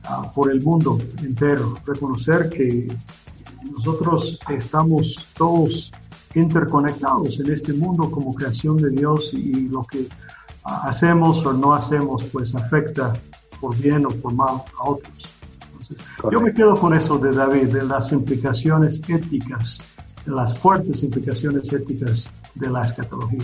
uh, 0.10 0.34
por 0.34 0.51
el 0.51 0.62
mundo 0.62 0.99
entero. 1.22 1.78
Reconocer 1.86 2.49
que 2.49 2.88
nosotros 3.72 4.39
estamos 4.49 5.32
todos 5.38 5.91
interconectados 6.36 7.39
en 7.39 7.51
este 7.51 7.74
mundo 7.74 8.10
como 8.10 8.34
creación 8.34 8.78
de 8.78 8.89
Dios 8.89 9.34
y 9.34 9.70
lo 9.70 9.84
que 9.84 10.07
hacemos 10.64 11.45
o 11.45 11.53
no 11.53 11.74
hacemos, 11.74 12.24
pues 12.26 12.53
afecta 12.55 13.14
por 13.60 13.76
bien 13.78 14.05
o 14.05 14.10
por 14.10 14.34
mal 14.34 14.62
a 14.80 14.89
otros. 14.89 15.36
yo 16.32 16.41
me 16.41 16.53
quedo 16.53 16.76
con 16.76 16.95
eso 16.95 17.18
de 17.18 17.32
David, 17.32 17.74
de 17.74 17.84
las 17.84 18.12
implicaciones 18.12 19.01
éticas, 19.07 19.80
de 20.26 20.32
las 20.32 20.57
fuertes 20.57 21.03
implicaciones 21.03 21.72
éticas 21.72 22.30
de 22.55 22.70
la 22.70 22.82
escatología. 22.82 23.43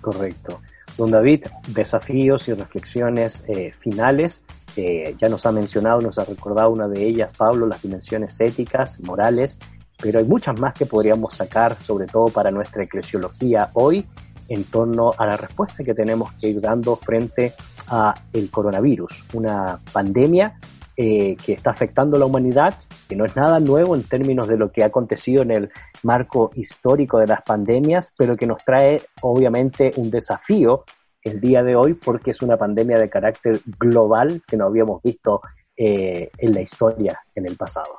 Correcto. 0.00 0.60
Don 0.96 1.10
David, 1.10 1.44
desafíos 1.68 2.48
y 2.48 2.54
reflexiones 2.54 3.44
eh, 3.48 3.72
finales. 3.78 4.40
Eh, 4.76 5.14
ya 5.20 5.28
nos 5.28 5.44
ha 5.46 5.52
mencionado, 5.52 6.00
nos 6.00 6.18
ha 6.18 6.24
recordado 6.24 6.70
una 6.70 6.86
de 6.86 7.04
ellas, 7.04 7.32
Pablo, 7.36 7.66
las 7.66 7.82
dimensiones 7.82 8.38
éticas, 8.40 9.00
morales, 9.00 9.58
pero 10.00 10.18
hay 10.18 10.24
muchas 10.24 10.58
más 10.60 10.74
que 10.74 10.84
podríamos 10.84 11.34
sacar, 11.34 11.76
sobre 11.82 12.06
todo 12.06 12.26
para 12.26 12.50
nuestra 12.50 12.82
eclesiología 12.82 13.70
hoy 13.72 14.06
en 14.48 14.64
torno 14.64 15.12
a 15.16 15.26
la 15.26 15.36
respuesta 15.36 15.84
que 15.84 15.94
tenemos 15.94 16.32
que 16.34 16.48
ir 16.48 16.60
dando 16.60 16.96
frente 16.96 17.52
a 17.88 18.14
el 18.32 18.50
coronavirus, 18.50 19.24
una 19.34 19.78
pandemia 19.92 20.58
eh, 20.96 21.36
que 21.44 21.52
está 21.52 21.70
afectando 21.70 22.16
a 22.16 22.20
la 22.20 22.26
humanidad, 22.26 22.74
que 23.08 23.16
no 23.16 23.24
es 23.24 23.36
nada 23.36 23.60
nuevo 23.60 23.94
en 23.94 24.02
términos 24.02 24.48
de 24.48 24.56
lo 24.56 24.72
que 24.72 24.82
ha 24.82 24.86
acontecido 24.86 25.42
en 25.42 25.50
el 25.50 25.70
marco 26.02 26.50
histórico 26.54 27.18
de 27.18 27.26
las 27.26 27.42
pandemias, 27.42 28.12
pero 28.16 28.36
que 28.36 28.46
nos 28.46 28.64
trae 28.64 29.02
obviamente 29.20 29.92
un 29.96 30.10
desafío 30.10 30.84
el 31.22 31.40
día 31.40 31.62
de 31.62 31.76
hoy 31.76 31.94
porque 31.94 32.30
es 32.30 32.40
una 32.40 32.56
pandemia 32.56 32.98
de 32.98 33.10
carácter 33.10 33.60
global 33.78 34.42
que 34.46 34.56
no 34.56 34.66
habíamos 34.66 35.02
visto 35.02 35.42
eh, 35.76 36.30
en 36.38 36.54
la 36.54 36.62
historia 36.62 37.20
en 37.34 37.46
el 37.46 37.56
pasado. 37.56 37.98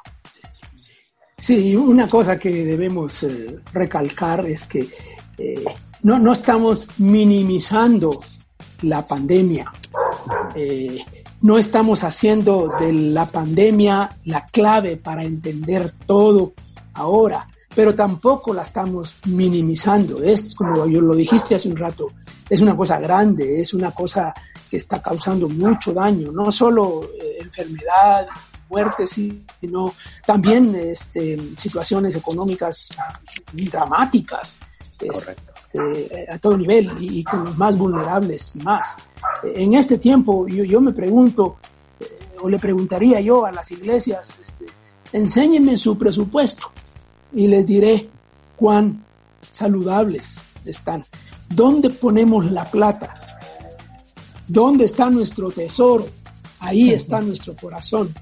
Sí, 1.37 1.75
una 1.75 2.07
cosa 2.07 2.39
que 2.39 2.49
debemos 2.49 3.21
eh, 3.21 3.59
recalcar 3.71 4.47
es 4.47 4.65
que 4.65 4.87
no, 6.03 6.19
no 6.19 6.33
estamos 6.33 6.87
minimizando 6.99 8.11
la 8.81 9.05
pandemia. 9.05 9.71
Eh, 10.55 11.03
no 11.41 11.57
estamos 11.57 12.03
haciendo 12.03 12.73
de 12.79 12.91
la 12.91 13.25
pandemia 13.27 14.17
la 14.25 14.45
clave 14.47 14.97
para 14.97 15.23
entender 15.23 15.93
todo 16.05 16.53
ahora, 16.95 17.47
pero 17.75 17.93
tampoco 17.93 18.53
la 18.53 18.63
estamos 18.63 19.17
minimizando. 19.25 20.23
Es 20.23 20.55
como 20.55 20.87
yo 20.87 20.99
lo 21.01 21.15
dijiste 21.15 21.55
hace 21.55 21.69
un 21.69 21.75
rato, 21.75 22.07
es 22.49 22.61
una 22.61 22.75
cosa 22.75 22.99
grande, 22.99 23.61
es 23.61 23.73
una 23.73 23.91
cosa 23.91 24.33
que 24.69 24.77
está 24.77 25.01
causando 25.01 25.47
mucho 25.47 25.93
daño, 25.93 26.31
no 26.31 26.51
solo 26.51 27.03
eh, 27.03 27.37
enfermedad, 27.39 28.27
muertes, 28.69 29.11
sino 29.11 29.93
también 30.25 30.75
este, 30.75 31.39
situaciones 31.55 32.15
económicas 32.15 32.89
dramáticas. 33.53 34.59
Correcto. 34.97 35.53
Este, 35.67 36.25
a 36.31 36.37
todo 36.37 36.57
nivel 36.57 36.95
y, 36.99 37.23
con 37.23 37.43
los 37.43 37.57
más 37.57 37.77
vulnerables 37.77 38.55
más. 38.63 38.95
En 39.43 39.73
este 39.73 39.97
tiempo 39.97 40.47
yo, 40.47 40.63
yo 40.63 40.79
me 40.79 40.93
pregunto, 40.93 41.57
eh, 41.99 42.05
o 42.41 42.49
le 42.49 42.57
preguntaría 42.57 43.19
yo 43.19 43.45
a 43.45 43.51
las 43.51 43.71
iglesias, 43.71 44.37
este, 44.41 44.65
enséñenme 45.11 45.75
su 45.75 45.97
presupuesto 45.97 46.71
y 47.33 47.47
les 47.47 47.65
diré 47.65 48.09
cuán 48.55 49.03
saludables 49.51 50.37
están. 50.65 51.03
¿Dónde 51.49 51.89
ponemos 51.89 52.49
la 52.51 52.63
plata? 52.65 53.13
¿Dónde 54.47 54.85
está 54.85 55.09
nuestro 55.09 55.51
tesoro? 55.51 56.07
Ahí 56.59 56.91
está 56.91 57.19
nuestro 57.21 57.55
corazón. 57.55 58.13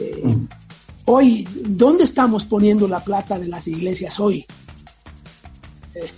Eh, 0.00 0.22
hoy, 1.06 1.48
¿dónde 1.66 2.04
estamos 2.04 2.44
poniendo 2.44 2.86
la 2.86 3.00
plata 3.00 3.38
de 3.38 3.48
las 3.48 3.66
iglesias 3.68 4.18
hoy? 4.20 4.44
Eh, 5.94 6.10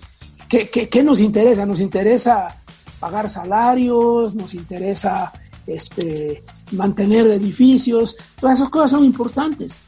¿Qué, 0.49 1.03
nos 1.03 1.21
interesa? 1.21 1.65
Nos 1.65 1.81
interesa 1.81 2.63
pagar 2.99 3.31
salarios, 3.31 4.35
nos 4.35 4.53
interesa 4.55 5.33
este, 5.67 6.43
mantener 6.73 7.27
edificios, 7.31 8.17
todas 8.41 8.59
esas 8.59 8.71
cosas 8.71 8.91
son 8.91 9.05
importantes. 9.05 9.81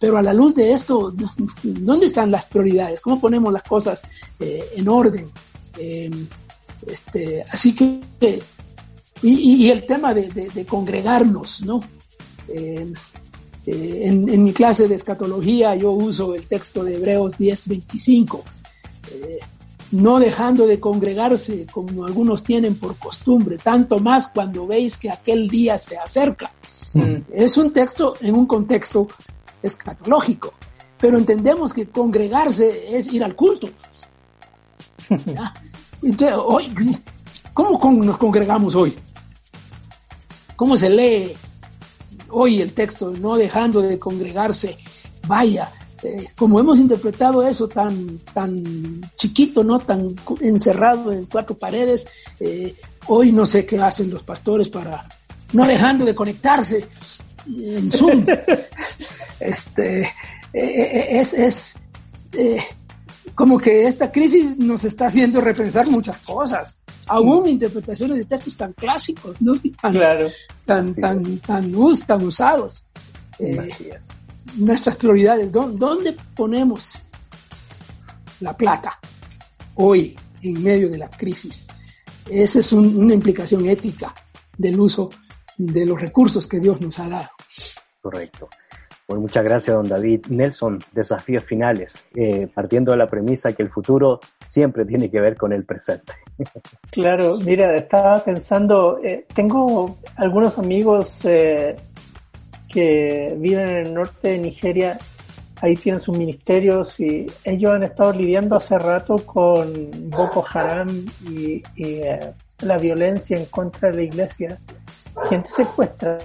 Pero 0.00 0.16
a 0.16 0.22
la 0.22 0.32
luz 0.32 0.54
de 0.54 0.72
esto, 0.72 1.14
¿dónde 1.62 2.06
están 2.06 2.30
las 2.30 2.46
prioridades? 2.46 3.00
¿Cómo 3.00 3.20
ponemos 3.20 3.52
las 3.52 3.62
cosas 3.62 4.00
eh, 4.40 4.64
en 4.76 4.88
orden? 4.88 5.30
Eh, 5.76 6.10
este, 6.86 7.42
así 7.50 7.74
que, 7.74 8.42
y, 9.22 9.68
el 9.68 9.84
tema 9.86 10.14
de, 10.14 10.66
congregarnos, 10.68 11.60
¿no? 11.62 11.80
Eh, 12.48 12.92
en, 13.70 14.28
en, 14.28 14.44
mi 14.44 14.52
clase 14.52 14.88
de 14.88 14.94
escatología 14.94 15.74
yo 15.74 15.92
uso 15.92 16.34
el 16.34 16.46
texto 16.46 16.82
de 16.84 16.96
Hebreos 16.96 17.38
10:25, 17.38 18.40
no 19.92 20.18
dejando 20.18 20.66
de 20.66 20.80
congregarse 20.80 21.66
como 21.70 22.04
algunos 22.04 22.42
tienen 22.42 22.76
por 22.76 22.96
costumbre, 22.96 23.58
tanto 23.58 23.98
más 23.98 24.28
cuando 24.28 24.66
veis 24.66 24.98
que 24.98 25.10
aquel 25.10 25.48
día 25.48 25.78
se 25.78 25.96
acerca. 25.98 26.52
Mm. 26.94 27.16
Es 27.32 27.56
un 27.56 27.72
texto 27.72 28.14
en 28.20 28.34
un 28.34 28.46
contexto 28.46 29.08
escatológico, 29.62 30.54
pero 30.98 31.18
entendemos 31.18 31.72
que 31.72 31.88
congregarse 31.88 32.96
es 32.96 33.12
ir 33.12 33.24
al 33.24 33.34
culto. 33.34 33.68
Entonces, 36.02 36.38
hoy, 36.44 36.96
¿cómo 37.52 38.04
nos 38.04 38.18
congregamos 38.18 38.74
hoy? 38.74 38.94
¿Cómo 40.54 40.76
se 40.76 40.90
lee 40.90 41.34
hoy 42.30 42.60
el 42.60 42.72
texto? 42.72 43.10
No 43.10 43.36
dejando 43.36 43.80
de 43.80 43.98
congregarse. 43.98 44.76
Vaya, 45.26 45.70
eh, 46.02 46.28
como 46.36 46.60
hemos 46.60 46.78
interpretado 46.78 47.46
eso 47.46 47.68
tan, 47.68 48.18
tan 48.32 49.00
chiquito, 49.16 49.64
¿no? 49.64 49.78
Tan 49.78 50.14
encerrado 50.40 51.12
en 51.12 51.24
cuatro 51.26 51.58
paredes, 51.58 52.06
eh, 52.40 52.74
hoy 53.06 53.32
no 53.32 53.44
sé 53.44 53.66
qué 53.66 53.78
hacen 53.80 54.10
los 54.10 54.22
pastores 54.22 54.68
para, 54.68 55.04
no 55.52 55.66
dejando 55.66 56.04
de 56.04 56.14
conectarse 56.14 56.86
en 57.46 57.90
Zoom. 57.90 58.24
este, 59.40 60.02
eh, 60.52 61.08
es, 61.10 61.34
es 61.34 61.76
como 63.34 63.58
que 63.58 63.86
esta 63.86 64.10
crisis 64.10 64.56
nos 64.58 64.84
está 64.84 65.06
haciendo 65.06 65.40
repensar 65.40 65.88
muchas 65.88 66.18
cosas, 66.18 66.84
aún 67.08 67.48
interpretaciones 67.48 68.18
de 68.18 68.24
textos 68.24 68.56
tan 68.56 68.72
clásicos, 68.72 69.40
¿no? 69.40 69.54
Tan, 69.80 69.92
claro. 69.92 70.28
tan, 70.64 70.94
tan, 70.94 71.38
tan, 71.38 71.74
tan, 72.06 72.22
usados. 72.24 72.86
Eh, 73.38 73.70
nuestras 74.56 74.96
prioridades, 74.96 75.52
¿dónde 75.52 76.16
ponemos 76.34 76.98
la 78.40 78.56
plata 78.56 78.98
hoy 79.74 80.16
en 80.42 80.62
medio 80.62 80.90
de 80.90 80.98
la 80.98 81.10
crisis? 81.10 81.66
Esa 82.28 82.60
es 82.60 82.72
una 82.72 83.14
implicación 83.14 83.66
ética 83.66 84.14
del 84.56 84.78
uso 84.78 85.10
de 85.56 85.86
los 85.86 86.00
recursos 86.00 86.46
que 86.46 86.60
Dios 86.60 86.80
nos 86.80 86.98
ha 86.98 87.08
dado. 87.08 87.30
Correcto. 88.00 88.48
Bueno, 89.06 89.22
muchas 89.22 89.42
gracias, 89.42 89.74
don 89.74 89.88
David. 89.88 90.26
Nelson, 90.28 90.78
desafíos 90.92 91.42
finales, 91.44 91.94
eh, 92.14 92.46
partiendo 92.52 92.92
de 92.92 92.98
la 92.98 93.06
premisa 93.06 93.54
que 93.54 93.62
el 93.62 93.70
futuro 93.70 94.20
siempre 94.48 94.84
tiene 94.84 95.10
que 95.10 95.20
ver 95.20 95.36
con 95.36 95.52
el 95.52 95.64
presente. 95.64 96.12
Claro, 96.90 97.38
mira, 97.38 97.76
estaba 97.76 98.18
pensando, 98.24 98.98
eh, 99.02 99.26
tengo 99.34 99.98
algunos 100.16 100.58
amigos 100.58 101.24
eh, 101.24 101.76
que 102.68 103.34
viven 103.38 103.68
en 103.68 103.76
el 103.86 103.94
norte 103.94 104.28
de 104.28 104.38
Nigeria, 104.38 104.98
ahí 105.60 105.74
tienen 105.74 106.00
sus 106.00 106.16
ministerios 106.16 106.98
y 107.00 107.26
ellos 107.44 107.72
han 107.72 107.82
estado 107.82 108.12
lidiando 108.12 108.56
hace 108.56 108.78
rato 108.78 109.16
con 109.24 109.90
Boko 110.10 110.44
Haram 110.52 110.88
y, 111.28 111.62
la 112.60 112.76
violencia 112.76 113.36
en 113.36 113.44
contra 113.46 113.90
de 113.90 113.96
la 113.96 114.02
iglesia. 114.02 114.58
Gente 115.28 115.48
secuestrada, 115.54 116.24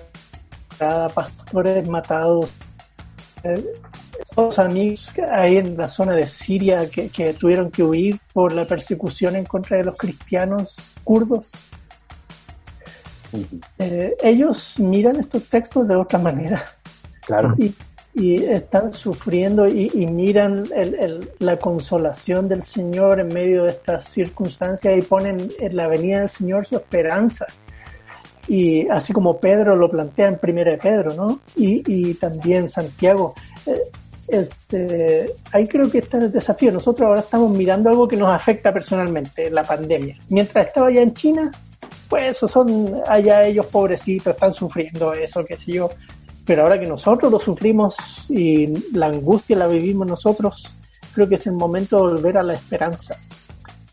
pastores 1.14 1.88
matados, 1.88 2.52
los 4.36 4.60
amigos 4.60 5.12
ahí 5.32 5.58
en 5.58 5.78
la 5.78 5.88
zona 5.88 6.14
de 6.14 6.28
Siria 6.28 6.88
que, 6.90 7.34
tuvieron 7.34 7.72
que 7.72 7.84
huir 7.84 8.20
por 8.34 8.54
la 8.54 8.66
persecución 8.66 9.36
en 9.36 9.46
contra 9.46 9.78
de 9.78 9.84
los 9.84 9.96
cristianos 9.96 10.98
kurdos. 11.04 11.52
Eh, 13.80 14.16
ellos 14.22 14.80
miran 14.80 15.20
estos 15.20 15.44
textos 15.50 15.88
de 15.88 15.96
otra 15.96 16.20
manera. 16.20 16.66
Claro. 17.26 17.56
Y, 17.58 17.74
están 18.44 18.94
sufriendo 18.94 19.68
y, 19.68 19.90
miran 20.06 20.66
la 21.40 21.58
consolación 21.58 22.48
del 22.48 22.64
Señor 22.64 23.20
en 23.20 23.30
medio 23.30 23.64
de 23.64 23.72
estas 23.72 24.06
circunstancias 24.08 24.96
y 24.96 25.02
ponen 25.02 25.50
en 25.60 25.76
la 25.76 25.88
venida 25.88 26.20
del 26.20 26.30
Señor 26.30 26.64
su 26.64 26.76
esperanza 26.76 27.48
y 28.48 28.88
así 28.90 29.14
como 29.14 29.40
Pedro 29.40 29.76
lo 29.76 29.90
plantea 29.90 30.28
en 30.28 30.38
Primera 30.38 30.72
de 30.72 30.78
Pedro, 30.78 31.14
¿no? 31.16 31.40
Y, 31.56 31.84
y 31.88 32.14
también 32.16 32.68
Santiago. 32.68 33.34
Eh, 33.66 33.82
este, 34.28 35.34
ahí 35.52 35.68
creo 35.68 35.90
que 35.90 36.00
está 36.00 36.18
el 36.18 36.32
desafío. 36.32 36.72
Nosotros 36.72 37.08
ahora 37.08 37.20
estamos 37.20 37.52
mirando 37.52 37.90
algo 37.90 38.08
que 38.08 38.18
nos 38.18 38.30
afecta 38.30 38.72
personalmente, 38.72 39.50
la 39.50 39.64
pandemia. 39.64 40.18
Mientras 40.30 40.68
estaba 40.68 40.88
allá 40.88 41.02
en 41.02 41.14
China, 41.14 41.52
pues 42.10 42.38
eso 42.38 42.48
son 42.48 43.02
allá 43.08 43.46
ellos 43.46 43.66
pobrecitos, 43.68 44.34
están 44.34 44.54
sufriendo 44.54 45.14
eso, 45.14 45.44
qué 45.46 45.58
sé 45.58 45.74
yo. 45.74 45.90
Pero 46.46 46.64
ahora 46.64 46.80
que 46.80 46.86
nosotros 46.86 47.32
lo 47.32 47.40
sufrimos 47.40 47.96
y 48.30 48.68
la 48.96 49.08
angustia 49.08 49.58
la 49.58 49.68
vivimos 49.68 50.08
nosotros, 50.08 50.74
creo 51.14 51.28
que 51.28 51.36
es 51.36 51.48
el 51.48 51.54
momento 51.54 51.98
de 51.98 52.14
volver 52.14 52.38
a 52.38 52.44
la 52.44 52.54
esperanza. 52.54 53.16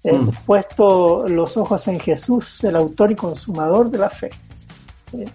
Eh, 0.02 0.16
mm. 0.16 0.30
puesto 0.46 1.28
los 1.28 1.56
ojos 1.56 1.86
en 1.88 2.00
Jesús, 2.00 2.64
el 2.64 2.76
autor 2.76 3.12
y 3.12 3.14
consumador 3.14 3.90
de 3.90 3.98
la 3.98 4.10
fe. 4.10 4.30
Eh, 5.12 5.26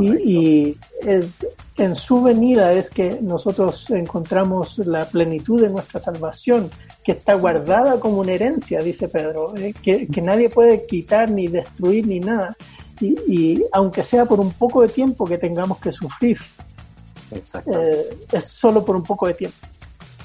y, 0.00 0.76
es 1.02 1.46
en 1.76 1.94
su 1.96 2.22
venida 2.22 2.70
es 2.70 2.88
que 2.88 3.18
nosotros 3.20 3.90
encontramos 3.90 4.78
la 4.78 5.06
plenitud 5.06 5.60
de 5.60 5.70
nuestra 5.70 5.98
salvación, 5.98 6.70
que 7.02 7.12
está 7.12 7.34
guardada 7.34 7.98
como 7.98 8.20
una 8.20 8.32
herencia, 8.32 8.80
dice 8.80 9.08
Pedro, 9.08 9.56
eh, 9.56 9.74
que, 9.82 10.22
nadie 10.22 10.48
puede 10.48 10.86
quitar 10.86 11.30
ni 11.30 11.48
destruir 11.48 12.06
ni 12.06 12.20
nada. 12.20 12.56
Y, 13.00 13.16
y, 13.26 13.64
aunque 13.72 14.04
sea 14.04 14.24
por 14.24 14.38
un 14.38 14.52
poco 14.52 14.82
de 14.82 14.88
tiempo 14.88 15.24
que 15.24 15.36
tengamos 15.36 15.78
que 15.78 15.90
sufrir, 15.90 16.38
es 18.32 18.44
solo 18.44 18.84
por 18.84 18.94
un 18.94 19.02
poco 19.02 19.26
de 19.26 19.34
tiempo 19.34 19.66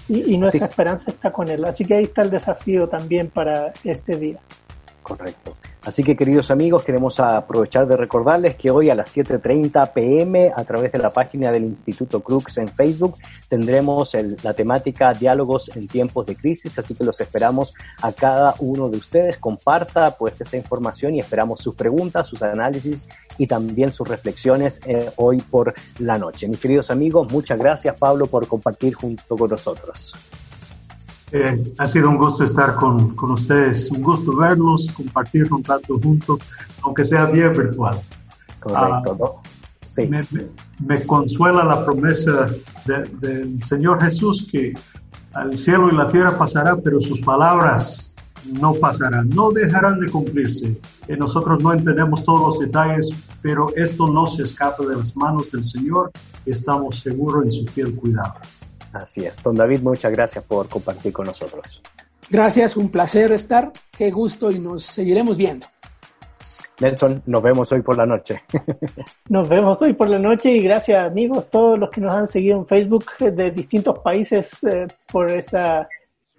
y, 0.09 0.37
nuestra 0.37 0.65
esperanza 0.65 1.11
está 1.11 1.31
con 1.31 1.47
Él. 1.49 1.63
Así 1.65 1.85
que 1.85 1.95
ahí 1.95 2.03
está 2.03 2.23
el 2.23 2.31
desafío 2.31 2.89
también 2.89 3.29
para 3.29 3.71
este 3.83 4.17
día. 4.17 4.39
Correcto. 5.03 5.55
Así 5.89 6.03
que 6.03 6.15
queridos 6.15 6.51
amigos, 6.51 6.83
queremos 6.83 7.19
aprovechar 7.19 7.87
de 7.87 7.97
recordarles 7.97 8.53
que 8.53 8.69
hoy 8.69 8.91
a 8.91 8.93
las 8.93 9.17
7.30 9.17 9.91
pm 9.91 10.51
a 10.55 10.63
través 10.63 10.91
de 10.91 10.99
la 10.99 11.11
página 11.11 11.51
del 11.51 11.63
Instituto 11.63 12.21
Crux 12.21 12.59
en 12.59 12.67
Facebook 12.67 13.17
tendremos 13.47 14.15
la 14.43 14.53
temática 14.53 15.13
Diálogos 15.13 15.71
en 15.73 15.87
tiempos 15.87 16.27
de 16.27 16.35
crisis, 16.35 16.77
así 16.77 16.93
que 16.93 17.03
los 17.03 17.19
esperamos 17.19 17.73
a 18.03 18.11
cada 18.11 18.53
uno 18.59 18.87
de 18.87 18.97
ustedes. 18.97 19.37
Comparta 19.37 20.15
pues 20.15 20.39
esta 20.39 20.57
información 20.57 21.15
y 21.15 21.21
esperamos 21.21 21.59
sus 21.59 21.73
preguntas, 21.73 22.27
sus 22.27 22.43
análisis 22.43 23.07
y 23.39 23.47
también 23.47 23.91
sus 23.91 24.07
reflexiones 24.07 24.81
eh, 24.85 25.09
hoy 25.15 25.41
por 25.41 25.73
la 25.97 26.19
noche. 26.19 26.47
Mis 26.47 26.59
queridos 26.59 26.91
amigos, 26.91 27.31
muchas 27.31 27.57
gracias 27.57 27.97
Pablo 27.97 28.27
por 28.27 28.47
compartir 28.47 28.93
junto 28.93 29.35
con 29.35 29.49
nosotros. 29.49 30.13
Eh, 31.31 31.73
ha 31.77 31.87
sido 31.87 32.09
un 32.09 32.17
gusto 32.17 32.43
estar 32.43 32.75
con, 32.75 33.15
con, 33.15 33.31
ustedes, 33.31 33.91
un 33.91 34.01
gusto 34.01 34.35
verlos, 34.35 34.87
compartir 34.93 35.51
un 35.53 35.63
rato 35.63 35.99
juntos, 36.01 36.39
aunque 36.81 37.05
sea 37.05 37.25
bien 37.25 37.53
virtual. 37.53 37.99
Correcto, 38.59 39.41
ah, 39.43 39.49
Sí. 39.91 40.07
Me, 40.07 40.23
me, 40.85 41.03
consuela 41.05 41.63
la 41.63 41.83
promesa 41.83 42.47
del 42.85 43.61
Señor 43.63 44.01
Jesús 44.01 44.47
que 44.49 44.73
al 45.33 45.57
cielo 45.57 45.89
y 45.91 45.95
la 45.95 46.07
tierra 46.07 46.37
pasará, 46.37 46.77
pero 46.77 47.01
sus 47.01 47.19
palabras 47.21 48.09
no 48.45 48.73
pasarán, 48.73 49.29
no 49.29 49.51
dejarán 49.51 49.99
de 49.99 50.09
cumplirse. 50.09 50.79
Eh, 51.07 51.17
nosotros 51.17 51.61
no 51.61 51.73
entendemos 51.73 52.23
todos 52.23 52.49
los 52.49 52.59
detalles, 52.59 53.09
pero 53.41 53.73
esto 53.75 54.07
no 54.07 54.25
se 54.27 54.43
escapa 54.43 54.85
de 54.85 54.95
las 54.95 55.15
manos 55.15 55.51
del 55.51 55.65
Señor 55.65 56.11
y 56.45 56.51
estamos 56.51 56.99
seguros 56.99 57.45
en 57.45 57.51
su 57.51 57.65
fiel 57.65 57.95
cuidado. 57.95 58.35
Así 58.93 59.25
es. 59.25 59.35
Don 59.43 59.55
David, 59.55 59.81
muchas 59.81 60.11
gracias 60.11 60.43
por 60.43 60.67
compartir 60.67 61.13
con 61.13 61.27
nosotros. 61.27 61.81
Gracias, 62.29 62.77
un 62.77 62.89
placer 62.89 63.31
estar. 63.31 63.71
Qué 63.91 64.11
gusto 64.11 64.51
y 64.51 64.59
nos 64.59 64.83
seguiremos 64.83 65.37
viendo. 65.37 65.67
Nelson, 66.79 67.21
nos 67.25 67.41
vemos 67.43 67.71
hoy 67.71 67.81
por 67.81 67.97
la 67.97 68.05
noche. 68.05 68.41
Nos 69.29 69.49
vemos 69.49 69.81
hoy 69.81 69.93
por 69.93 70.07
la 70.07 70.17
noche 70.17 70.51
y 70.51 70.61
gracias 70.61 71.03
amigos, 71.03 71.49
todos 71.49 71.77
los 71.77 71.91
que 71.91 71.99
nos 71.99 72.15
han 72.15 72.25
seguido 72.25 72.57
en 72.57 72.65
Facebook 72.65 73.05
de 73.19 73.51
distintos 73.51 73.99
países 73.99 74.63
eh, 74.63 74.87
por 75.11 75.29
esa 75.29 75.87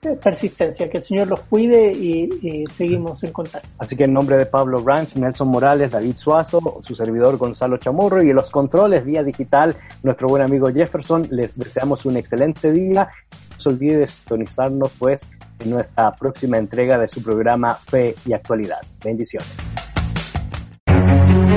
persistencia. 0.00 0.88
Que 0.88 0.98
el 0.98 1.02
Señor 1.02 1.28
los 1.28 1.40
cuide 1.42 1.92
y, 1.92 2.64
seguimos 2.70 3.22
en 3.24 3.32
contacto. 3.32 3.68
Así 3.78 3.96
que 3.96 4.04
en 4.04 4.12
nombre 4.12 4.36
de 4.36 4.46
Pablo 4.46 4.82
Ranch, 4.84 5.14
Nelson 5.14 5.48
Morales, 5.48 5.90
David 5.90 6.16
Suazo, 6.16 6.80
su 6.82 6.94
servidor 6.94 7.36
Gonzalo 7.36 7.76
Chamorro 7.76 8.22
y 8.22 8.32
los 8.32 8.50
controles 8.50 9.04
vía 9.04 9.22
digital, 9.22 9.76
nuestro 10.02 10.28
buen 10.28 10.42
amigo 10.42 10.68
Jefferson, 10.68 11.26
les 11.30 11.58
deseamos 11.58 12.04
un 12.06 12.16
excelente 12.16 12.72
día. 12.72 13.08
No 13.50 13.60
se 13.60 13.68
olvide 13.68 13.98
de 13.98 14.08
sintonizarnos 14.08 14.92
pues 14.98 15.22
en 15.58 15.70
nuestra 15.70 16.14
próxima 16.16 16.58
entrega 16.58 16.98
de 16.98 17.08
su 17.08 17.22
programa 17.22 17.74
Fe 17.74 18.14
y 18.26 18.32
Actualidad. 18.32 18.80
Bendiciones. 19.04 19.54